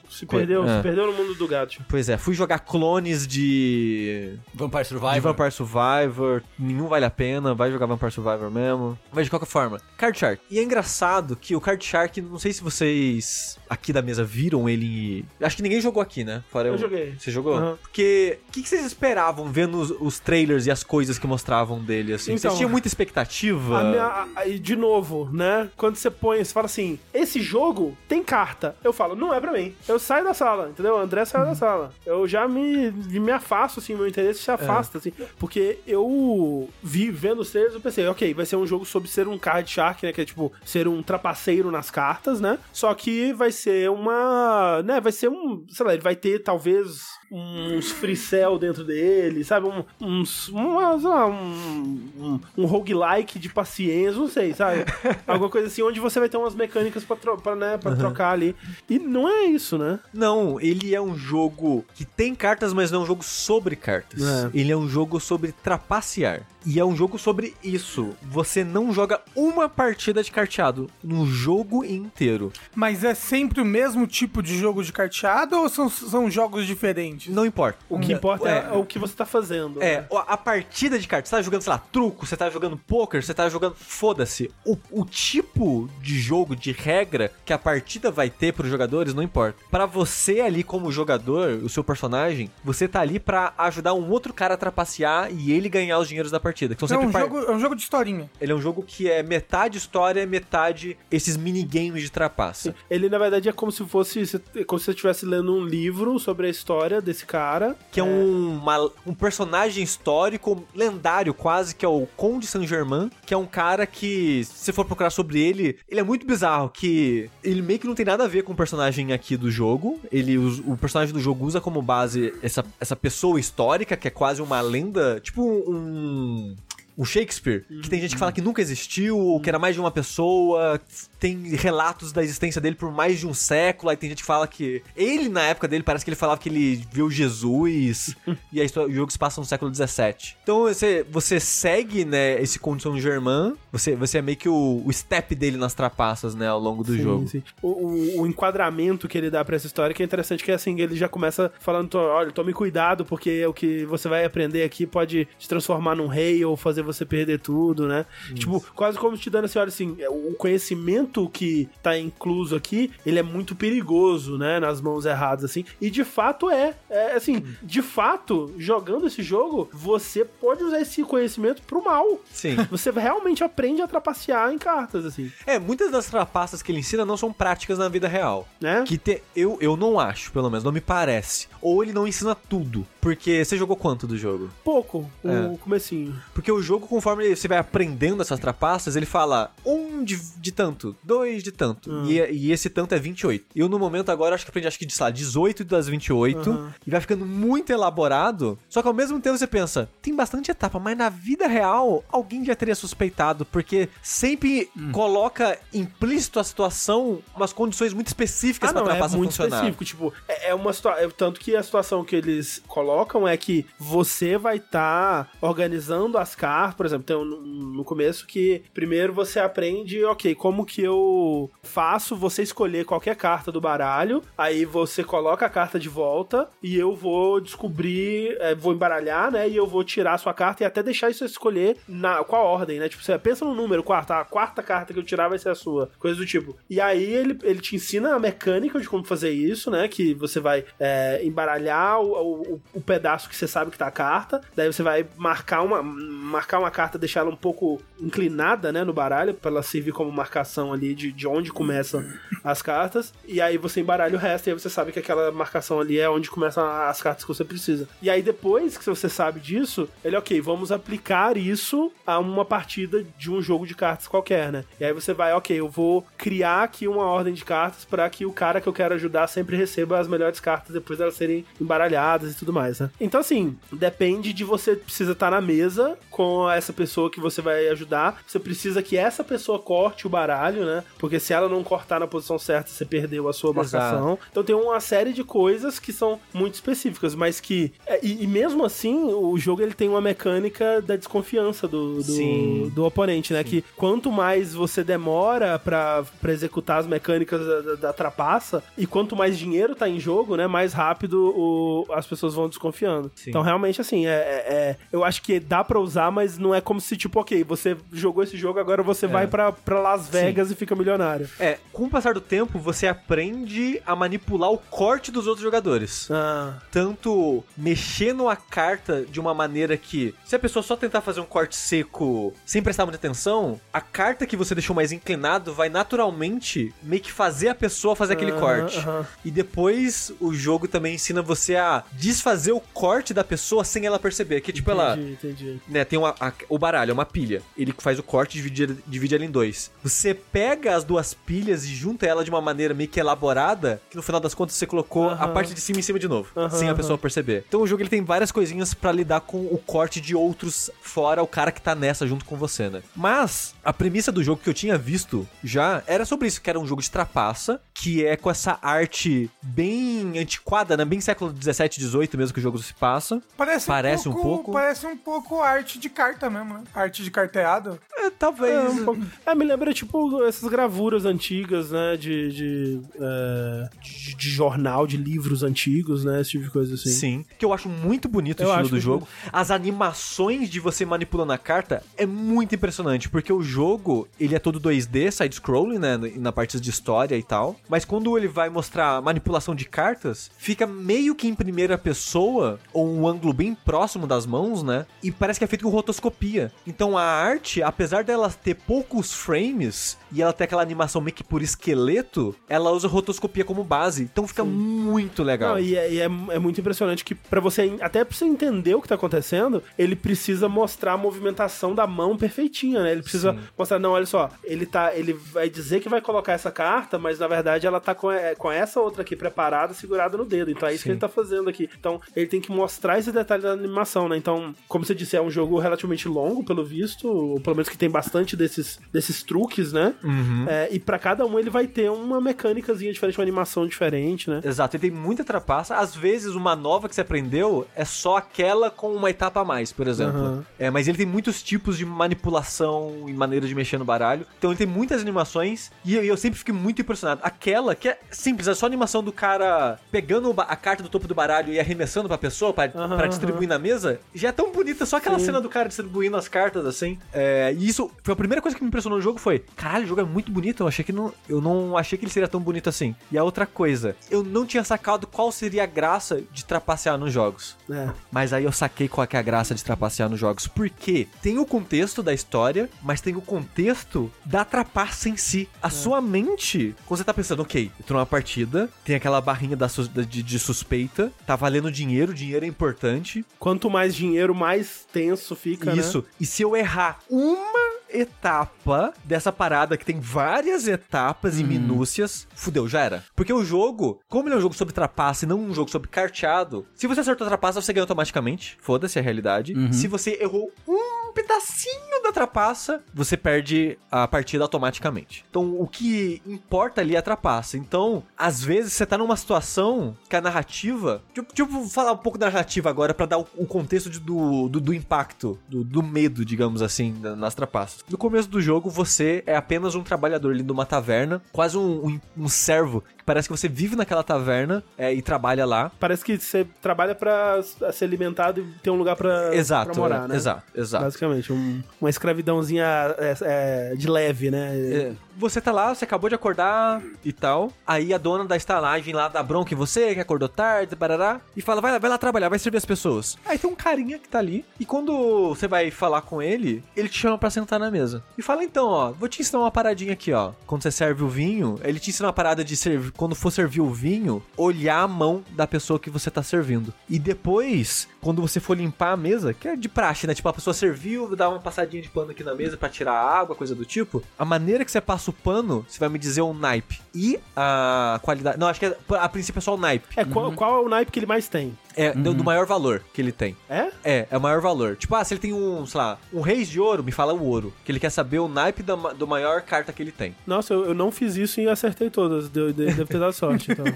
[0.10, 0.78] Se perdeu, é.
[0.78, 1.78] se perdeu no mundo do gato.
[1.88, 4.34] Pois é, fui jogar clones de.
[4.54, 5.22] Vampire De Survivor.
[5.22, 8.98] Vampire Survivor, nenhum vale a pena, vai jogar Vampire Survivor mesmo.
[9.14, 10.42] Mas de qualquer forma, Card Shark.
[10.50, 14.68] E é engraçado que o Card Shark, não sei se vocês aqui da mesa viram
[14.70, 15.26] ele.
[15.42, 16.44] Acho que ninguém jogou aqui, né?
[16.52, 17.16] Fora Eu joguei.
[17.18, 17.56] Você jogou?
[17.56, 17.78] Aham.
[17.82, 21.80] Porque o que, que vocês esperavam vendo os, os trailers e as coisas que mostravam
[21.84, 22.34] dele, assim?
[22.34, 23.80] Então, vocês tinham muita expectativa?
[23.80, 25.70] A minha- a- a- de novo, né?
[25.76, 28.76] Quando você põe, você fala assim: esse jogo tem carta.
[28.84, 29.76] Eu falo, não é pra mim.
[29.88, 30.96] Eu saio da sala, entendeu?
[30.96, 31.94] O André sai da sala.
[32.06, 35.12] Eu já me, me afasto, assim, meu interesse se afasta, assim.
[35.38, 39.28] Porque eu vi, vendo os trailers, eu pensei, ok, vai ser um jogo sobre ser
[39.28, 40.14] um card shark, né?
[40.14, 42.60] Que é tipo, ser um trapaceiro nas cartas, né?
[42.72, 44.82] Só que vai ser uma.
[44.84, 45.00] né?
[45.00, 45.66] Vai ser um.
[45.70, 49.68] Sei lá, ele vai ter talvez uns free cell dentro dele, sabe?
[49.68, 50.50] Um, uns.
[50.50, 54.86] Uma, sei lá, um, um, um roguelike de paciência, não sei, sabe?
[55.28, 58.32] Alguma coisa assim, onde você vai ter umas mecânicas pra, tro pra, né, pra trocar
[58.32, 58.56] ali.
[58.90, 60.00] E não é isso, né?
[60.14, 64.22] Não, ele é um jogo que tem cartas, mas não é um jogo sobre cartas.
[64.22, 64.50] É.
[64.54, 66.42] Ele é um jogo sobre trapacear.
[66.66, 68.16] E é um jogo sobre isso.
[68.24, 72.52] Você não joga uma partida de carteado no jogo inteiro.
[72.74, 77.15] Mas é sempre o mesmo tipo de jogo de carteado ou são, são jogos diferentes?
[77.28, 77.80] Não importa.
[77.90, 79.82] O que importa é, o que você tá fazendo.
[79.82, 80.08] É, né?
[80.28, 83.34] a partida de cartas, você tá jogando, sei lá, truco, você tá jogando poker, você
[83.34, 83.76] tá jogando.
[83.76, 84.52] Foda-se.
[84.66, 89.24] O, o tipo de jogo, de regra que a partida vai ter pros jogadores, não
[89.24, 89.58] importa.
[89.72, 94.34] Pra você ali, como jogador, o seu personagem, você tá ali pra ajudar um outro
[94.34, 96.76] cara a trapacear e ele ganhar os dinheiros da partida.
[96.76, 98.30] Que são É sempre um, par- jogo, é um jogo de historinha.
[98.40, 102.76] Ele é um jogo que é metade história, metade esses minigames de trapaça.
[102.90, 104.24] Ele, na verdade, é como se fosse.
[104.56, 107.76] é Como se você estivesse lendo um livro sobre a história desse cara.
[107.92, 113.34] Que é, um, uma- um personagem histórico, lendário quase, que é o Conde Saint-Germain, que
[113.34, 117.30] é um cara que, se você for procurar sobre ele, ele é muito bizarro, que
[117.44, 120.00] ele meio que não tem nada a ver com o personagem aqui do jogo.
[120.12, 124.12] Ele, us- o personagem do jogo usa como base essa, essa pessoa histórica, que é
[124.12, 126.56] quase uma lenda, tipo um...
[126.98, 129.92] o Shakespeare, que tem gente que fala que nunca existiu, que era mais de uma
[129.92, 130.80] pessoa,
[131.20, 134.48] tem relatos da existência dele por mais de um século, aí tem gente que fala
[134.48, 138.16] que ele, na época dele, parece que ele falava que ele viu Jesus,
[138.52, 140.36] e aí o jogo se passa no século XVII.
[140.44, 144.94] Então você, você segue, né, esse Condição Germain, você, você é meio que o, o
[144.94, 147.28] step dele nas trapaças, né, ao longo do Sim, jogo.
[147.28, 147.44] sim.
[147.62, 150.56] O, o- o enquadramento que ele dá pra essa história que é interessante, que é
[150.56, 154.64] assim, ele já começa falando, "Tô- olha, tome cuidado, porque o que você vai aprender
[154.64, 158.06] aqui pode te transformar num rei ou fazer você perder tudo, né?
[158.34, 163.20] Tipo, quase como te dando assim, olha assim, o conhecimento que tá incluso aqui, ele
[163.20, 167.82] é muito perigoso, né, nas mãos erradas, assim, e de fato é, é assim, de
[167.82, 172.06] fato, jogando esse jogo, você pode usar esse conhecimento pro mal.
[172.32, 172.56] Sim.
[172.72, 177.06] Você realmente aprende a trapacear em cartas, assim, É, muitas das trapaças que ele ensina
[177.06, 178.48] não são práticas na vida real.
[178.60, 178.84] né?
[178.86, 181.48] Que te- eu, eu não acho, pelo menos, não me parece.
[181.62, 182.86] Ou ele não ensina tudo.
[183.06, 184.50] Porque você jogou quanto do jogo?
[184.64, 185.58] Pouco, o É.
[185.58, 186.20] comecinho.
[186.34, 190.96] Porque o jogo, conforme você vai aprendendo essas trapaças, ele fala um de, de tanto,
[191.04, 191.92] dois de tanto.
[191.92, 192.06] Hum.
[192.08, 193.46] E, e esse tanto é 28.
[193.56, 196.50] Eu, no momento, agora, acho que aprendi, acho que, sei lá, 18 das 28.
[196.50, 196.74] Aham.
[196.88, 198.58] E vai ficando muito elaborado.
[198.68, 202.44] Só que ao mesmo tempo você pensa, tem bastante etapa, mas na vida real, alguém
[202.44, 203.46] já teria suspeitado.
[203.46, 204.92] Porque sempre Hum.
[204.92, 209.58] coloca implícito a situação, umas condições muito específicas Ah, pra não, é trapaça muito funcionar.
[209.58, 209.86] específico.
[209.86, 211.12] Tipo, é, é uma situação.
[211.16, 212.95] Tanto que a situação que eles colocam
[213.28, 216.76] é que você vai estar organizando as cartas.
[216.76, 222.16] Por exemplo, tem um, no começo que primeiro você aprende, ok, como que eu faço
[222.16, 224.22] você escolher qualquer carta do baralho.
[224.38, 229.48] Aí você coloca a carta de volta e eu vou descobrir, é, vou embaralhar, né?
[229.50, 232.80] E eu vou tirar a sua carta e até deixar isso escolher na, qual ordem,
[232.80, 232.90] né?
[232.90, 235.56] Tipo, você pensa no número, quarta, a quarta carta que eu tirar vai ser a
[235.56, 235.90] sua.
[236.00, 236.56] Coisa do tipo.
[236.70, 239.88] E aí ele, ele te ensina a mecânica de como fazer isso, né?
[239.88, 243.92] Que você vai é, embaralhar o, o, o pedaço que você sabe que tá a
[243.92, 244.42] carta.
[244.56, 248.84] Daí você vai marcar uma, marcar uma carta, deixar ela um pouco inclinada, né?
[248.84, 252.06] No baralho, pra ela servir como marcação ali de, de onde começam
[252.44, 253.14] as cartas.
[253.26, 256.10] E aí você embaralha o resto e aí você sabe que aquela marcação ali é
[256.10, 257.88] onde começam as cartas que você precisa.
[258.02, 263.04] E aí depois que você sabe disso, ele, ok, vamos aplicar isso a uma partida
[263.18, 264.64] de um jogo de cartas qualquer, né?
[264.80, 268.26] E aí você vai, ok, eu vou criar aqui uma ordem de cartas para que
[268.26, 272.34] o cara que eu quero ajudar sempre receba as melhores cartas depois delas serem embaralhadas
[272.34, 272.90] e tudo mais, né?
[273.00, 277.68] Então, assim, depende de você precisa estar na mesa com essa pessoa que você vai
[277.70, 278.22] ajudar.
[278.26, 280.84] Você precisa que essa pessoa corte o baralho, né?
[280.98, 283.84] Porque se ela não cortar na posição certa, você perdeu a sua Exato.
[283.86, 284.20] marcação.
[284.32, 287.72] Então tem uma série de coisas que são muito específicas, mas que.
[287.86, 292.04] é, E, e mesmo assim, o jogo ele tem uma mecânica da desconfiança do, do,
[292.04, 292.72] Sim.
[292.74, 293.44] do oponente, né?
[293.44, 298.86] Que quanto mais você demora pra, pra executar as mecânicas da, da, da trapaça, e
[298.86, 300.48] quanto mais dinheiro tá em jogo, né?
[300.48, 303.12] Mais rápido o- as pessoas vão desconfiando.
[303.16, 303.30] Sim.
[303.30, 306.62] Então, realmente, assim, é, é- é- eu acho que dá pra usar, mas não é
[306.62, 310.50] como se, tipo, ok, você jogou esse jogo, agora você vai pra, pra Las Vegas
[310.52, 311.30] e fica milionário.
[311.40, 316.10] É, com o passar do tempo, você aprende a manipular o corte dos outros jogadores.
[316.12, 321.20] Ah, Tanto mexendo a carta de uma maneira que, se a pessoa só tentar fazer
[321.20, 325.70] um corte seco sem prestar muita atenção, a carta que você deixou mais inclinado vai
[325.70, 328.86] naturalmente meio que fazer a pessoa fazer aquele Aham, corte.
[329.24, 334.00] E depois o jogo também ensina você a desfazer o corte da pessoa sem ela
[334.00, 334.42] perceber.
[334.42, 335.62] Que tipo, ela entendi, entendi.
[335.68, 337.42] né, tem uma, a- o baralho, é uma pilha.
[337.58, 339.72] Ele faz o corte e divide, divide ela em dois.
[339.84, 343.96] Você pega as duas pilhas e junta ela de uma maneira meio que elaborada, que
[343.96, 345.34] no final das contas você colocou a Aham.
[345.34, 347.44] parte de cima em cima de novo, Aham, sem a pessoa perceber.
[347.48, 351.22] Então o jogo ele tem várias coisinhas pra lidar com o corte de outros fora
[351.24, 352.82] o cara que tá nessa junto com você, né?
[352.96, 356.60] Mas a premissa do jogo que eu tinha visto já era sobre isso, que era
[356.60, 360.86] um jogo de trapaça, que é com essa arte bem antiquada, né?
[360.86, 363.22] Bem século 17, 18 mesmo que o jogo se passa.
[363.38, 364.52] Parece, Parece um, um pouco, pouco.
[364.52, 366.64] Parece um pouco arte de carta mesmo, né?
[366.76, 367.80] Arte de carteado.
[367.98, 368.54] É, talvez.
[368.54, 371.96] É, um pouco- é, me lembra, tipo, essas gravuras antigas, né?
[371.96, 376.20] De, de, é, de, de jornal, de livros antigos, né?
[376.22, 376.90] Esse tipo de coisa assim.
[376.90, 377.26] Sim.
[377.40, 379.08] Que eu acho muito bonito o Eu estilo acho do jogo.
[379.32, 384.40] As animações de você manipulando a carta é muito impressionante, porque o jogo, ele é
[384.40, 389.02] todo 2D, side-scrolling, né, na parte de história e tal, mas quando ele vai mostrar
[389.02, 392.25] manipulação de cartas, fica meio que em primeira pessoa,
[392.74, 396.52] ou um ângulo bem próximo das mãos, né, e parece que é feito com rotoscopia.
[396.66, 401.24] Então a arte, apesar dela ter poucos frames, e ela ter aquela animação meio que
[401.24, 405.56] por esqueleto, ela usa rotoscopia como base, então fica muito legal.
[405.56, 408.76] Não, e é, e é- é muito impressionante que pra você, até pra você entender
[408.76, 412.92] o que tá acontecendo, ele precisa mostrar a movimentação da mão perfeitinha, né?
[412.92, 413.40] Ele precisa Sim.
[413.58, 417.20] mostrar, não, olha só, ele tá, ele vai dizer que vai colocar essa carta, mas
[417.20, 420.52] na verdade ela tá com, é, com essa outra aqui preparada, segurada no dedo.
[420.52, 420.94] Então é isso que Sim.
[420.94, 421.70] ele tá fazendo aqui.
[421.80, 424.18] Então ele tem que mostrar esse detalhe da animação, né?
[424.18, 427.78] Então, como você disse, é um jogo relativamente longo, pelo visto, ou pelo menos que
[427.78, 429.94] tem bastante desses, desses truques, né?
[430.04, 430.46] Uhum.
[430.48, 434.42] É, e pra cada um ele vai ter uma mecânicazinha diferente, uma animação diferente, né?
[434.44, 435.76] Exato, ele tem muita trapaça.
[435.76, 439.72] Às vezes, uma nova que você aprendeu é só aquela com uma etapa a mais,
[439.72, 440.20] por exemplo.
[440.20, 440.46] Aham.
[440.58, 444.26] É, mas ele tem muitos tipos de manipulação e maneira de mexer no baralho.
[444.38, 447.22] Então ele tem muitas animações e eu, eu sempre fico muito impressionado.
[447.24, 451.08] Aquela que é simples, é só a animação do cara pegando a carta do topo
[451.08, 454.52] do baralho e arremessando pra pessoa pra, Aham, pra distribuir na mesa, já é tão
[454.52, 454.86] bonita.
[454.86, 455.26] Só aquela Sim.
[455.26, 456.98] cena do cara distribuindo as cartas assim.
[457.14, 459.88] É, e isso foi a primeira coisa que me impressionou no jogo foi: caralho, o
[459.88, 460.64] jogo é muito bonito.
[460.64, 462.96] Eu achei que não, eu não achei que ele seria tão bonito assim.
[463.12, 467.12] E a outra coisa, eu não tinha sacado qual seria a graça de trapacear nos
[467.12, 467.56] jogos.
[467.70, 467.90] É.
[468.12, 470.48] Mas aí eu saquei qual que é a graça de trapacear nos jogos.
[470.48, 475.50] Porque tem o contexto da história, mas tem o contexto da trapaça em si.
[475.62, 479.56] A sua mente, quando você tá pensando, ok, eu tô numa partida, tem aquela barrinha
[479.56, 479.68] da
[480.08, 483.26] de, de suspeita, tá valendo dinheiro, dinheiro é importante.
[483.40, 485.82] Quanto mais dinheiro, mais tenso fica, né?
[485.82, 486.04] Isso.
[486.20, 492.68] E se eu errar uma etapa dessa parada que tem várias etapas e minúcias, fudeu,
[492.68, 493.04] já era.
[493.16, 495.90] Porque o jogo, como ele é um jogo sobre trapaça e não um jogo sobre
[495.90, 498.58] carteado, se você acertou a trapaça, você ganha automaticamente.
[498.60, 499.54] Foda-se a realidade.
[499.74, 505.26] Se você errou um pedacinho da trapaça, você perde a partida automaticamente.
[505.30, 507.58] Então, o que importa ali é a trapaça.
[507.58, 511.02] Então, às vezes você tá numa situação que a narrativa.
[511.14, 514.60] Tipo, tipo falar um pouco da narrativa agora pra dar o, contexto de- do, do,
[514.60, 517.84] do impacto, do, do medo, digamos assim, na- nas trapaças.
[517.90, 522.00] No começo do jogo, você é apenas um trabalhador ali numa taverna, quase um, um,
[522.18, 525.72] um servo, parece que você vive naquela taverna é, e trabalha lá.
[525.80, 527.42] Parece que você trabalha pra
[527.72, 530.16] ser alimentado e ter um lugar pra, Exato, pra morar, é, né?
[530.16, 530.84] exato, exato.
[530.86, 532.66] Basicamente, um- uma escravidãozinha
[532.98, 534.96] é, é, de leve, né?
[535.18, 537.52] Você tá lá, você acabou de acordar e tal.
[537.66, 541.42] Aí a dona da estalagem lá dá bronca em você, que acordou tarde, barará, e
[541.42, 543.18] fala: vai lá, vai lá trabalhar, vai servir as pessoas.
[543.26, 544.44] Aí tem um carinha que tá ali.
[544.60, 548.04] E quando você vai falar com ele, ele te chama pra sentar na mesa.
[548.18, 550.34] E fala: então, ó, vou te ensinar uma paradinha aqui, ó.
[550.46, 552.92] Quando você serve o vinho, ele te ensina uma parada de servir.
[552.92, 556.74] Quando for servir o vinho, olhar a mão da pessoa que você tá servindo.
[556.90, 560.14] E depois, quando você for limpar a mesa, que é de praxe, né?
[560.14, 563.20] Tipo, a pessoa serviu, dá uma passadinha de pano aqui na mesa pra tirar a
[563.20, 564.04] água, coisa do tipo.
[564.20, 566.85] A maneira que você passa o pano, você vai me dizer o naipe.
[566.96, 568.40] E a qualidade.
[568.40, 569.88] Não, acho que é- a princípio é só o naipe.
[569.98, 571.58] É, qual, qual é o naipe que ele mais tem?
[571.78, 573.36] É do, do maior valor que ele tem.
[573.50, 573.68] É?
[573.84, 574.78] É, é o maior valor.
[574.78, 577.22] Tipo, ah, se ele tem um, sei lá, um reis de ouro, me fala o
[577.22, 577.54] ouro.
[577.66, 580.16] Que ele quer saber o naipe da, do maior carta que ele tem.
[580.26, 582.30] Nossa, eu, eu não fiz isso e acertei todas.
[582.30, 583.66] Deu, de- deve ter dado sorte, então.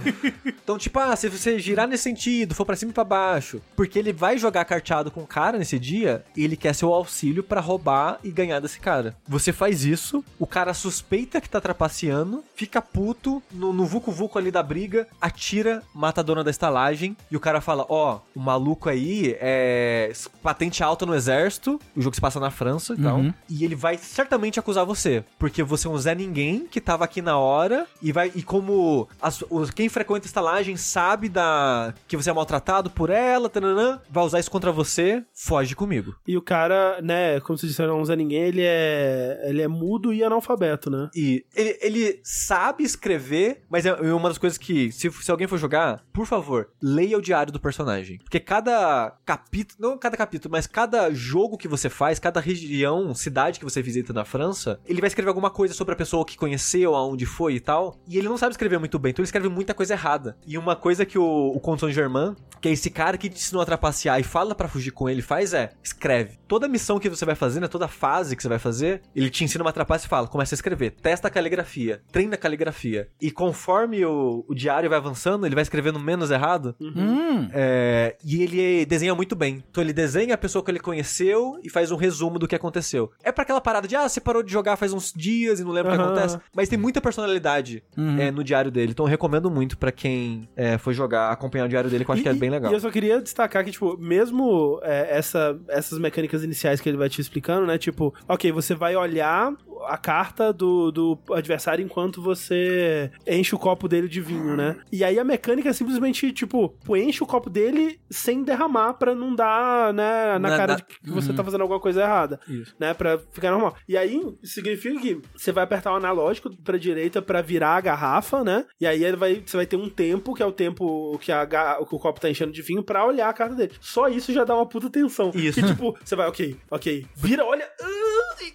[0.70, 3.98] Então, tipo, ah, se você girar nesse sentido, for pra cima e pra baixo, porque
[3.98, 7.60] ele vai jogar carteado com o cara nesse dia e ele quer seu auxílio pra
[7.60, 9.16] roubar e ganhar desse cara.
[9.28, 13.09] Você faz isso, o cara suspeita que tá trapaceando, fica puto
[13.52, 17.62] no, no vucu-vucu ali da briga, atira, mata a dona da estalagem e o cara
[17.62, 22.52] fala: Ó, o maluco aí é patente alta no exército, o jogo se passa na
[22.52, 26.68] França e tal, e ele vai certamente acusar você, porque você é um Zé Ninguém
[26.70, 30.76] que tava aqui na hora e vai e como as- os- quem frequenta a estalagem
[30.78, 35.76] sabe da que você é maltratado por ela, tananã, vai usar isso contra você, foge
[35.76, 36.16] comigo.
[36.28, 40.14] E o cara, né, como vocês disseram, não usa ninguém, ele é, ele é mudo
[40.14, 41.10] e analfabeto, né?
[41.16, 45.58] E ele, ele sabe escrever, mas é uma das coisas que, se, se alguém for
[45.58, 48.20] jogar, por favor, leia o diário do personagem.
[48.20, 53.58] Porque cada capítulo, não cada capítulo, mas cada jogo que você faz, cada região, cidade
[53.58, 56.94] que você visita na França, ele vai escrever alguma coisa sobre a pessoa que conheceu,
[56.96, 58.00] aonde foi e tal.
[58.08, 60.38] E ele não sabe escrever muito bem, então ele escreve muita coisa errada.
[60.46, 63.62] E uma coisa que o, o Conde Saint-Germain, que é esse cara que te ensinou
[63.62, 66.38] a trapacear e fala pra fugir com ele, faz é, escreve.
[66.48, 69.44] Toda missão que você vai fazer, né, toda fase que você vai fazer, ele te
[69.44, 72.89] ensina uma trapaça e fala, começa a escrever, testa a caligrafia, treina a caligrafia.
[73.22, 77.48] E conforme o, o diário vai avançando, ele vai escrevendo menos errado, Hum.
[77.54, 79.64] é, e ele desenha muito bem.
[79.70, 83.12] Então ele desenha a pessoa que ele conheceu e faz um resumo do que aconteceu.
[83.24, 85.72] É pra aquela parada de, ah, você parou de jogar faz uns dias e não
[85.72, 86.40] lembra o que acontece.
[86.56, 87.84] Mas tem muita personalidade
[88.20, 88.92] é, no diário dele.
[88.92, 92.14] Então eu recomendo muito pra quem é, for jogar, acompanhar o diário dele, que eu
[92.14, 92.72] acho E- que é bem legal.
[92.72, 96.98] E eu só queria destacar que, tipo, mesmo é, essa, essas mecânicas iniciais que ele
[96.98, 97.78] vai te explicando, né?
[97.78, 99.52] Tipo, ok, você vai olhar
[99.88, 102.79] a carta do, do adversário enquanto você
[103.28, 104.76] enche o copo dele de vinho, né?
[104.92, 109.34] E aí a mecânica é simplesmente, tipo, enche o copo dele sem derramar pra não
[109.36, 112.40] dar, né, na, Na- cara na- de que você tá fazendo alguma coisa errada.
[112.48, 112.76] Isso.
[112.80, 113.76] Né, pra ficar normal.
[113.88, 118.44] E aí, significa que você vai apertar o analógico pra direita pra virar a garrafa,
[118.44, 118.66] né?
[118.80, 121.46] E aí ele vai, você vai ter um tempo, que é o tempo que, a,
[121.46, 123.72] que o copo tá enchendo de vinho, pra olhar a carta dele.
[123.80, 125.32] Só isso já dá uma puta tensão.
[125.34, 125.60] Isso.
[125.60, 127.68] Que tipo, você vai, ok, ok, vira, olha.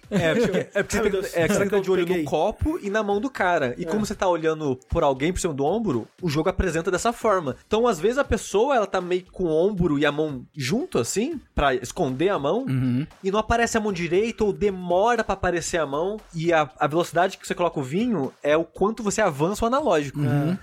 [0.09, 2.23] É, porque, é porque você tem é, estar de olho peguei?
[2.23, 3.73] no copo e na mão do cara.
[3.77, 7.11] E como você tá olhando por alguém por cima do ombro, o jogo apresenta dessa
[7.13, 7.55] forma.
[7.65, 10.97] Então, às vezes, a pessoa, ela tá meio com o ombro e a mão junto,
[10.99, 13.05] assim, pra esconder a mão, Uhum.
[13.23, 16.17] e não aparece a mão direita ou demora pra aparecer a mão.
[16.33, 19.67] E a, a velocidade que você coloca o vinho é o quanto você avança o
[19.67, 20.19] analógico.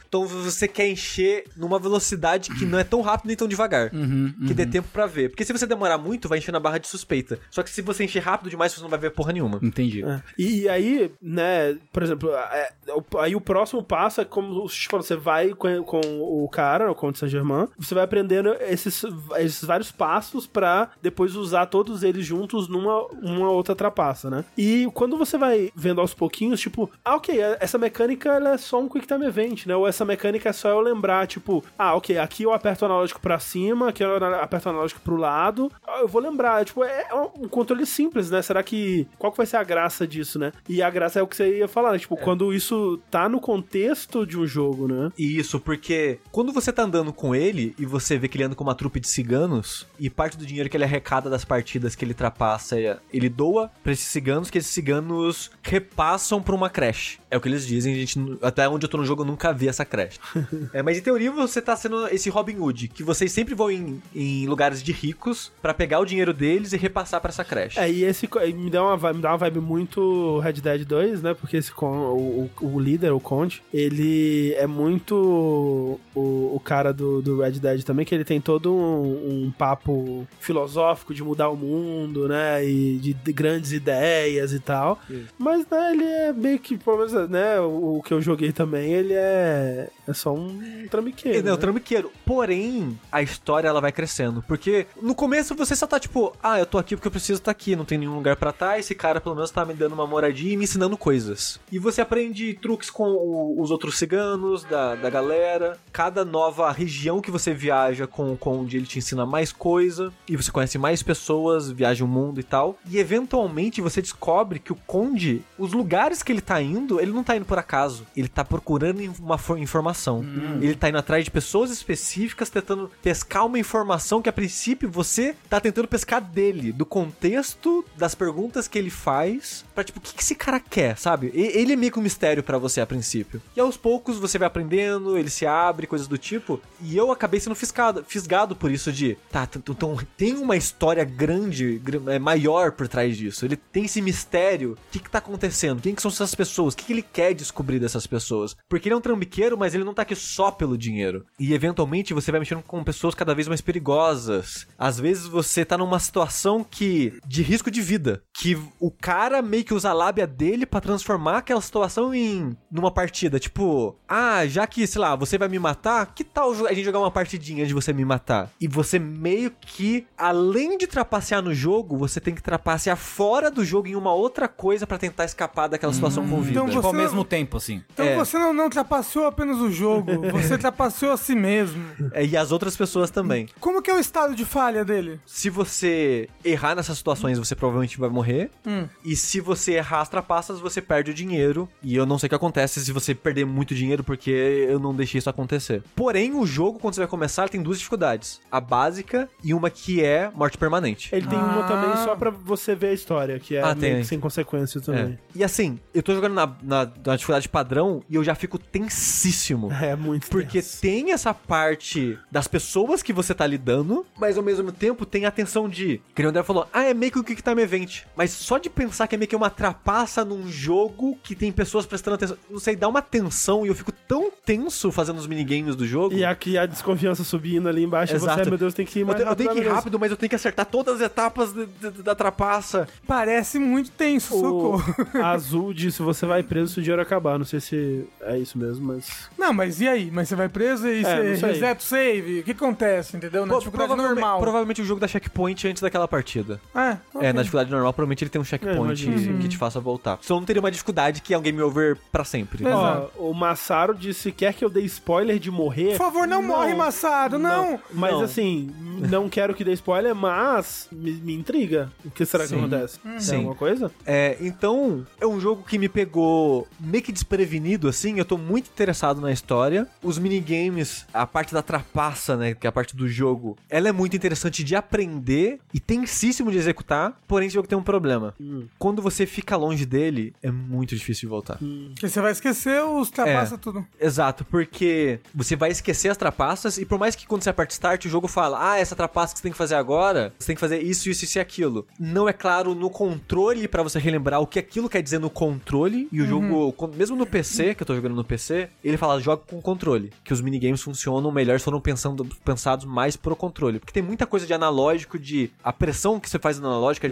[0.09, 3.91] Então, você quer encher numa velocidade que não é tão rápido nem tão devagar.
[3.93, 5.29] Uhum, Que dê tempo pra ver.
[5.31, 7.39] Porque se você demorar muito, vai encher na barra de suspeita.
[7.51, 9.59] Só que se você encher rápido demais, você não vai ver porra nenhuma.
[9.63, 10.05] Entendi.
[10.05, 10.23] É.
[10.39, 15.03] E, e aí, né, por exemplo, é, o- aí o próximo passo é como quando
[15.03, 19.03] você vai com, com o cara, o Conde Saint-Germain, você vai aprendendo esses,
[19.39, 24.45] esses vários passos pra depois usar todos eles juntos numa uma outra trapaça, né?
[24.57, 28.81] E quando você vai vendo aos pouquinhos, tipo, ah, ok, essa mecânica ela é só
[28.81, 29.75] um Quick Time Event, né?
[29.75, 33.21] Ou essa mecânica é só eu lembrar, tipo, ah, ok, aqui eu aperto o analógico
[33.21, 37.07] pra cima, aqui eu aperto o analógico pro lado, ah, eu vou lembrar, tipo, é
[37.37, 38.43] um controle simples, né?
[38.43, 39.07] Será que.
[39.19, 40.53] Qual que vai ser a graça disso, né?
[40.69, 41.99] E a graça é o que você ia falar, né?
[41.99, 45.11] Tipo, quando isso tá no contexto de um jogo, né?
[45.19, 48.65] Isso, porque quando você tá andando com ele e você vê que ele anda com
[48.65, 52.15] uma trupe de ciganos, e parte do dinheiro que ele arrecada das partidas que ele
[52.15, 52.77] trapassa,
[53.13, 57.19] ele doa pra esses ciganos, que esses ciganos repassam pra uma creche.
[57.33, 59.55] É o que eles dizem, a gente, até onde eu tô no jogo eu nunca
[59.55, 60.19] vi essa creche.
[60.71, 64.03] é, mas em teoria você tá sendo esse Robin Hood, que vocês sempre vão em,
[64.15, 67.81] em lugares de ricos pra pegar o dinheiro deles e repassar pra essa creche.
[67.81, 71.23] É, e esse me dá uma vibe, me dá uma vibe muito Red Dead 2,
[71.23, 71.33] né?
[71.33, 77.23] Porque esse o, o, o líder, o Conde, ele é muito o, o cara do,
[77.23, 81.57] do Red Dead também, que ele tem todo um, um papo filosófico de mudar o
[81.57, 82.63] mundo, né?
[82.63, 85.01] E de, de grandes ideias e tal.
[85.39, 87.61] Mas, né, ele é meio que, pelo menos, né?
[87.61, 91.39] O, o que eu joguei também, ele é, é só um trambiqueiro.
[91.39, 91.61] Ele é o né?
[91.61, 92.11] trambiqueiro.
[92.25, 94.43] Porém, a história ela vai crescendo.
[94.49, 97.51] Porque no começo você só tá tipo, ah, eu tô aqui porque eu preciso estar
[97.51, 98.79] aqui, não tem nenhum lugar pra estar.
[98.79, 101.61] Esse cara pelo menos tá me dando uma moradia e me ensinando coisas.
[101.71, 105.79] E você aprende truques com o- os outros ciganos da, da galera.
[105.93, 110.13] Cada nova região que você viaja com o Conde, ele te ensina mais coisa.
[110.29, 112.77] E você conhece mais pessoas, viaja o mundo e tal.
[112.89, 117.23] E eventualmente você descobre que o Conde, os lugares que ele tá indo, ele não
[117.25, 118.07] tá indo por acaso.
[118.17, 120.25] Ele tá procurando uma for- informação.
[120.61, 125.35] Ele tá indo atrás de pessoas específicas, tentando pescar uma informação que a princípio você
[125.49, 130.15] tá tentando pescar dele, do contexto das perguntas que ele faz, pra tipo, o que,
[130.15, 131.31] que esse cara quer, sabe?
[131.35, 133.41] E- Ele é meio que um mistério pra você a princípio.
[133.57, 136.61] E aos poucos você vai aprendendo, ele se abre, coisas do tipo.
[136.81, 141.79] E eu acabei sendo fisgado, fisgado por isso de, tá, então tem uma história grande,
[141.79, 143.45] gr- é, maior por trás disso.
[143.45, 144.73] Ele tem esse mistério.
[144.73, 145.81] O que que tá acontecendo?
[145.83, 146.75] Quem que são essas pessoas?
[146.75, 148.57] O que que ele quer descobrir dessas pessoas?
[148.69, 151.25] Porque ele é um trambiqueiro, mas ele não tá aqui só pelo dinheiro.
[151.39, 154.67] E eventualmente você vai mexendo com pessoas cada vez mais perigosas.
[154.79, 159.65] Às vezes você tá numa situação que de risco de vida, que o cara meio
[159.65, 164.67] que usa a lábia dele pra transformar aquela situação em numa partida, tipo, ah, já
[164.67, 167.75] que, sei lá, você vai me matar, que tal a gente jogar uma partidinha de
[167.75, 168.51] você me matar?
[168.61, 173.65] E você meio que além de trapacear no jogo, você tem que trapacear fora do
[173.65, 176.53] jogo em uma outra coisa pra tentar escapar daquela situação com vida.
[176.53, 177.83] Então Tipo, ao não- mesmo tempo, assim.
[177.93, 178.17] Então É.
[178.17, 181.83] você não, não ultrapassou apenas o jogo, você ultrapassou a si mesmo.
[182.13, 183.49] É, e as outras pessoas também.
[183.61, 185.21] Como que é o estado de falha dele?
[185.27, 188.51] Se você errar nessas situações, você provavelmente vai morrer.
[188.67, 188.87] Hum.
[189.05, 191.69] E se você errar as trapaças, você perde o dinheiro.
[191.83, 194.95] E eu não sei o que acontece se você perder muito dinheiro, porque eu não
[194.95, 195.83] deixei isso acontecer.
[195.95, 200.03] Porém, o jogo, quando você vai começar, tem duas dificuldades: a básica e uma que
[200.03, 201.09] é morte permanente.
[201.15, 201.43] Ele tem Ah.
[201.43, 204.01] uma também só pra você ver a história, que é Ah, meio tem.
[204.03, 204.83] que sem consequência É.
[204.83, 205.19] também.
[205.35, 209.71] E assim, eu tô jogando na, na, na dificuldade padrão e eu já fico tensíssimo.
[209.73, 210.81] É, muito Porque tenso.
[210.81, 215.31] tem essa parte das pessoas que você tá lidando, mas ao mesmo tempo tem a
[215.31, 216.01] tensão de.
[216.15, 218.03] Que o André falou, ah, é meio que o Quick Time Event.
[218.17, 221.85] Mas só de pensar que é meio que uma trapaça num jogo que tem pessoas
[221.87, 222.37] prestando atenção.
[222.51, 226.15] Não sei, dá uma tensão e eu fico tão tenso fazendo os minigames do jogo.
[226.15, 228.41] E aqui a desconfiança subindo ali embaixo, você, Exato.
[228.41, 230.11] ai, meu Deus, tem que ir Eu, mais te- eu tenho que ir rápido, mas
[230.11, 232.89] eu tenho que acertar todas as etapas de- de- da trapaça.
[233.07, 235.23] Parece muito tenso, O socorro.
[235.23, 237.39] Azul disse, você vai preso se o dinheiro acabar.
[237.39, 239.29] Não sei se é isso mesmo, mas...
[239.39, 240.11] Não, mas e aí?
[240.11, 242.41] Mas você vai preso e É, você não reseta o save?
[242.41, 243.47] O que acontece, entendeu?
[243.47, 244.41] Na Pô, dificuldade provavelmente, normal.
[244.41, 246.61] provavelmente o jogo dá checkpoint antes daquela partida.
[246.75, 247.29] É, ok.
[247.29, 250.19] É, na dificuldade normal, provavelmente ele tem um É, checkpoint imagino, que te faça voltar.
[250.23, 252.65] Só não teria uma dificuldade que é um game over pra sempre.
[252.67, 253.11] Exato.
[253.19, 255.91] Ó, o Massaro disse, quer que eu dê spoiler de morrer?
[255.91, 257.79] Por favor, não, morre, Massado, não.
[257.93, 258.23] Mas Não.
[258.23, 258.71] assim,
[259.09, 261.91] não quero que dê spoiler, mas me, me intriga.
[262.05, 262.55] O que será Sim.
[262.57, 262.99] que acontece?
[263.05, 263.11] Hum.
[263.11, 263.37] Tem Sim.
[263.37, 263.91] alguma coisa?
[264.05, 268.19] É, então, é um jogo que me pegou meio que desprevenido, assim.
[268.19, 269.87] Eu tô muito interessado na história.
[270.03, 272.55] Os minigames, a parte da trapaça, né?
[272.55, 276.59] Que é a parte do jogo, ela é muito interessante de aprender e tensíssimo de
[276.59, 277.19] executar.
[277.27, 278.35] Porém, esse jogo tem um problema.
[278.41, 278.67] Hum.
[278.79, 281.59] Quando você fica longe dele, é muito difícil de voltar.
[281.59, 283.87] Porque você vai esquecer os trapaça tudo.
[284.01, 288.05] Exato, porque você vai esquecer as trapaças e por mais que quando você aperta start,
[288.05, 290.61] o jogo fala: "Ah, essa trapaça que você tem que fazer agora, você tem que
[290.61, 291.87] fazer isso, isso, isso e aquilo".
[291.99, 296.09] Não é claro no controle pra você relembrar o que aquilo quer dizer no controle
[296.11, 296.42] e o jogo,
[296.77, 300.13] con- mesmo no PC, que eu tô jogando no PC, ele fala: "Joga com controle",
[300.25, 304.27] que os minigames funcionam melhor se foram pensando, pensados mais pro controle, porque tem muita
[304.27, 307.07] coisa de analógico de a pressão que você faz no analógico,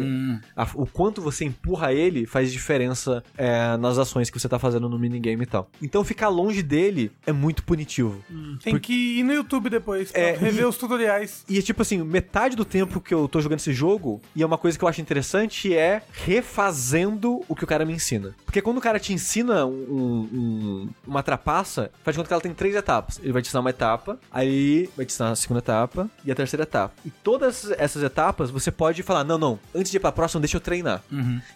[0.56, 4.88] a- o quanto você empurra ele faz diferença é, nas ações que você tá fazendo
[4.88, 5.68] no minigame e tal.
[5.82, 8.22] Então ficar longe dele é muito punitivo.
[8.62, 11.44] Tem que ir no YouTube depois pra É, rever e- os tutoriais.
[11.48, 14.58] E tipo assim, metade do tempo que eu tô jogando esse jogo, e é uma
[14.58, 18.34] coisa que eu acho interessante, é refazendo o que o cara me ensina.
[18.44, 19.19] Porque quando o cara te ensina
[19.66, 23.18] um- um- uma trapaça, faz de conta que ela tem três etapas.
[23.22, 26.34] Ele vai te ensinar uma etapa, aí vai te ensinar a segunda etapa e a
[26.34, 26.94] terceira etapa.
[27.04, 30.56] E todas essas etapas você pode falar: não, não, antes de ir pra próxima, deixa
[30.56, 31.02] eu treinar.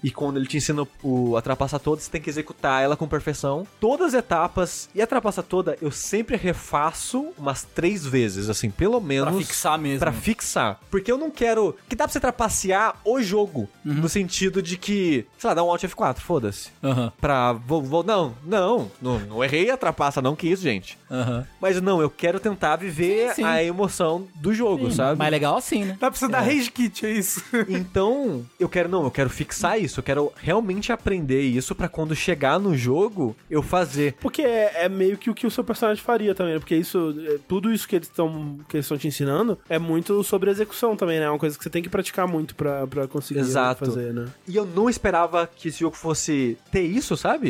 [0.03, 3.07] E quando ele te ensina o, a trapaça toda, você tem que executar ela com
[3.09, 3.66] perfeição.
[3.81, 9.01] Todas as etapas e a trapaça toda, eu sempre refaço umas três vezes, assim, pelo
[9.01, 9.28] menos.
[9.28, 9.99] Pra fixar mesmo.
[10.01, 10.81] Pra fixar.
[10.91, 11.77] Porque eu não quero.
[11.89, 13.69] Que dá pra você trapacear o jogo.
[13.85, 15.27] No sentido de que.
[15.39, 16.70] Sei lá, dá um Alt F4, foda-se.
[16.82, 17.53] Aham, Pra.
[17.66, 19.18] Vou, vou- não, não, não.
[19.20, 20.98] Não errei a trapaça, não que isso, gente.
[21.10, 21.47] aham.
[21.60, 23.44] Mas não, eu quero tentar viver Sim, sim.
[23.44, 25.18] a emoção do jogo, sabe?
[25.18, 25.97] Mas legal assim, né?
[26.01, 27.43] Dá pra você dar rage kit, é isso.
[27.68, 32.14] Então, eu quero não, eu quero fixar isso, eu quero realmente aprender isso pra quando
[32.14, 34.14] chegar no jogo eu fazer.
[34.20, 36.59] Porque é, é meio que o que o seu personagem faria também, né?
[36.59, 40.22] Porque isso, é, tudo isso que eles estão que eles estão te ensinando é muito
[40.24, 41.26] sobre execução também, né?
[41.26, 43.85] É uma coisa que você tem que praticar muito pra, pra conseguir Exato.
[43.86, 44.26] fazer, né?
[44.47, 47.43] E eu não esperava que esse jogo fosse ter isso, sabe?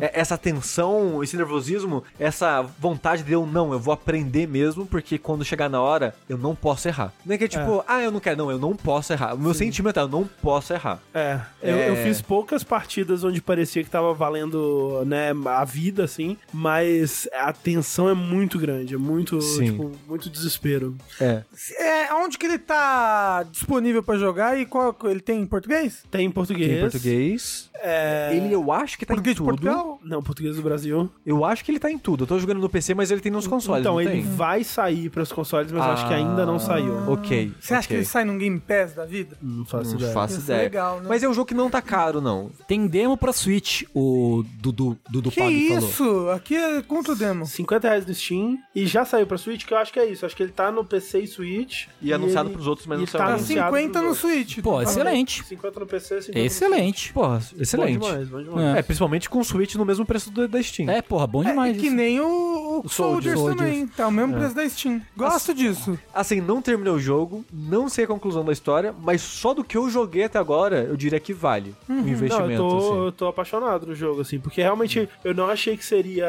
[0.00, 5.16] É- Essa tensão, esse nervosismo, essa vontade de eu não, eu vou aprender mesmo, porque
[5.18, 7.12] quando chegar na hora, eu não posso errar.
[7.24, 9.34] Não é que é tipo, ah, eu não quero, não, eu não posso errar.
[9.34, 11.00] O meu sentimento é, eu não posso errar.
[11.14, 11.90] É, eu, É.
[11.90, 17.52] eu fiz poucas partidas onde parecia que tava valendo, né, a vida, assim, mas a
[17.52, 19.64] tensão é muito grande, é muito, Sim.
[19.72, 20.96] tipo, muito desespero.
[21.20, 21.42] É.
[21.78, 26.02] É, onde que ele tá disponível pra jogar e qual ele tem em português?
[26.10, 26.70] Tem em português.
[26.78, 27.67] Em português.
[27.82, 28.30] É...
[28.34, 29.62] Ele eu acho que tá Português em de tudo.
[29.62, 30.00] Portugal?
[30.02, 31.10] Não, português do Brasil.
[31.24, 32.24] Eu acho que ele tá em tudo.
[32.24, 33.80] Eu tô jogando no PC, mas ele tem nos consoles.
[33.80, 34.22] então, não ele tem?
[34.22, 37.10] vai sair pros consoles, mas eu acho que ainda não saiu.
[37.10, 37.52] Ok.
[37.60, 39.36] Você acha que ele sai num Game Pass da vida?
[39.42, 40.12] Não faço Não ideia.
[40.12, 40.62] faço ideia.
[40.62, 41.06] legal, né?
[41.08, 42.50] Mas é um jogo que não tá caro, não.
[42.66, 45.88] Tem demo pra Switch, o Dudu, Dudu Que Pag falou.
[45.88, 46.28] isso?
[46.30, 47.46] Aqui é quanto demo?
[47.46, 50.24] 50 reais no Steam e já saiu pra Switch, que eu acho que é isso.
[50.26, 51.86] Acho que ele tá no PC e Switch.
[52.02, 53.38] E anunciado ele- pros outros, mas e não saiu tá Tá ainda.
[53.44, 54.44] anunciado 50 no pros outros.
[54.46, 54.62] Switch.
[54.62, 55.44] Pô, tá excelente.
[55.44, 57.12] 50 no PC, 50 Excelente.
[57.12, 57.98] Porra, no excelente.
[57.98, 58.76] Bom demais, bom demais.
[58.78, 60.88] É, principalmente com o Switch no mesmo preço do, da Steam.
[60.90, 61.96] É, porra, bom É, demais que isso.
[61.96, 63.38] nem o, o Soldiers.
[63.38, 63.86] Soldiers, também.
[63.86, 65.00] Tá o mesmo preço da Steam.
[65.16, 65.98] Gosto disso.
[66.14, 69.76] Assim, não terminei o jogo, não sei a conclusão da história, mas só do que
[69.76, 72.52] eu joguei até agora, eu diria que vale o Não, investimento.
[72.52, 73.04] eu tô, assim.
[73.06, 76.26] eu tô apaixonado no jogo, assim, porque realmente eu não achei que seria.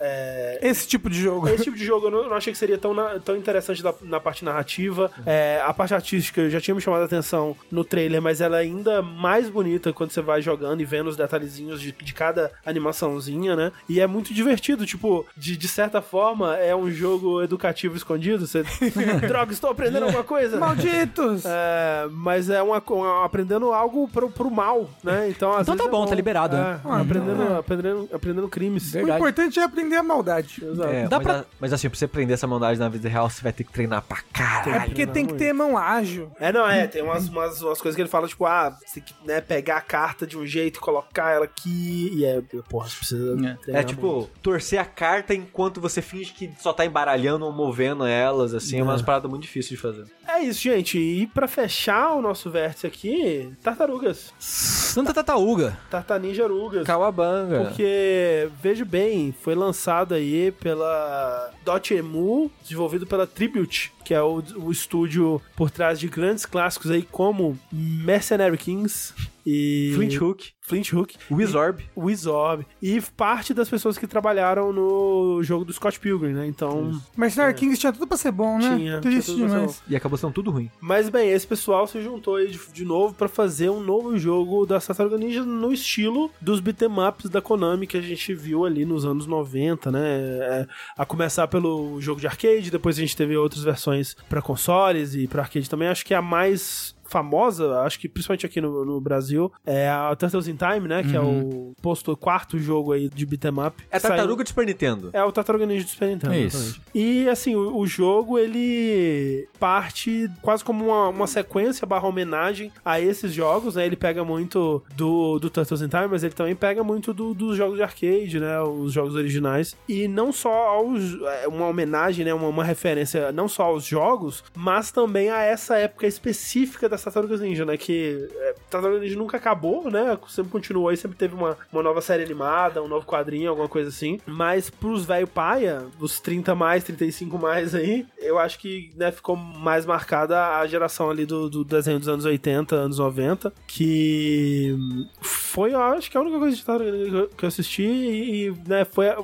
[0.00, 1.48] é, Esse tipo de jogo.
[1.48, 3.94] Esse tipo de jogo eu não, não achei que seria tão, na- tão interessante da-
[4.02, 5.10] na parte narrativa.
[5.26, 8.58] É, a parte artística eu já tinha me chamado a atenção no trailer, mas ela
[8.58, 12.50] é ainda mais bonita quando você vai jogando e vendo os detalhezinhos de, de cada
[12.64, 13.72] animaçãozinha, né?
[13.88, 18.46] E é muito divertido, tipo, de, de certa forma é um jogo educativo escondido.
[18.46, 18.62] Você.
[19.28, 20.58] Droga, estou aprendendo alguma coisa.
[20.58, 21.42] Malditos!
[21.44, 25.28] É, mas é uma, uma- aprendendo algo pro, pro mal, né?
[25.28, 26.80] Então, às Então vezes tá é bom, tá liberado, É, né?
[26.84, 28.94] aprendendo, aprendendo, aprendendo crimes.
[28.94, 30.64] o importante é aprender a maldade.
[30.64, 30.88] Exato.
[30.88, 33.28] É, Dá mas, pra- a- mas assim, pra você aprender essa maldade na vida real,
[33.28, 34.84] você vai ter que treinar pra É caralho.
[34.86, 36.30] porque tem que ter mão ágil.
[36.40, 39.02] É, não, é, tem umas, umas, umas coisas que ele fala, tipo, ah, você tem
[39.02, 42.88] que né, pegar a carta de um jeito e colocar ela aqui, e é, porra,
[42.88, 43.80] você precisa É.
[43.80, 44.30] É tipo, muito.
[44.42, 48.82] torcer a carta enquanto você finge que só tá embaralhando ou movendo elas, assim, é,
[48.82, 50.04] umas paradas muito difíceis de fazer.
[50.26, 55.78] É isso, gente, e pra fechar o nosso vértice aqui, tartarugas, Santa Tataúga.
[55.90, 56.86] tartaninjarugas.
[56.86, 57.64] Cauabanga.
[57.64, 64.70] Porque, veja bem, foi lançado aí pela Dotemu, desenvolvido pela Tribute, que é o, o
[64.70, 69.14] estúdio por trás de grandes clássicos aí como Mercenary Kings
[69.50, 69.92] E...
[69.94, 71.14] Flint Hook, Flint Hook.
[71.30, 71.80] Wizorb.
[71.96, 72.66] Wizorb.
[72.82, 76.46] E parte das pessoas que trabalharam no jogo do Scott Pilgrim, né?
[76.46, 78.76] Então, Mercenary Kings tinha tudo pra ser bom, né?
[78.76, 79.82] Tinha, Triste tinha tudo pra ser demais.
[79.88, 80.70] E acabou sendo tudo ruim.
[80.82, 84.66] Mas bem, esse pessoal se juntou aí de, de novo pra fazer um novo jogo
[84.66, 88.84] da Tartaruga Ninja no estilo dos beat'em ups da Konami que a gente viu ali
[88.84, 90.00] nos anos 90, né?
[90.02, 95.14] É, a começar pelo jogo de arcade, depois a gente teve outras versões pra consoles
[95.14, 95.88] e pra arcade também.
[95.88, 100.46] Acho que a mais famosa, acho que principalmente aqui no, no Brasil, é a Turtles
[100.48, 101.02] in Time, né?
[101.02, 103.82] Que é o posto quarto jogo aí de beat'em up.
[103.90, 105.10] É Tartaruga de Super Nintendo.
[105.12, 106.34] É o Tartaruga Ninja do Super Nintendo.
[106.34, 106.80] É isso.
[106.94, 113.00] E assim, o, o jogo ele parte quase como uma, uma sequência barra homenagem a
[113.00, 113.86] esses jogos, né?
[113.86, 117.56] Ele pega muito do, do Turtles in Time, mas ele também pega muito do- dos
[117.56, 118.60] jogos de arcade, né?
[118.60, 119.76] Os jogos originais.
[119.88, 121.02] E não só aos.
[121.42, 122.34] é, Uma homenagem, né?
[122.34, 127.40] Uma, uma referência não só aos jogos, mas também a essa época específica das Tartarugas
[127.40, 127.76] Ninja, né?
[127.76, 130.18] Que é, Tartaruga Ninja nunca acabou, né?
[130.28, 133.88] Sempre continuou aí, sempre teve uma, uma nova série animada, um novo quadrinho, alguma coisa
[133.88, 134.20] assim.
[134.26, 139.36] Mas pros velho paia, os 30 mais, 35 mais aí, eu acho que né, ficou
[139.36, 144.76] mais marcada a geração ali do, do desenho dos anos 80, anos 90, que
[145.20, 148.84] foi, eu acho que a única coisa de Tartaruga Ninja que eu assisti e, né,
[148.84, 149.08] foi.
[149.08, 149.18] a-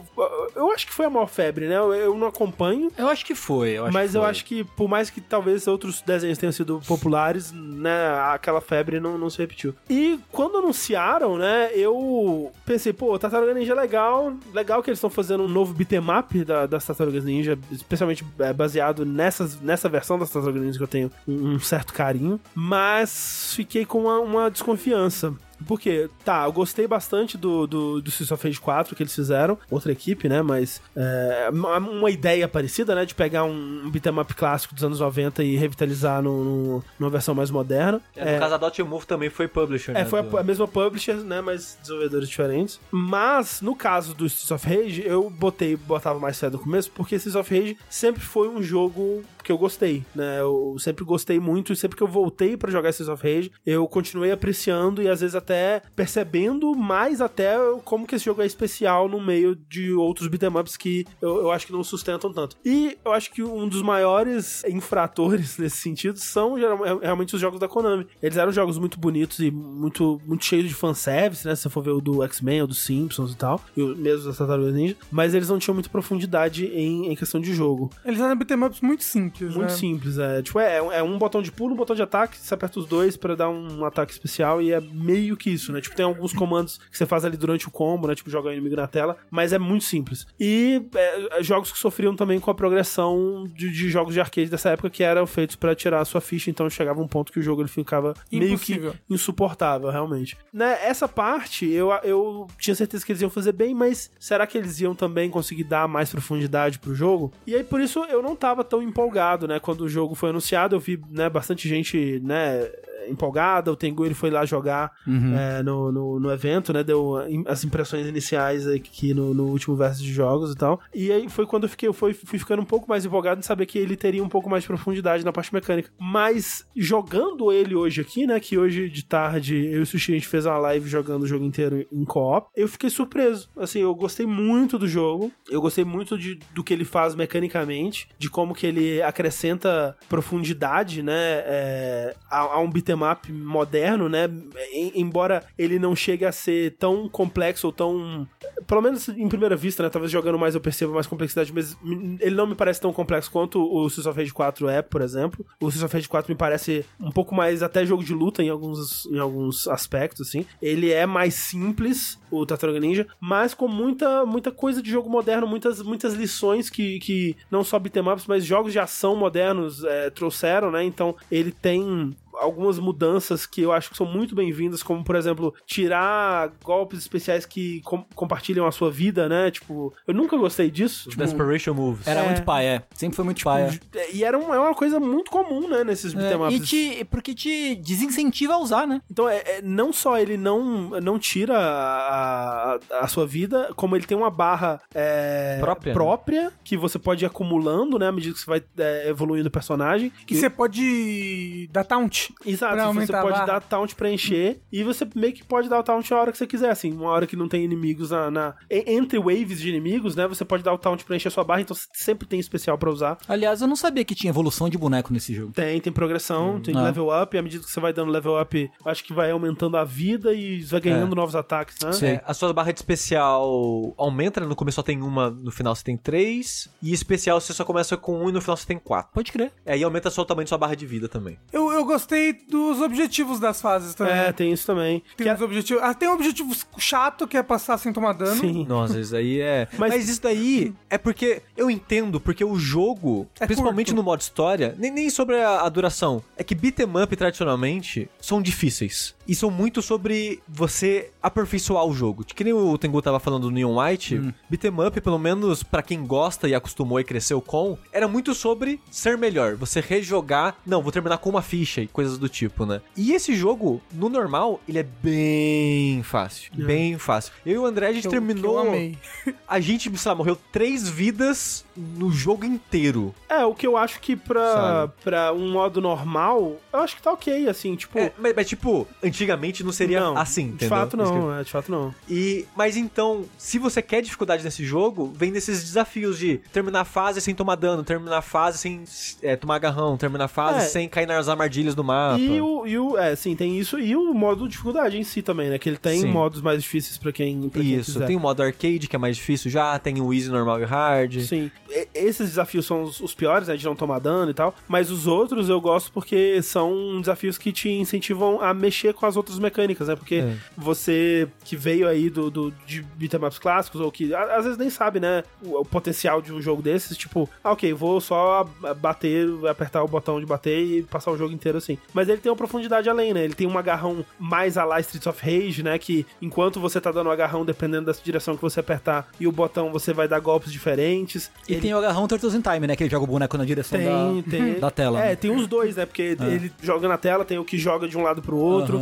[0.54, 1.76] Eu acho que foi a maior febre, né?
[1.76, 2.90] Eu, eu não acompanho.
[2.96, 3.70] Eu acho que foi.
[3.70, 4.30] Eu acho Mas eu foi.
[4.30, 9.16] acho que, por mais que talvez outros desenhos tenham sido populares, né, aquela febre não,
[9.16, 9.74] não se repetiu.
[9.88, 15.10] E quando anunciaram, né, eu pensei, pô, Tartaruga Ninja é legal, legal que eles estão
[15.10, 20.18] fazendo um novo beat'em up da, das Tartarugas Ninja, especialmente é, baseado nessas, nessa versão
[20.18, 24.50] das Tartarugas Ninja que eu tenho um, um certo carinho, mas fiquei com uma, uma
[24.50, 25.34] desconfiança.
[25.66, 29.58] Porque, tá, eu gostei bastante do, do, do Streets of Rage 4 que eles fizeram,
[29.70, 30.42] outra equipe, né?
[30.42, 33.04] Mas é, uma, ideia parecida, né?
[33.04, 37.34] De pegar um, beat'em up clássico dos anos 90 e revitalizar no, no- numa versão
[37.34, 38.00] mais moderna.
[38.16, 40.00] É, no caso, a Dotemu também foi publisher, né?
[40.02, 41.40] É, foi do- a, a mesma publisher, né?
[41.40, 42.80] Mas desenvolvedores diferentes.
[42.90, 47.16] Mas, no caso do Streets of Rage, eu botei, botava mais fé no começo, porque
[47.16, 50.40] Streets of Rage sempre foi um jogo que eu gostei, né?
[50.40, 53.86] Eu sempre gostei muito e sempre que eu voltei pra jogar Streets of Rage, eu
[53.86, 59.08] continuei apreciando e às vezes até percebendo mais até como que esse jogo é especial
[59.08, 62.56] no meio de outros beat'em ups que eu, eu acho que não sustentam tanto.
[62.64, 66.62] E eu acho que um dos maiores infratores nesse sentido são é,
[67.02, 68.06] realmente os jogos da Konami.
[68.22, 71.54] Eles eram jogos muito bonitos e muito, muito cheios de fanservice, né?
[71.54, 74.26] Se você for ver o do X-Men ou do Simpsons e tal, e o mesmo
[74.26, 77.90] das Tartarugas Ninja, mas eles não tinham muita profundidade em, em questão de jogo.
[78.04, 79.68] Eles eram beat'em ups muito simples, Muito né?
[79.68, 80.42] simples, é.
[80.42, 83.16] Tipo, é, é um botão de pulo, um botão de ataque, você aperta os dois
[83.16, 85.80] pra dar um ataque especial e é meio que isso, né?
[85.80, 88.14] Tipo, tem alguns comandos que você faz ali durante o combo, né?
[88.14, 90.26] Tipo, jogar o inimigo na tela, mas é muito simples.
[90.38, 94.70] E é, jogos que sofriam também com a progressão de, de jogos de arcade dessa
[94.70, 97.42] época que eram feitos pra tirar a sua ficha, então chegava um ponto que o
[97.42, 98.94] jogo ele ficava meio que Impossível.
[99.08, 100.36] insuportável, realmente.
[100.52, 104.58] Né, essa parte eu, eu tinha certeza que eles iam fazer bem, mas será que
[104.58, 107.32] eles iam também conseguir dar mais profundidade pro jogo?
[107.46, 109.58] E aí por isso eu não tava tão empolgado, né?
[109.58, 112.70] Quando o jogo foi anunciado, eu vi né, bastante gente, né?
[113.08, 114.92] Empolgada, o Tengu ele foi lá jogar
[115.36, 117.16] é, no, no, no evento, né, deu
[117.46, 121.46] as impressões iniciais aqui no, no último verso de jogos e tal, e aí foi
[121.46, 123.96] quando eu fiquei, eu fui, fui ficando um pouco mais empolgado em saber que ele
[123.96, 128.38] teria um pouco mais de profundidade na parte mecânica, mas jogando ele hoje aqui, né,
[128.40, 131.26] que hoje de tarde eu e o Sushi a gente fez uma live jogando o
[131.26, 135.84] jogo inteiro em co-op, eu fiquei surpreso, assim, eu gostei muito do jogo, eu gostei
[135.84, 142.16] muito de, do que ele faz mecanicamente, de como que ele acrescenta profundidade, né, é,
[142.30, 144.28] a, a um beat'em up moderno, né,
[144.72, 148.28] em- embora ele não chegue a ser tão complexo ou tão,
[148.66, 151.76] pelo menos em primeira vista, né, talvez jogando mais eu perceba mais complexidade, mas
[152.20, 155.44] ele não me parece tão complexo quanto o Streets of Rage 4 é, por exemplo.
[155.60, 158.48] O Streets of Rage 4 me parece um pouco mais até jogo de luta em
[158.48, 160.44] alguns, em alguns aspectos, assim.
[160.60, 165.46] Ele é mais simples, o Tartaruga Ninja, mas com muita, muita coisa de jogo moderno,
[165.46, 170.10] muitas, muitas lições que, que não só beat'em ups, mas jogos de ação modernos é,
[170.10, 170.82] trouxeram, né?
[170.84, 175.54] Então ele tem algumas mudanças que eu acho que são muito bem-vindas, como por exemplo,
[175.66, 179.50] tirar golpes especiais que com- compartilham a sua vida, né?
[179.50, 181.08] Tipo, eu nunca gostei disso.
[181.10, 182.06] Tipo, Desperation Moves.
[182.06, 182.24] Era É.
[182.26, 182.82] muito paia, é.
[182.94, 183.78] Sempre foi muito paia.
[184.12, 187.74] e era um- é uma coisa muito comum, né, nesses É, e te, porque te
[187.76, 189.00] desincentiva a usar, né?
[189.10, 193.96] Então, é, é- não só ele não, não tira a, a, a sua vida, como
[193.96, 195.94] ele tem uma barra é, Própria, né?
[195.94, 199.50] própria, que você pode ir acumulando, né, à medida que você vai é, evoluindo o
[199.50, 200.12] personagem.
[200.26, 202.48] Que você pode dar taunt taunt.
[202.48, 203.44] Exato, Pra você pode barra.
[203.46, 206.38] dar taunt pra encher e você meio que pode dar o taunt a hora que
[206.38, 210.14] você quiser, assim, uma hora que não tem inimigos na, na- entre waves de inimigos,
[210.16, 210.26] né?
[210.26, 212.90] Você pode dar o taunt pra encher a sua barra, então sempre tem especial pra
[212.90, 213.18] usar.
[213.28, 215.52] Aliás, eu não sabia que tinha evolução de boneco nesse jogo.
[215.52, 216.82] Tem, tem progressão, tem Ah.
[216.82, 219.76] level up, e à medida que você vai dando level up, acho que vai aumentando
[219.76, 221.92] a vida e vai ganhando novos ataques, né?
[221.92, 222.06] Sim.
[222.06, 224.46] É, a sua barra de especial aumenta, né?
[224.46, 226.68] No começo só tem uma, no final você tem três.
[226.82, 229.12] E especial você só começa com um e no final você tem quatro.
[229.12, 229.52] Pode crer.
[229.64, 231.38] É, e aumenta só o tamanho da sua barra de vida também.
[231.52, 232.13] Eu, eu gostei
[232.48, 234.14] dos objetivos das fases também.
[234.14, 235.02] É, tem isso também.
[235.16, 235.82] Tem Que uns objetivos.
[235.82, 238.40] Ah, tem um objetivo chato que é passar sem tomar dano.
[238.40, 238.64] Sim.
[238.68, 239.68] Nossa, isso aí é.
[239.78, 243.96] Mas- Mas, isso daí é porque eu entendo, porque o jogo, É principalmente curto.
[243.96, 248.40] no modo história, nem, nem sobre a, a duração, é que beat'em up tradicionalmente são
[248.42, 249.14] difíceis.
[249.26, 252.24] E são muito sobre você aperfeiçoar o jogo.
[252.24, 254.20] Que nem o Tengu tava falando do Neon White,
[254.50, 258.80] beat'em up, pelo menos pra quem gosta e acostumou e cresceu com, era muito sobre
[258.90, 259.54] ser melhor.
[259.56, 262.80] Você rejogar, não, vou terminar com uma ficha e coisas do tipo, né?
[262.96, 266.50] E esse jogo, no normal, ele é bem fácil.
[266.54, 267.32] Bem fácil.
[267.46, 268.58] Eu e o André, a gente eu- terminou.
[268.62, 268.98] eu amei.
[269.46, 273.14] A gente, sei lá, morreu três vidas no jogo inteiro.
[273.28, 274.92] É, o que eu acho que pra, Sabe?
[275.04, 277.96] pra um modo normal, eu acho que tá ok, assim, tipo.
[277.98, 280.68] É, mas, mas, tipo, antigamente não seria não, assim, De entendeu?
[280.70, 281.94] fato Isso que- não, é, de fato não.
[282.08, 286.84] E, mas então, se você quer dificuldade nesse jogo, vem desses desafios de terminar a
[286.84, 288.82] fase sem tomar dano, terminar a fase sem
[289.22, 290.68] é, tomar agarrão, terminar a fase É.
[290.68, 292.20] sem cair nas armadilhas do mapa.
[292.20, 292.98] E o, e o.
[292.98, 293.78] É, sim, tem isso.
[293.78, 295.58] E o modo dificuldade em si também, né?
[295.58, 296.08] Que ele tem Sim.
[296.08, 298.06] modos mais difíceis pra quem, pra quem Isso, quiser.
[298.06, 301.20] tem o modo arcade que é mais difícil já, tem o easy, normal e hard.
[301.20, 301.50] Sim.
[301.70, 303.56] E- esses desafios são os, os piores, né?
[303.56, 304.54] De não tomar dano e tal.
[304.68, 309.16] Mas os outros eu gosto porque são desafios que te incentivam a mexer com as
[309.16, 309.96] outras mecânicas, né?
[309.96, 310.36] Porque É.
[310.56, 314.70] você que veio aí do, do, de beat'em ups clássicos, ou que às vezes nem
[314.70, 315.22] sabe, né?
[315.42, 318.48] O, o potencial de um jogo desses, tipo, ah, ok, vou só
[318.80, 321.78] bater, apertar o botão de bater e passar o jogo inteiro assim.
[321.92, 323.24] Mas ele tem uma profundidade além, né?
[323.24, 325.78] Ele tem um agarrão mais a lá Streets of Rage, né?
[325.78, 329.32] Que enquanto você tá dando o agarrão, dependendo da direção que você apertar e o
[329.32, 331.30] botão, você vai dar golpes diferentes.
[331.48, 332.76] E Ele- tem o agarrão Turtles in Time, né?
[332.76, 334.60] Que ele joga o boneco na direção tem, da, tem.
[334.60, 335.00] da tela.
[335.00, 335.16] É, né?
[335.16, 335.86] tem os dois, né?
[335.86, 338.78] Porque ele joga na tela, tem o que joga de um lado pro outro.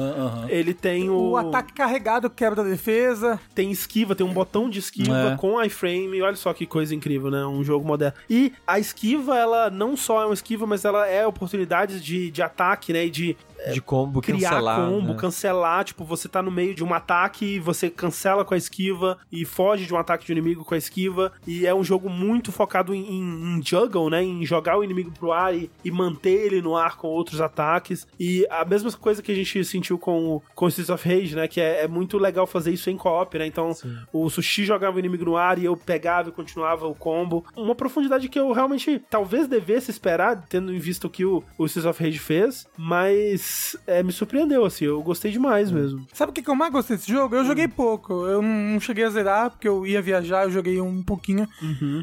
[0.48, 1.32] Ele tem o.
[1.32, 3.38] O ataque carregado quebra a defesa.
[3.54, 5.36] Tem esquiva, tem um botão de esquiva É.
[5.36, 6.20] com iframe.
[6.22, 7.44] Olha só que coisa incrível, né?
[7.46, 8.16] Um jogo moderno.
[8.28, 12.42] E a esquiva, ela não só é uma esquiva, mas ela é oportunidades de, de
[12.42, 13.08] ataque, né?
[13.08, 13.36] De
[13.70, 14.88] De combo, criar cancelar.
[14.88, 15.18] combo, né?
[15.18, 15.84] cancelar.
[15.84, 19.44] Tipo, você tá no meio de um ataque e você cancela com a esquiva e
[19.44, 21.32] foge de um ataque de inimigo com a esquiva.
[21.46, 24.22] E é um jogo muito focado em, em, em juggle, né?
[24.22, 28.06] Em jogar o inimigo pro ar e, e manter ele no ar com outros ataques.
[28.18, 31.46] E a mesma coisa que a gente sentiu com, o- com Streets of Rage, né?
[31.48, 33.46] Que é, é muito legal fazer isso em co-op, né?
[33.46, 33.72] Então,
[34.12, 37.44] o Sushi jogava o inimigo no ar e eu pegava e continuava o combo.
[37.56, 41.66] Uma profundidade que eu realmente talvez devesse esperar, tendo em vista o que o, o
[41.66, 43.42] Streets of Rage fez, mas
[43.86, 46.06] é, me surpreendeu, assim, eu gostei demais mesmo.
[46.12, 47.34] Sabe o que, que eu mais gostei desse jogo?
[47.34, 48.26] Eu joguei pouco.
[48.26, 51.48] Eu não cheguei a zerar, porque eu ia viajar, eu joguei um pouquinho.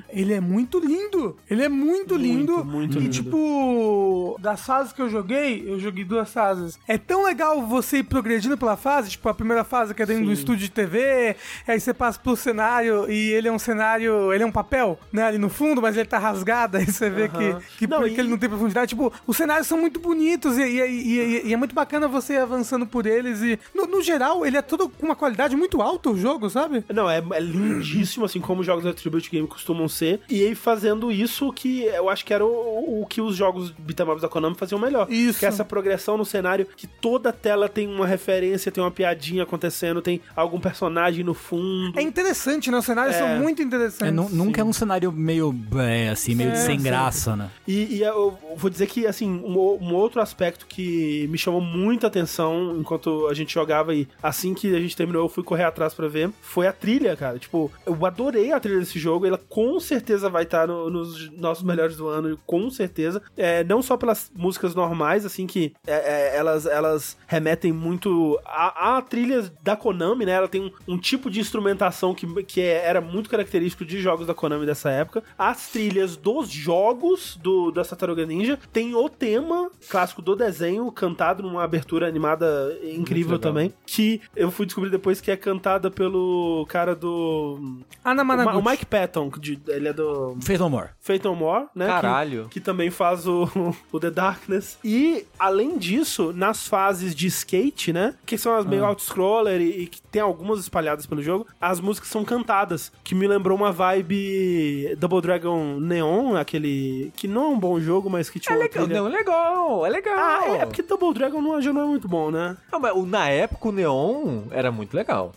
[0.09, 1.37] Ele é muito lindo.
[1.49, 2.63] Ele é muito, lindo.
[2.65, 3.11] muito e, lindo.
[3.13, 6.77] tipo, das fases que eu joguei, eu joguei duas fases.
[6.87, 10.25] É tão legal você ir progredindo pela fase, tipo, a primeira fase que é dentro
[10.25, 11.35] do estúdio de TV,
[11.67, 15.23] aí você passa pro cenário e ele é um cenário, ele é um papel, né,
[15.23, 17.59] ali no fundo, mas ele tá rasgado, aí você vê Aham.
[17.59, 18.89] que, que, Não, e- ele não tem profundidade.
[18.89, 22.33] Tipo, os cenários são muito bonitos e, e- e- e- e é muito bacana você
[22.33, 25.81] ir avançando por eles e, no, no geral, ele é todo com uma qualidade muito
[25.81, 26.83] alta, o jogo, sabe?
[26.93, 30.21] Não, é, é lindíssimo, assim, como os jogos da Tribute Game costumam ser.
[30.29, 34.07] E aí fazendo isso que eu acho que era o, o que os jogos beat'em
[34.09, 35.07] ups da Konami faziam melhor.
[35.11, 35.39] Isso.
[35.39, 39.43] Que é essa progressão no cenário, que toda tela tem uma referência, tem uma piadinha
[39.43, 41.97] acontecendo, tem algum personagem no fundo.
[41.99, 42.77] É interessante, né?
[42.77, 43.19] Os cenários É.
[43.19, 44.07] são muito interessantes.
[44.07, 46.83] É, nu- nunca é um cenário meio, é, assim, meio É, sem sim.
[46.83, 47.49] graça, né?
[47.67, 52.07] E, e eu vou dizer que, assim, um, um outro aspecto que me chamou muita
[52.07, 55.93] atenção enquanto a gente jogava e assim que a gente terminou eu fui correr atrás
[55.93, 57.37] pra ver, foi a trilha, cara.
[57.39, 61.63] Tipo, eu adorei a trilha desse jogo, ela com certeza vai estar no- nos nossos
[61.63, 63.21] melhores do ano, com certeza.
[63.37, 68.97] É, não só pelas músicas normais, assim, que é, é, elas, elas remetem muito à,
[68.97, 70.31] à trilha da Konami, né?
[70.33, 74.25] Ela tem um, um tipo de instrumentação que, que é- era muito característico de jogos
[74.27, 75.23] da Konami dessa época.
[75.37, 81.18] As trilhas dos jogos do, da Tartaruga Ninja tem o tema clássico do desenho, cantado
[81.43, 86.95] numa abertura animada incrível também, que eu fui descobrir depois que é cantada pelo cara
[86.95, 87.79] do...
[88.03, 88.57] Ana O, Ma- Managuchi.
[88.67, 90.89] o Mike Patton, que de- ele é do Fez no more.
[90.99, 91.85] Fate No More, né?
[91.85, 92.47] que- Caralho.
[92.49, 93.47] que também faz o,
[93.91, 94.77] o The Darkness.
[94.83, 98.15] E, além disso, nas fases de skate, né?
[98.25, 102.09] Que são as meio auto-scroller e, e que tem algumas espalhadas pelo jogo, as músicas
[102.09, 107.11] são cantadas, que me lembrou uma vibe Double Dragon Neon, aquele...
[107.15, 109.85] que não é um bom jogo, mas que tinha É legal, trilha- não, é legal,
[109.85, 110.17] é legal.
[110.19, 112.55] Ah, é, é porque Double Double Dragon não, já não é muito bom, né?
[112.71, 115.33] Não, mas na época o Neon era muito legal.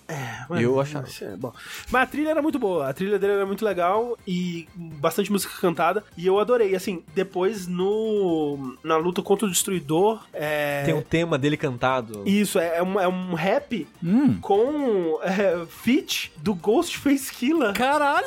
[0.51, 1.07] Eu achava.
[1.23, 1.53] É, bom.
[1.90, 5.55] Mas a trilha era muito boa, a trilha dele era muito legal e bastante música
[5.61, 6.05] cantada.
[6.16, 6.74] E eu adorei.
[6.74, 8.77] Assim, depois no.
[8.82, 10.23] Na luta contra o Destruidor.
[10.32, 10.82] É.
[10.85, 12.23] Tem um tema dele cantado.
[12.27, 14.39] Isso, é, é um, é um rap Hum.
[14.40, 17.73] com é, feat do Ghostface Killer.
[17.73, 18.27] Caralho!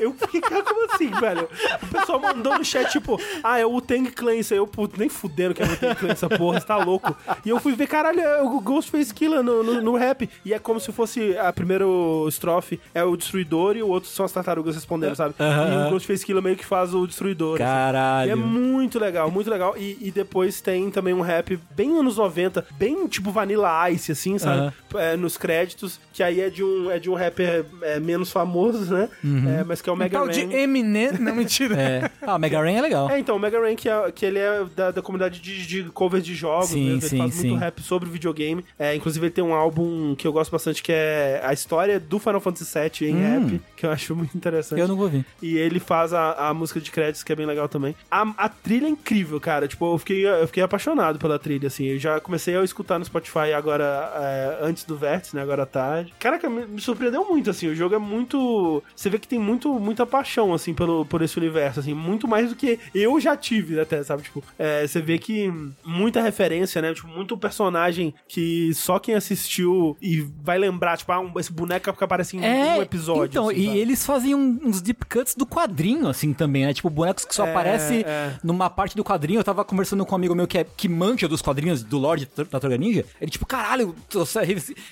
[0.00, 1.48] Eu fiquei, cara, como assim, velho?
[1.82, 4.58] O pessoal mandou no chat, tipo, ah, é o Tang Clan isso aí.
[4.58, 7.16] Eu, puto, nem fudendo que é o Tang Clan essa porra, tá louco.
[7.44, 10.28] E eu fui ver, caralho, é o Ghostface Killer no, no, no rap.
[10.44, 11.84] E é como se fosse a primeira
[12.28, 15.34] estrofe é o Destruidor e o outro são as tartarugas respondendo, sabe?
[15.38, 17.54] E o Ghostface Killer meio que faz o Destruidor.
[17.54, 17.62] assim.
[17.62, 18.36] E é Caralho.
[18.36, 19.74] muito legal, muito legal.
[19.76, 24.38] E, e depois tem também um rap bem anos 90, bem tipo Vanilla Ice, assim,
[24.38, 24.72] sabe?
[24.94, 28.92] É, nos créditos, que aí é de um, é de um rapper é, menos famoso,
[28.92, 29.08] né?
[29.60, 30.32] É, mas que é o Mega Tal Man.
[30.32, 31.12] de Eminem.
[31.18, 31.80] Não, mentira.
[31.80, 32.10] É.
[32.22, 33.10] Ah, Mega Rain é legal.
[33.10, 35.84] É, então, o Mega Ran, que, é, que ele é da, da comunidade de, de
[35.90, 37.48] covers de jogos, Sim, mesmo, ele sim, faz sim.
[37.48, 38.64] muito rap sobre videogame.
[38.78, 42.18] É, inclusive, ele tem um álbum que eu gosto bastante, que é a história do
[42.18, 43.20] Final Fantasy VII em Hum.
[43.48, 44.80] rap, que eu acho muito interessante.
[44.80, 45.24] Eu não vou vir.
[45.42, 47.94] E ele faz a, a música de créditos, que é bem legal também.
[48.10, 49.66] A, a trilha é incrível, cara.
[49.68, 51.84] Tipo, eu fiquei, eu fiquei apaixonado pela trilha, assim.
[51.86, 55.42] Eu já comecei a escutar no Spotify agora, é, antes do Vértice, né?
[55.42, 56.12] Agora à tarde.
[56.18, 57.68] Caraca, me, me surpreendeu muito, assim.
[57.68, 58.82] O jogo é muito...
[58.94, 61.94] Você vê que tem muito, muita paixão, assim, pelo, por esse universo, assim.
[61.94, 64.22] Muito mais do que eu já tive, até, sabe?
[64.22, 65.52] Tipo, é, você vê que
[65.84, 66.39] muita referência,
[66.80, 66.94] né?
[66.94, 71.92] Tipo, muito personagem que só quem assistiu e vai lembrar, tipo, ah, um- esse boneco
[71.92, 73.24] que aparece em um episódio.
[73.26, 73.78] Então, assim, e sabe?
[73.78, 76.72] eles fazem um- uns deep cuts do quadrinho, assim, também, né?
[76.74, 78.34] Tipo, bonecos que só É, aparece é.
[78.42, 79.40] numa parte do quadrinho.
[79.40, 82.26] Eu tava conversando com um amigo meu que, é, que manja dos quadrinhos do Lorde
[82.36, 83.04] da Tartaruga Ninja.
[83.20, 83.94] Ele, tipo, caralho,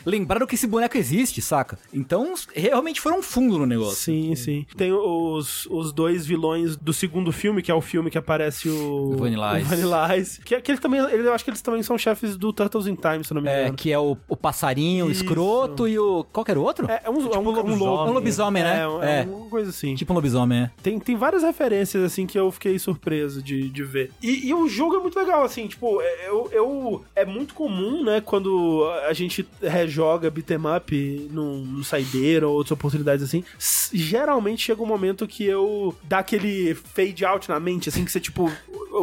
[0.04, 1.78] lembraram que esse boneco existe, saca?
[1.92, 3.96] Então, realmente foram fundo no negócio.
[3.96, 4.66] Sim, sim.
[4.76, 9.16] Tem os, os dois vilões do segundo filme, que é o filme que aparece o...
[9.16, 9.66] Vanilla Ice.
[9.66, 10.40] o Vanilla Ice.
[10.42, 12.96] Que, que ele também, ele, eu acho que eles também são chefes do Turtles in
[12.96, 13.76] Time, se não me É, engano.
[13.76, 16.24] que é o, o passarinho, o escroto e o.
[16.32, 16.90] Qual era o outro?
[16.90, 17.88] É, é um, é um, lobisomem.
[17.88, 18.08] um.
[18.08, 18.78] Um lobisomem, né?
[19.02, 19.20] É, É.
[19.20, 19.94] é uma coisa assim.
[19.94, 20.70] Tipo um lobisomem, é.
[20.82, 24.10] Tem, tem várias referências, assim, que eu fiquei surpreso de, de ver.
[24.22, 28.02] E, e o jogo é muito legal, assim, tipo, é- eu, eu- é muito comum,
[28.04, 33.44] né, quando a gente rejoga beat'em up num, num saideiro ou outras oportunidades assim,
[33.92, 38.20] geralmente chega um momento que eu dá aquele fade out na mente, assim, que você,
[38.20, 38.50] tipo,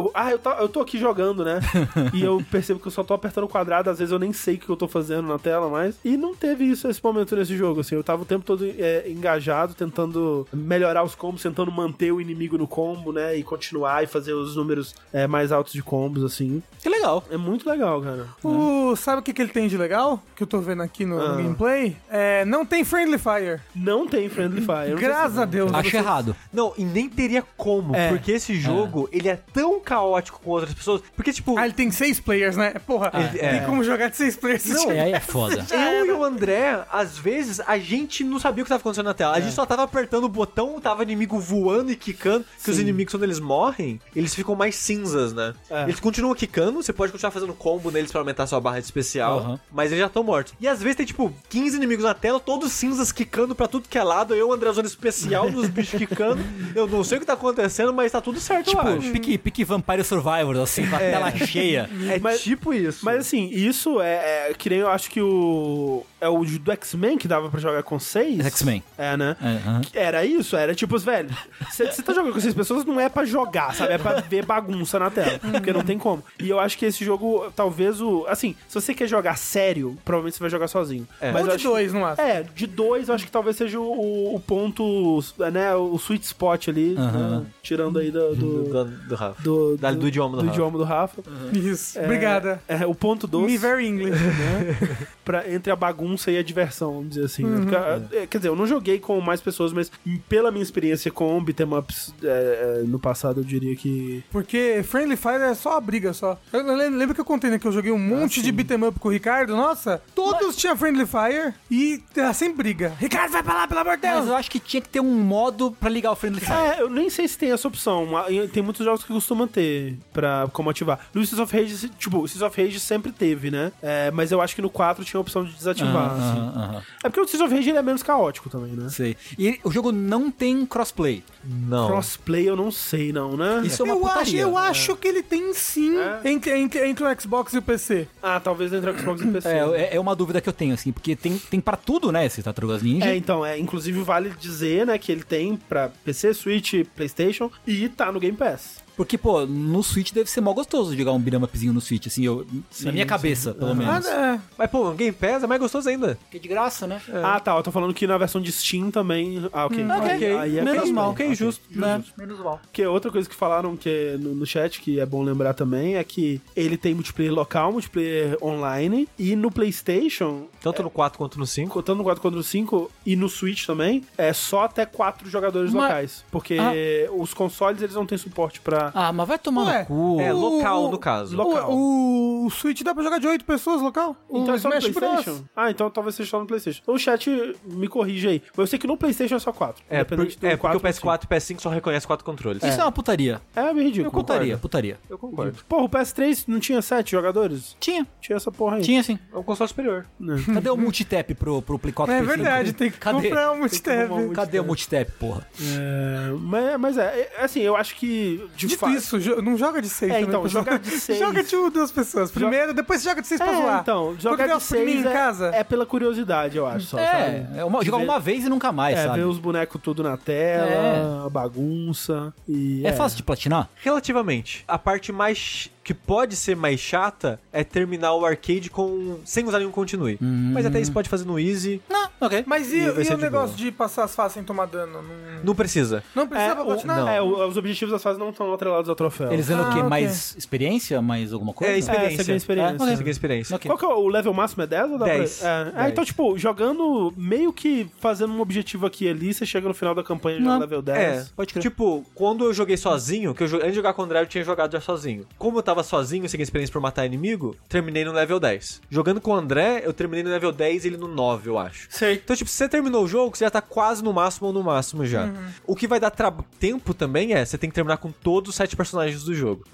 [0.04, 1.60] eu- ah, eu tô, eu tô aqui jogando, né,
[2.14, 4.54] e eu percebo que eu só tô apertando o quadrado, às vezes eu nem sei
[4.54, 7.56] o que eu tô fazendo na tela mais, e não teve isso esse momento nesse
[7.56, 12.12] jogo, assim, eu tava o tempo todo é, engajado, tentando melhorar os combos, tentando manter
[12.12, 15.82] o inimigo no combo, né, e continuar e fazer os números é, mais altos de
[15.82, 16.62] combos, assim.
[16.82, 17.24] Que legal.
[17.30, 18.26] É muito legal, cara.
[18.44, 20.22] O, sabe o que, que ele tem de legal?
[20.36, 21.36] Que eu tô vendo aqui no, no Ah.
[21.36, 21.96] gameplay?
[22.08, 23.60] É, não tem Friendly Fire.
[23.74, 24.94] Não tem Friendly Fire.
[24.98, 25.72] Graças a Deus.
[25.74, 26.36] Acho errado.
[26.52, 28.08] Não, e nem teria como, É.
[28.08, 31.90] porque esse jogo, ele é tão caótico com outras pessoas, porque, tipo, Ah, ele tem
[31.90, 32.74] seis players, né?
[32.86, 33.58] Porra, Ele- tem é.
[33.60, 34.64] como jogar de seis players.
[34.66, 35.64] Não, É, aí é foda.
[35.70, 39.14] eu e o André, às vezes, a gente não sabia o que tava acontecendo na
[39.14, 39.34] tela.
[39.36, 42.44] A gente só tava apertando o botão, tava inimigo voando e quicando.
[42.62, 45.54] Que os inimigos, quando eles morrem, eles ficam mais cinzas, né?
[45.70, 45.84] É.
[45.84, 49.38] Eles continuam quicando, você pode continuar fazendo combo neles pra aumentar sua barra de especial,
[49.38, 49.60] Aham.
[49.72, 50.54] mas eles já estão mortos.
[50.60, 53.96] E às vezes tem, tipo, 15 inimigos na tela, todos cinzas quicando pra tudo que
[53.98, 54.34] é lado.
[54.34, 56.42] Eu, André, usando especial nos bichos quicando.
[56.74, 59.12] Eu não sei o que tá acontecendo, mas tá tudo certo, eu Tipo, acho.
[59.12, 61.88] pique, pique Vampire Survivor, assim, com a tela cheia.
[62.10, 63.04] É Mas- tipo isso.
[63.04, 66.04] Mas assim, isso é, é que nem eu acho que o.
[66.20, 68.44] É o do X-Men que dava pra jogar com seis.
[68.46, 68.82] X-Men.
[68.96, 69.36] É, né?
[69.42, 69.80] É, aham.
[69.92, 71.28] Era isso, era tipo, velho,
[71.70, 73.92] você tá jogando com seis pessoas, não é pra jogar, sabe?
[73.92, 76.24] É pra ver bagunça na tela, porque não tem como.
[76.40, 78.24] E eu acho que esse jogo, talvez o...
[78.28, 81.06] Assim, se você quer jogar sério, provavelmente você vai jogar sozinho.
[81.20, 81.30] É.
[81.32, 82.20] Mas Ou de dois, não acho.
[82.20, 85.20] É, de dois eu acho que talvez seja o, o ponto,
[85.52, 87.40] né, o sweet spot ali, Aham.
[87.40, 88.34] né, tirando aí do...
[88.34, 89.42] do, do, do, do Rafa.
[89.42, 90.52] do, Da- do idioma do Rafa.
[90.52, 91.22] idioma do Rafa.
[91.52, 91.98] Isso.
[91.98, 92.62] É, Obrigada.
[92.68, 94.16] É, o ponto doce Me very English.
[95.24, 97.44] pra, entre a bagunça e a diversão, vamos dizer assim.
[97.44, 97.60] né?
[97.60, 99.90] Porque, é, quer dizer, eu não joguei com mais pessoas, mas
[100.28, 104.22] pela minha experiência com beat'em ups é, é, no passado, eu diria que...
[104.30, 106.38] Porque Friendly Fire é só a briga só.
[106.52, 108.98] Eu lem- lembro que eu contei, né, que eu joguei um monte de beat'em up
[109.00, 109.56] com o Ricardo.
[109.56, 112.92] Nossa, todos tinham Friendly Fire e era sempre briga.
[112.98, 114.28] Ricardo, vai pra lá, pelo amor de Mas Deus.
[114.28, 116.52] eu acho que tinha que ter um modo pra ligar o Friendly Fire.
[116.56, 118.06] É, eu nem sei se tem essa opção.
[118.52, 121.00] Tem muitos jogos que costumam ter pra como ativar.
[121.14, 123.72] No Streets of Rage, tipo, o Streets of Rage sempre teve, né?
[123.82, 126.38] É, mas eu acho que no 4 tinha a opção de desativar, Aham, assim.
[126.40, 126.82] aham, aham.
[127.04, 128.88] É porque o Streets of Rage ele é menos caótico também, né?
[128.88, 129.16] Sei.
[129.38, 131.22] E o jogo não tem crossplay.
[131.44, 131.86] Não.
[131.88, 133.62] Crossplay eu não sei, não, né?
[133.64, 134.40] Isso é uma eu acho, putaria.
[134.42, 136.20] eu acho que ele tem sim É?
[136.30, 138.08] entre, entre, entre o Xbox e o PC.
[138.22, 139.48] Ah, talvez entre o Xbox e o PC.
[139.48, 139.58] É,
[139.92, 142.42] é, é uma dúvida que eu tenho, assim, porque tem, tem pra tudo, né, esse
[142.42, 143.06] Tartarugas Ninja.
[143.06, 147.88] É, então, é, inclusive vale dizer, né, que ele tem pra PC, Switch, PlayStation e
[147.88, 148.84] tá no Game Pass.
[148.96, 152.24] Porque, pô, no Switch deve ser mó gostoso jogar um beat'em upzinho no Switch, assim,
[152.24, 152.46] eu,
[152.80, 154.06] na minha cabeça, pelo Ah, menos.
[154.06, 154.40] é.
[154.56, 156.18] Mas, pô, Game Pass é mais gostoso ainda.
[156.30, 157.00] Que de graça, né?
[157.22, 157.54] Ah, tá.
[157.56, 159.46] Eu tô falando que na versão de Steam também.
[159.52, 159.84] Ah, ok.
[159.84, 160.36] ok.
[160.38, 161.10] Aí é Menos mal.
[161.10, 161.62] ok, justo.
[161.70, 162.02] Né?
[162.16, 162.60] Menos mal.
[162.72, 165.96] Que outra coisa que falaram que é no, no chat, que é bom lembrar também,
[165.96, 171.38] é que ele tem multiplayer local, multiplayer online, e no PlayStation, Tanto no 4 quanto
[171.38, 171.82] no 5.
[171.82, 175.72] tanto no 4 quanto no 5 e no Switch também, é só até 4 jogadores
[175.72, 176.24] Mas- locais.
[176.30, 176.72] Porque Ah.
[177.12, 178.85] os consoles eles não têm suporte pra.
[178.94, 180.20] Ah, mas vai tomar Ué, no cu.
[180.20, 181.36] É, O- local o- no caso.
[181.36, 181.70] Local.
[181.72, 184.16] O, o Switch dá pra jogar de 8 pessoas local?
[184.30, 185.30] Então o é só no Smash PlayStation?
[185.34, 185.44] Bros.
[185.56, 186.80] Ah, então talvez seja só no PlayStation.
[186.82, 187.30] Então o chat
[187.64, 188.42] me corrige aí.
[188.50, 189.82] Mas eu sei que no PlayStation é só 4.
[189.88, 192.62] É, por, é porque 4 o PS4 e o PS5 só reconhecem 4 controles.
[192.62, 193.40] Isso é uma putaria.
[193.54, 194.06] É bem ridículo.
[194.08, 194.98] Eu putaria, putaria.
[195.08, 195.58] Eu concordo.
[195.68, 197.76] Porra, o PS3 não tinha 7 jogadores?
[197.80, 198.82] Tinha, Tinha essa porra aí.
[198.82, 199.18] tinha sim.
[199.32, 200.06] É um console superior.
[200.54, 202.42] Cadê o multitap pro, pro Play 4 É Play 5?
[202.44, 203.22] verdade, tem que Cadê?
[203.28, 205.46] comprar um comprar um Cadê o multitap, porra?
[205.60, 208.92] É, mas, mas é, é, assim, eu acho que de Dito fato.
[208.94, 211.18] isso, jo- não joga de 6 É, então, joga de seis.
[211.18, 212.30] joga de uma, duas pessoas.
[212.30, 213.80] Primeiro, depois joga de 6 pra É, zoar.
[213.82, 215.46] então, der de priminhos 6 em é, casa.
[215.54, 217.06] é pela curiosidade, eu acho, só, É,
[217.46, 217.58] sabe?
[217.58, 219.18] é uma, jogar uma vez e nunca mais, É, sabe?
[219.20, 222.86] ver os bonecos tudo na tela, a bagunça e...
[222.86, 223.68] É fácil de platinar?
[223.82, 224.64] Relativamente.
[224.68, 229.60] A parte mais que pode ser mais chata é terminar o arcade com sem usar
[229.60, 230.18] nenhum continue.
[230.20, 231.80] Mas até isso pode fazer no easy.
[231.88, 232.42] Não, ok.
[232.44, 233.56] Mas e, E e o negócio boa.
[233.56, 235.00] de passar as fases sem tomar dano?
[235.00, 236.02] Não, Não precisa.
[236.12, 236.96] não precisa É, pra o- platinar?
[236.98, 237.08] não.
[237.08, 239.32] é, os objetivos das fases não estão atrelados ao troféu.
[239.32, 239.78] Eles dando Ah, o quê?
[239.78, 239.88] ok.
[239.88, 241.00] Mais experiência?
[241.00, 241.72] Mais alguma coisa?
[241.72, 242.16] É, É, experiência.
[242.16, 242.72] você ganha experiência.
[242.72, 242.96] É, ok.
[242.96, 243.56] Você ganha experiência.
[243.56, 243.68] Ok.
[243.70, 244.64] Qual que é o level máximo?
[244.64, 245.38] É 10 ou dá 10.
[245.38, 245.48] pra...
[245.48, 245.92] É, é, 10.
[245.92, 249.94] então, tipo, jogando meio que fazendo um objetivo aqui e ali, você chega no final
[249.94, 250.98] da campanha já no level 10.
[250.98, 251.62] É, Pode crer.
[251.62, 254.42] Tipo, quando eu joguei sozinho, que eu antes de jogar com o André, eu tinha
[254.42, 255.24] jogado já sozinho.
[255.38, 258.82] Como eu tava sozinho, sem experiência por matar inimigo, terminei no level 10.
[258.90, 261.88] Jogando com o André, eu terminei no level 10 e ele no 9, eu acho.
[261.90, 262.14] Sei.
[262.14, 264.62] Então, tipo, se você terminou o jogo, você já tá quase no máximo ou no
[264.62, 265.30] máximo já.
[265.66, 266.10] O que vai dar
[266.58, 269.64] tempo também é, você tem que terminar com todos os sete personagens do jogo.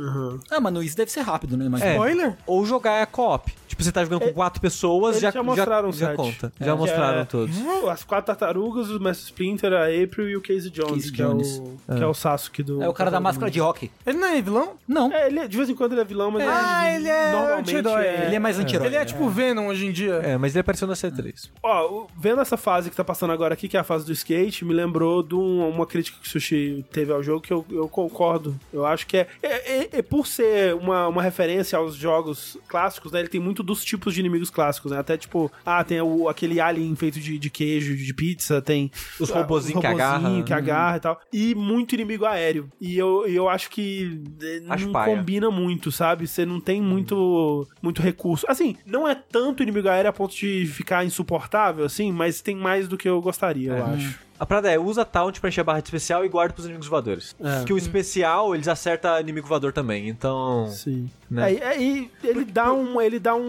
[0.50, 1.68] Ah, mano, isso deve ser rápido, né?
[1.68, 1.92] Mas É.
[1.92, 2.36] Spoiler?
[2.46, 3.52] Ou jogar é co-op.
[3.66, 6.52] Tipo, você tá jogando com quatro pessoas, eles já, já mostraram já, já conta.
[6.60, 7.56] É, já mostraram é- todos.
[7.88, 11.62] As quatro tartarugas, o Mestre Splinter, a April e o Casey Jones, Casey que, Jones.
[11.88, 12.82] É o, que é o Sasuke do...
[12.82, 13.90] É o cara da máscara de rock.
[14.06, 14.74] Ele não é vilão?
[14.86, 15.10] Não.
[15.10, 17.76] É, ele, é- de vez em quando ele é vilão, mas Ah, ele é normalmente
[17.76, 18.06] anti-herói.
[18.26, 18.86] Ele é mais anti-herói.
[18.86, 20.14] Ele é tipo Venom hoje em dia.
[20.22, 21.50] É, mas ele apareceu na C3.
[21.62, 24.64] Ó, vendo essa fase que tá passando agora aqui, que é a fase do skate,
[24.64, 27.88] me lembrou de um- uma crítica que o Sushi teve ao jogo que eu, eu
[27.88, 28.58] concordo.
[28.72, 29.48] Eu acho que é, é,
[29.82, 33.20] é- é por ser uma, uma referência aos jogos clássicos, né?
[33.20, 34.98] Ele tem muito dos tipos de inimigos clássicos, né?
[34.98, 38.90] Até tipo, ah, tem o, aquele alien feito de, de queijo, de pizza, tem
[39.20, 40.42] Os ah, robozinhos que robozinho agarra.
[40.42, 41.20] que agarra e tal.
[41.32, 42.68] E muito inimigo aéreo.
[42.80, 45.16] E eu, eu acho que eh, Acho não paia.
[45.16, 46.26] combina muito, sabe?
[46.26, 48.46] Você não tem muito, muito recurso.
[48.48, 52.86] Assim, não é tanto inimigo aéreo a ponto de ficar insuportável, assim, mas tem mais
[52.86, 54.18] do que eu gostaria, eu acho.
[54.42, 56.88] A parada é, usa taunt pra encher a barra de especial e guarda pros inimigos
[56.88, 57.36] voadores.
[57.40, 57.62] É.
[57.64, 60.66] Que o especial, eles acertam inimigo voador também, então...
[60.66, 61.08] Sim.
[61.30, 61.54] Né?
[61.54, 63.40] É, é, e ele dá, um, ele dá um,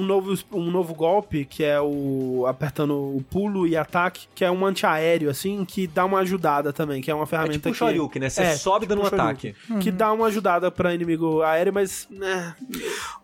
[0.00, 4.50] um novo, um novo golpe, que é o apertando o pulo e ataque, que é
[4.50, 7.72] um antiaéreo, assim, que dá uma ajudada também, que é uma É ferramenta tipo um
[7.72, 7.78] que...
[7.78, 8.28] Shoryuken, né?
[8.28, 9.54] Você É, sobe tipo dando um ataque.
[9.80, 12.06] Que dá uma ajudada pra inimigo aéreo, mas...
[12.10, 12.54] né,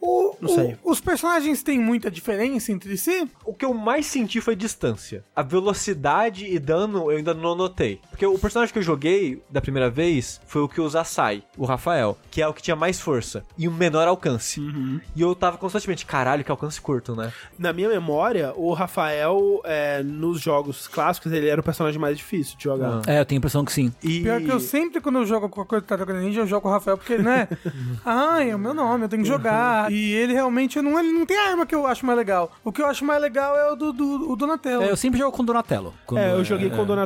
[0.01, 0.77] O- Não o- sei.
[0.82, 3.28] os personagens têm muita diferença entre si?
[3.44, 5.24] O que eu mais senti foi distância.
[5.35, 8.01] A velocidade e dano eu ainda não notei.
[8.10, 11.64] Porque o personagem que eu joguei da primeira vez foi o que usa Sai, o
[11.64, 14.60] Rafael, que é o que tinha mais força e um menor alcance.
[15.14, 17.32] E eu tava constantemente, caralho, que alcance curto, né?
[17.59, 22.56] Na minha memória, o Rafael, é, nos jogos clássicos, ele era o personagem mais difícil
[22.56, 23.02] de jogar.
[23.06, 23.93] É, eu tenho a impressão que sim.
[24.02, 24.20] E...
[24.20, 26.62] Pior que eu sempre, quando eu jogo com a coisa do Tartaruga Ninja, eu jogo
[26.62, 27.48] com o Rafael, porque, né?
[28.05, 29.90] Ai, é o meu nome, eu tenho que jogar.
[29.90, 32.51] E ele realmente não, ele não tem arma que eu acho mais legal.
[32.64, 34.82] O que eu acho mais legal é o do, do o Donatello.
[34.82, 35.94] É, eu sempre jogo com Donatello.
[36.05, 37.06] Quando É, eu joguei com o Donatello,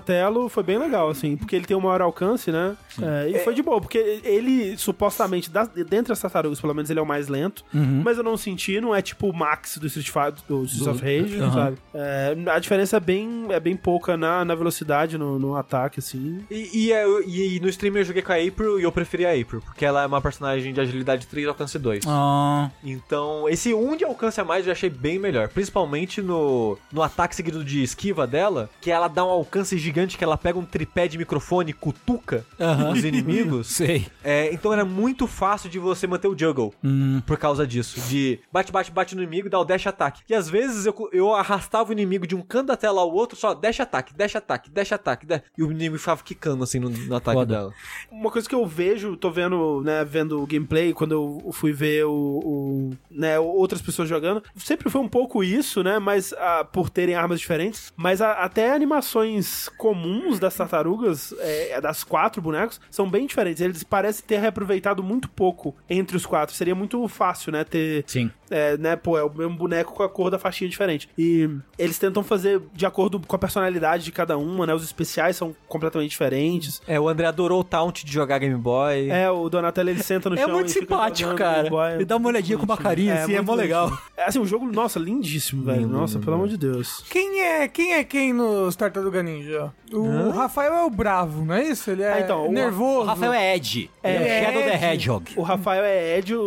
[0.51, 2.77] foi bem legal, assim, porque ele tem um maior alcance, né?
[3.01, 6.98] É, e foi de boa, porque ele, supostamente, das, dentre as tartarugas, pelo menos ele
[6.98, 10.09] é o mais lento, mas eu não senti, não é tipo o Max do Street
[10.09, 11.52] Fighter, do Streets of Rage, Aham.
[11.52, 11.78] sabe?
[11.94, 16.44] É, a diferença é bem, é bem pouca na, na velocidade, no, no ataque, assim.
[16.51, 19.27] E, e, eu- e- e no stream eu joguei com a April e eu preferi
[19.27, 22.05] a April, porque ela é uma personagem de agilidade 3 alcance 2.
[22.06, 25.48] Ah, Então, esse 1 de alcance a mais eu achei bem melhor.
[25.48, 30.24] Principalmente no, no ataque seguido de esquiva dela, que ela dá um alcance gigante, que
[30.24, 32.44] ela pega um tripé de microfone e cutuca
[32.92, 33.66] os inimigos.
[33.74, 34.06] sei.
[34.22, 37.20] É, então era muito fácil de você manter o juggle Hum.
[37.26, 38.00] por causa disso.
[38.08, 40.22] De bate, bate, bate no inimigo e dá o dash ataque.
[40.28, 43.36] E às vezes eu, eu arrastava o inimigo de um canto da tela ao outro,
[43.36, 45.26] só dash ataque, dash ataque, dash ataque.
[45.26, 47.54] dash- E o inimigo ficava quicando assim no, no ataque Foda.
[47.54, 47.74] dela.
[48.10, 52.04] Uma coisa que eu vejo, tô vendo, né, vendo o gameplay, quando eu fui ver
[52.04, 56.90] o, o, né, outras pessoas jogando, sempre foi um pouco isso, né, mas ah, por
[56.90, 63.09] terem armas diferentes, mas a- até animações comuns das tartarugas, é, das quatro bonecos, são
[63.09, 63.62] bem diferentes.
[63.62, 66.55] Eles parecem ter reaproveitado muito pouco entre os quatro.
[66.55, 67.65] Seria muito fácil, né?
[67.65, 68.05] Ter.
[68.07, 68.31] Sim.
[68.51, 71.09] É, né, pô, é o mesmo boneco com a cor da faixinha diferente.
[71.16, 71.48] E
[71.78, 74.74] eles tentam fazer de acordo com a personalidade de cada uma, né?
[74.74, 76.82] Os especiais são completamente diferentes.
[76.86, 79.09] É, o André adorou o taunt de jogar Game Boy.
[79.10, 81.68] É, o Donatello ele senta no É chão muito e fica simpático, cara.
[81.94, 83.90] Ele dá uma olhadinha com uma carinha assim, é muito mó legal.
[84.16, 85.81] É, assim, o jogo, nossa, lindíssimo, velho.
[85.82, 86.24] Lindo, Nossa, lindo.
[86.24, 87.05] pelo amor de Deus.
[87.10, 89.72] Quem é quem é quem nos Tartaruga Ninja?
[89.93, 91.90] O Rafael é o bravo, não é isso?
[91.90, 93.01] Ele é Ah, então, o- nervoso.
[93.01, 93.90] O Rafael é Ed.
[94.02, 94.70] É, Ele é Shadow Ed.
[94.70, 95.32] the Hedgehog.
[95.36, 96.43] O Rafael é Ed, o,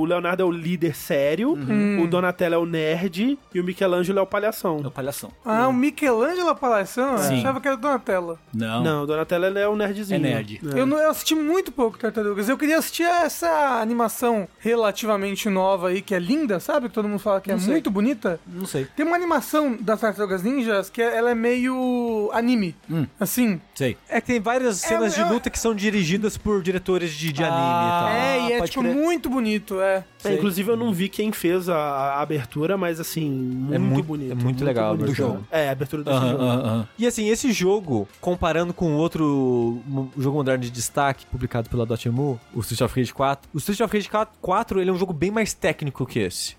[0.00, 1.19] o Leonardo é o líder sério,
[1.52, 2.02] Uhum.
[2.02, 4.80] o Donatello é o nerd e o Michelangelo é o palhação.
[4.82, 5.30] É o palhação.
[5.44, 7.04] Ah, o Michelangelo apareceu?
[7.04, 7.38] Eu Sim.
[7.40, 8.38] achava que era o Donatello.
[8.54, 8.82] Não.
[8.82, 10.16] Não, o Donatello ele é o nerdzinho.
[10.16, 10.60] É nerd.
[10.74, 10.80] É.
[10.80, 12.48] Eu, não, eu assisti muito pouco Tartarugas.
[12.48, 16.88] Eu queria assistir essa animação relativamente nova aí, que é linda, sabe?
[16.88, 17.72] Que todo mundo fala que é Não sei.
[17.72, 18.40] muito bonita.
[18.46, 18.86] Não sei.
[18.96, 22.74] Tem uma animação das Tartarugas Ninjas que é- ela é meio anime.
[22.90, 23.06] Hum.
[23.18, 23.60] Assim.
[23.80, 23.96] Sei.
[24.10, 27.32] É que tem várias É, cenas de é- luta que são dirigidas por diretores de,
[27.32, 28.08] de Ah, anime e tal.
[28.08, 28.94] é, e é tipo crer.
[28.94, 30.04] muito bonito, é.
[30.22, 34.32] É, inclusive eu não vi quem fez a, a abertura, mas assim, muito, muito- bonito.
[34.32, 35.04] é muito legal a bonito.
[35.04, 35.28] abertura.
[35.28, 35.46] Do jogo.
[35.50, 36.42] É, a abertura do Aham, jogo.
[36.42, 36.88] aham, aham.
[36.98, 39.80] E assim, esse jogo, comparando com outro
[40.18, 43.96] jogo moderno de destaque publicado pela Dotemu, o Street of Rage 4, o Street of
[43.96, 44.10] Rage
[44.42, 46.54] 4 ele é um jogo bem mais técnico que esse.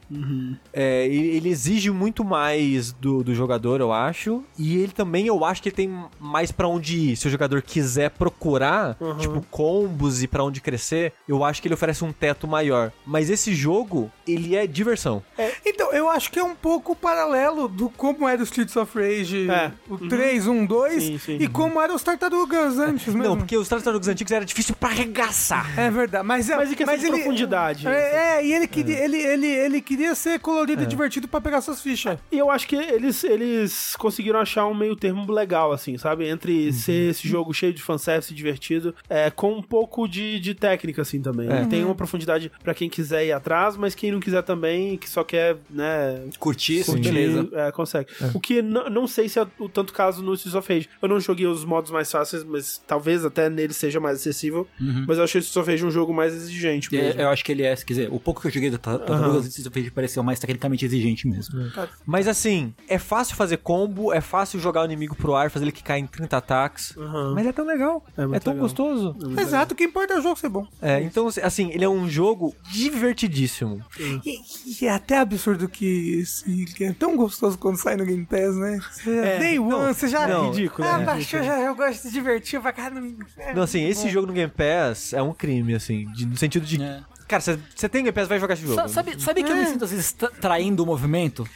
[0.73, 5.45] É, ele, ele exige muito mais do, do jogador, eu acho, e ele também, eu
[5.45, 7.10] acho que ele tem mais pra onde ir.
[7.15, 11.75] Se o jogador quiser procurar, tipo, combos e pra onde crescer, eu acho que ele
[11.75, 12.91] oferece um teto maior.
[13.05, 15.23] Mas esse jogo, ele é diversão.
[15.65, 19.49] Então, eu acho que é um pouco paralelo do como era o Streets of Rage,
[19.49, 19.71] É.
[19.89, 21.37] o 3, 1, 2, Sim, sim.
[21.39, 23.23] e como eram os Tartarugas antes mesmo.
[23.23, 25.77] Não, porque os tartarugas antigos era difícil pra arregaçar.
[25.79, 29.17] É verdade, mas é, Mas em questão de profundidade, É, é, e ele queria, ele,
[29.17, 32.17] ele, ele queria ser colorido e divertido pra pegar suas fichas.
[32.31, 36.27] E eu acho que eles, eles conseguiram achar um meio termo legal, assim, sabe?
[36.27, 36.71] Entre Uhum.
[36.73, 41.21] ser esse jogo cheio de fanservice divertido, é, com um pouco de, de técnica, assim,
[41.21, 41.51] também.
[41.51, 41.65] É.
[41.65, 45.23] Tem uma profundidade pra quem quiser ir atrás, mas quem não quiser também, que só
[45.23, 46.21] quer, né...
[46.39, 47.47] Curtir, sim, beleza.
[47.53, 48.09] É, consegue.
[48.33, 50.89] O que não sei se é o tanto caso no Streets of Rage.
[51.01, 54.67] Eu não joguei os modos mais fáceis, mas talvez até nele seja mais acessível.
[55.07, 57.19] Mas eu achei o Streets of Rage um jogo mais exigente mesmo.
[57.19, 58.99] É, eu acho que ele é, quer dizer, o pouco que eu joguei da Ta-
[58.99, 59.89] Tartarugas uhum.
[59.93, 61.71] pareceu mais tecnicamente exigente mesmo.
[62.05, 65.71] Mas assim, é fácil fazer combo, é fácil jogar o inimigo pro ar, fazer ele
[65.71, 66.90] quicar em 30 ataques.
[66.97, 67.33] Aham.
[67.35, 68.03] Mas é tão legal.
[68.17, 68.55] É É, tão legal.
[68.67, 69.15] gostoso.
[69.39, 70.67] Exato, o que importa é o jogo ser bom.
[70.81, 73.81] É, então, assim, ele é um jogo divertidíssimo.
[73.99, 74.39] E,
[74.81, 78.55] e é até absurdo que, esse- que é tão gostoso quando sai no Game Pass,
[78.55, 78.79] né?
[78.91, 80.27] Você já, É, day one, não, você já...
[80.27, 83.25] não, ridículo, Ah, é baixou, já, eu gosto de divertir pra caramba.
[83.37, 86.65] É, Não, assim, esse jogo no Game Pass é um crime, assim, de- no sentido
[86.65, 86.81] de.
[86.81, 87.01] É.
[87.27, 88.75] Cara, você tem Game Pass, vai jogar esse jogo.
[88.75, 91.47] Sa- Sabe, sabe que eu me sinto às vezes tra- traindo o movimento?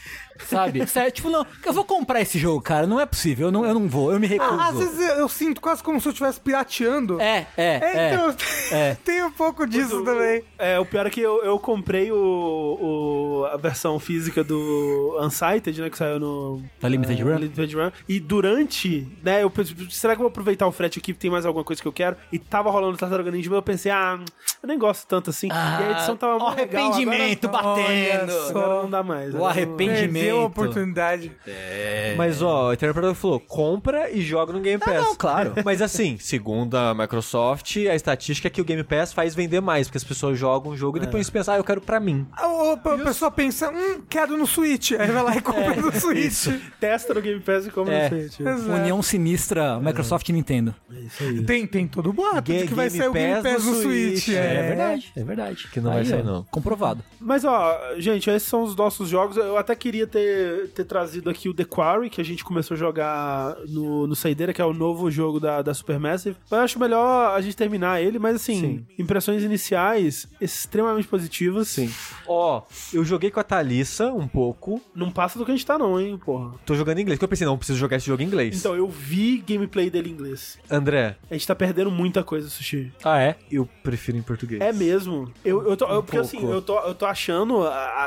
[0.46, 0.86] Sabe?
[0.88, 2.86] Sério, tipo, não, eu vou comprar esse jogo, cara.
[2.86, 4.50] Não é possível, eu não, eu não vou, eu me recuso.
[4.60, 7.20] Ah, às vezes eu, eu sinto quase como se eu estivesse pirateando.
[7.20, 8.14] É, é, É, é.
[8.14, 8.34] então,
[8.72, 8.96] é.
[9.04, 10.42] tem um pouco disso também.
[10.58, 15.80] É, o pior é que eu, eu comprei o, o- a versão física do Unsighted,
[15.80, 16.62] né, que saiu no...
[16.80, 17.36] Da Limited é, Run?
[17.36, 17.90] Limited Run.
[18.08, 21.46] E durante, né, eu pensei, será que eu vou aproveitar o frete aqui, tem mais
[21.46, 22.16] alguma coisa que eu quero?
[22.32, 24.18] E tava rolando Tartaruga Ninja, mas eu pensei, ah,
[24.62, 25.48] eu nem gosto tanto assim.
[25.48, 28.32] e a edição tava o mó legal, arrependimento agora, batendo.
[28.32, 28.48] Olha só.
[28.50, 29.34] agora não dá mais.
[29.34, 30.25] O não- arrependimento.
[30.26, 31.32] Perdeu a oportunidade.
[32.16, 34.94] Mas, ó, o Predator falou, compra e joga no Game Pass.
[35.04, 35.54] não, claro.
[35.64, 39.86] Mas assim, segundo a Microsoft, a estatística é que o Game Pass faz vender mais,
[39.88, 42.26] porque as pessoas jogam o jogo e depois pensam, ah, eu quero pra mim.
[42.32, 44.92] A, a- a pessoa pensa, hum, quero no Switch.
[44.92, 46.46] Aí vai lá e compra no Switch.
[46.80, 48.10] Testa no Game Pass e compra É.
[48.10, 48.40] no Switch.
[48.40, 48.70] Exato.
[48.72, 50.74] União sinistra, Microsoft e Nintendo.
[50.92, 51.44] É isso aí.
[51.44, 53.82] Tem, tem todo o boato de Game que vai sair o Game Pass no no
[53.82, 54.24] Switch.
[54.24, 54.28] Switch.
[54.36, 55.68] É, É, verdade, é verdade.
[55.72, 56.42] Que não vai sair, ó, não.
[56.50, 57.02] Comprovado.
[57.20, 59.36] Mas ó, gente, esses são os nossos jogos.
[59.36, 60.15] Eu até queria ter,
[60.74, 64.52] ter trazido aqui o The Quarry, que a gente começou a jogar no, no Saideira,
[64.52, 66.36] que é o novo jogo da, da Supermassive.
[66.50, 68.86] Mas eu acho melhor a gente terminar ele, mas assim, Sim.
[68.98, 71.68] impressões iniciais extremamente positivas.
[71.68, 71.90] Sim.
[72.26, 72.62] Ó,
[72.92, 74.80] eu joguei com a Thalissa um pouco.
[74.94, 76.54] Não passa do que a gente tá, não, hein, porra.
[76.64, 78.58] Tô jogando em inglês, porque eu pensei, não, eu preciso jogar esse jogo em inglês.
[78.58, 80.58] Então, eu vi gameplay dele em inglês.
[80.70, 82.92] André, A gente tá perdendo muita coisa, Sushi.
[83.04, 83.36] Ah, é?
[83.50, 84.60] eu prefiro em português.
[84.60, 85.30] É mesmo.
[85.44, 86.36] Eu, eu tô, eu- porque pouco.
[86.36, 87.62] assim, eu tô, eu tô achando.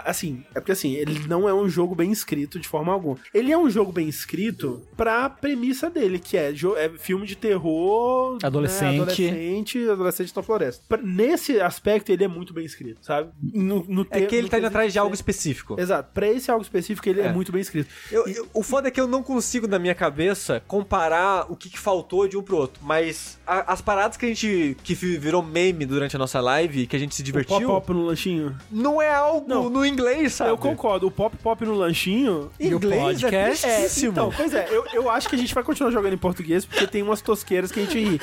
[0.05, 3.17] Assim, é porque assim, ele não é um jogo bem escrito de forma alguma.
[3.33, 8.33] Ele é um jogo bem escrito pra premissa dele, que é, é filme de terror.
[8.33, 8.95] né, Adolescente.
[9.01, 10.83] adolescente, adolescente na floresta.
[10.87, 13.29] Pra- nesse aspecto, ele é muito bem escrito, sabe?
[13.41, 15.79] No, no É que ele no tá indo atrás de algo específico.
[15.79, 16.09] Exato.
[16.13, 17.31] Pra esse algo específico, ele é, É.
[17.33, 17.89] muito bem escrito.
[18.11, 21.69] Eu- eu- o foda é que eu não consigo, na minha cabeça, comparar o que,
[21.69, 22.79] que faltou de um pro outro.
[22.83, 24.77] Mas a- as paradas que a gente.
[24.83, 27.91] que vi- virou meme durante a nossa live, que a gente se O divertiu, pop-pop
[27.93, 28.55] no lanchinho.
[28.71, 29.69] não é algo Não.
[29.69, 30.51] no inglês, sabe?
[30.51, 31.07] Eu concordo.
[31.07, 31.88] O pop-pop no lanchinho.
[31.93, 32.29] E
[32.73, 33.65] o Inglês podcast?
[33.65, 34.11] é É, tristíssimo.
[34.11, 36.85] então, pois é, eu, eu acho que a gente vai continuar jogando em português porque
[36.87, 38.21] tem umas tosqueiras que a gente ri.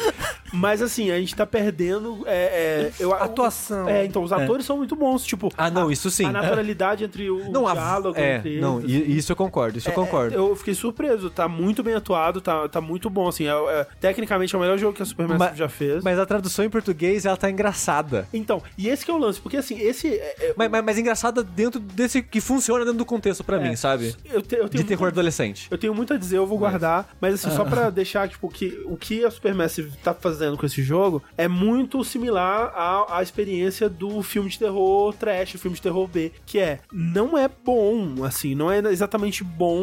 [0.53, 2.23] Mas assim, a gente tá perdendo.
[2.27, 3.89] É, é, eu, Atuação.
[3.89, 5.25] É, então, os atores são muito bons.
[5.25, 6.25] Tipo, Ah, não, isso sim.
[6.25, 9.13] a naturalidade entre o, Não, o a- diálogo é, entre não, eles, e- assim.
[9.13, 10.35] isso eu concordo, isso eu É, concordo.
[10.35, 13.47] Eu fiquei surpreso, tá muito bem atuado, tá, tá muito bom, assim.
[13.47, 16.03] É, é- tecnicamente é o melhor jogo que a Supermassive Ma- já fez.
[16.05, 18.29] Mas a tradução em português, ela tá engraçada.
[18.33, 20.09] Então, e esse que é o lance, porque assim, esse.
[20.09, 22.23] é- é- Mas, mas, mas engraçada dentro desse.
[22.23, 24.15] que funciona dentro do contexto pra mim, sabe?
[24.24, 25.69] eu, te- eu De terror muito- adolescente.
[25.70, 27.66] Eu tenho muito a dizer, eu vou guardar, mas assim, só Ah.
[27.66, 32.03] pra deixar, tipo, que o que a Supermassive tá fazendo com esse jogo é muito
[32.05, 36.59] similar à, à experiência do filme de terror trash, o filme de terror B, que
[36.59, 39.83] é, não é bom, assim, não é exatamente bom,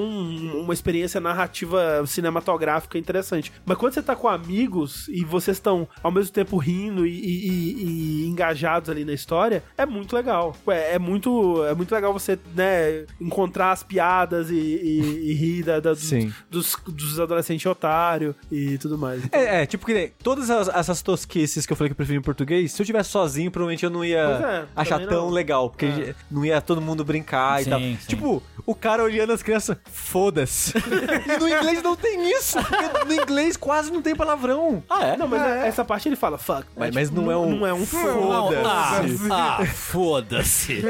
[0.62, 6.12] uma experiência narrativa cinematográfica interessante, mas quando você tá com amigos e vocês estão ao
[6.12, 10.56] mesmo tempo rindo e, e- e- e engajados ali na história, é muito legal.
[10.68, 15.64] É, é muito, é muito legal você, né, encontrar as piadas e, e- e rir
[15.64, 16.34] da, da- Sim.
[16.50, 19.22] dos, dos adolescentes otário e tudo mais.
[19.32, 22.20] É, é, tipo que nem todas as- essas tosquices que eu falei que eu prefiro
[22.20, 25.30] em português, se eu tivesse sozinho, provavelmente eu não ia é, achar tão não.
[25.30, 26.16] legal, porque É.
[26.32, 27.80] não ia todo mundo brincar Sim, e tal.
[27.80, 27.98] sim.
[28.08, 30.74] Tipo, o cara olhando as crianças, foda-se.
[31.28, 34.84] e no inglês não tem isso, porque no inglês quase não tem palavrão.
[34.90, 35.18] Ah, é?
[35.18, 36.66] Não, mas essa parte ele fala fuck.
[36.78, 39.32] Mas- mas não é um Não é um Não, foda-se.
[39.32, 40.84] ah, ah, foda-se.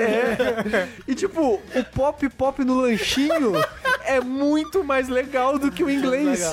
[1.07, 3.51] E tipo, o pop pop no lanchinho
[4.05, 6.51] é muito mais legal do que o inglês.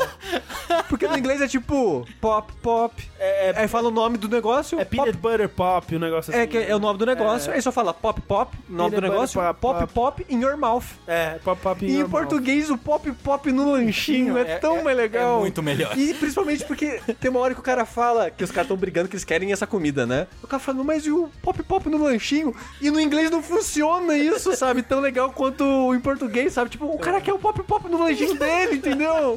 [0.88, 3.10] Porque no inglês é tipo pop pop.
[3.18, 4.78] É, Aí fala o nome do negócio.
[4.78, 6.40] é pop peanut butter pop, o negócio assim.
[6.42, 9.10] É, que é o nome do negócio, aí só fala pop pop, nome do Peanut
[9.12, 10.84] negócio, butter pop pop, pop in your mouth.
[11.06, 12.10] É, pop pop E em normal.
[12.20, 15.36] português o pop pop no lanchinho é, É- tão é- mais legal.
[15.38, 15.96] é muito melhor.
[15.98, 19.08] E principalmente porque tem uma hora que o cara fala que os caras estão brigando
[19.08, 20.26] que eles querem essa comida, né?
[20.42, 22.54] O cara fala, mas e o pop pop no lanchinho?
[22.80, 24.82] E no inglês não funciona isso, sabe?
[24.82, 26.70] Tão legal quanto em português, sabe?
[26.70, 29.36] Tipo, o cara quer o pop pop no lanchinho dele, entendeu?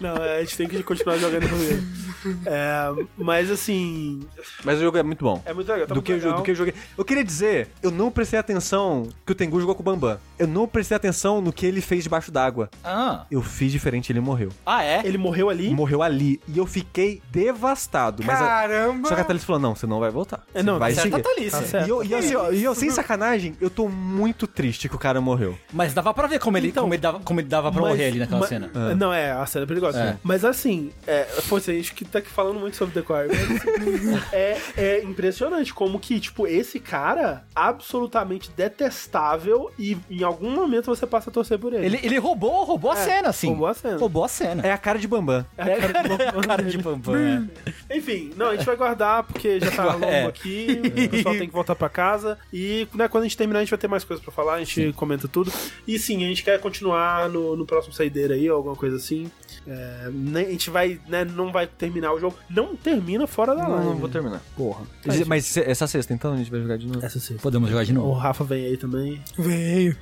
[0.00, 2.04] Não, é, a gente tem que continuar jogando com ele.
[2.46, 4.20] É, mas assim,
[4.64, 5.42] Mas o jogo é muito bom.
[5.44, 5.86] é muito legal.
[5.86, 6.36] Tá do, muito que eu, legal.
[6.36, 6.74] do que eu joguei.
[6.96, 10.18] Eu queria dizer, eu não prestei atenção que o Tengu jogou com o Bambam.
[10.38, 12.70] Eu não prestei atenção no que ele fez debaixo d'água.
[12.82, 14.48] Ah, Eu fiz diferente, ele morreu.
[14.64, 15.02] ah é?
[15.04, 15.70] Ele morreu ali?
[15.70, 16.40] Morreu ali.
[16.48, 18.22] E eu fiquei devastado.
[18.24, 18.46] Mas a...
[18.46, 19.08] Caramba!
[19.08, 20.42] Só que a Thalys falou: não, você não vai voltar.
[20.54, 21.22] É, não, vai tá seguir.
[21.50, 21.86] Tá certo.
[21.86, 24.96] E eu, e eu, assim, ó, e eu, sem sacanagem, eu tô muito triste que
[24.96, 25.58] o cara morreu.
[25.72, 27.90] Mas dava pra ver como ele, Então, como ele, dava, como ele dava pra Mas-
[27.90, 28.70] morrer ali naquela mas- cena.
[28.96, 29.98] Não, é, a cena é perigosa.
[30.00, 30.16] É.
[30.22, 33.50] Mas assim, é, pô, a gente que tá aqui falando muito sobre The Choir, mas,
[33.50, 40.86] assim, é, é impressionante como que, tipo, esse cara absolutamente detestável e em algum momento
[40.86, 41.84] você passa a torcer por ele.
[41.86, 43.48] Ele, ele roubou, roubou a É, cena, assim.
[43.48, 43.96] roubou a cena.
[43.98, 44.62] Roubou a cena.
[44.66, 45.44] É a cara de Bambam.
[45.56, 47.14] É a cara de bom- cara de Bambam.
[47.16, 47.42] é.
[47.96, 50.24] Enfim, não, a gente vai guardar porque já tá longo É.
[50.26, 53.62] aqui, o pessoal tem que voltar pra casa e né, quando a gente terminar a
[53.62, 55.52] gente vai ter mais coisas pra falar, a gente comenta tudo.
[55.86, 59.30] E sim, a gente quer continuar no, no próximo saideira aí, ou alguma coisa assim.
[59.66, 62.36] É, né, a gente vai, né, não vai terminar o jogo.
[62.50, 63.86] Não termina fora da Não, live.
[63.86, 64.42] não vou terminar.
[64.56, 64.82] Porra.
[65.26, 67.04] Mas se- essa sexta, então, a gente vai jogar de novo.
[67.04, 67.36] Essa sim.
[67.38, 68.12] Podemos jogar de O novo.
[68.12, 69.22] Rafa vem aí também.
[69.38, 69.96] Veio.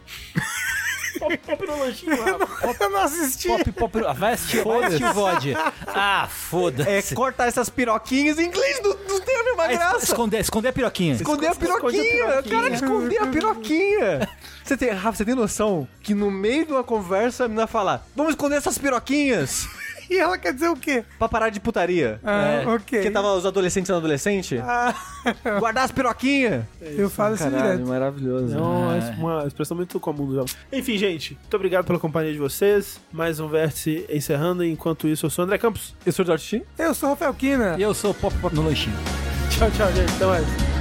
[1.18, 2.82] Pop, pop no lanchinho, Rafa.
[2.84, 3.48] Eu não assisti.
[3.48, 5.54] Pop, pop, vai assistir, vai assistir o VOD.
[5.86, 7.12] Ah, foda-se.
[7.12, 10.04] É cortar essas piroquinhas em inglês não, não tem a mesma Ah, es- graça.
[10.04, 11.14] Esconder, esconder a piroquinha.
[11.14, 12.42] Esconder a piroquinha.
[12.42, 14.28] cara, esconder a piroquinha.
[14.64, 18.04] Você tem, Rafa, você tem noção que no meio de uma conversa a menina fala:
[18.16, 19.66] Vamos esconder essas piroquinhas
[20.12, 21.04] E ela quer dizer o quê?
[21.18, 22.20] pra parar de putaria.
[22.22, 22.98] Ah, É, ok.
[22.98, 24.58] Porque tava os adolescentes sendo adolescente.
[24.58, 24.94] Ah,
[25.58, 26.64] Guardar as piroquinhas.
[26.80, 27.86] eu falo isso direto.
[27.86, 28.54] maravilhoso.
[28.56, 30.50] É uma, uma expressão muito comum do jogo.
[30.72, 33.00] Enfim, gente, muito obrigado pela companhia de vocês.
[33.10, 34.62] Mais um vértice encerrando.
[34.64, 35.94] Enquanto isso, eu sou o André Campos.
[36.04, 36.62] Eu sou o George Chin.
[36.78, 37.76] Eu sou o Rafael Kina.
[37.78, 38.96] E eu sou Pop Pop no lanchinho.
[39.50, 40.12] Tchau, tchau, gente.
[40.12, 40.71] Até mais.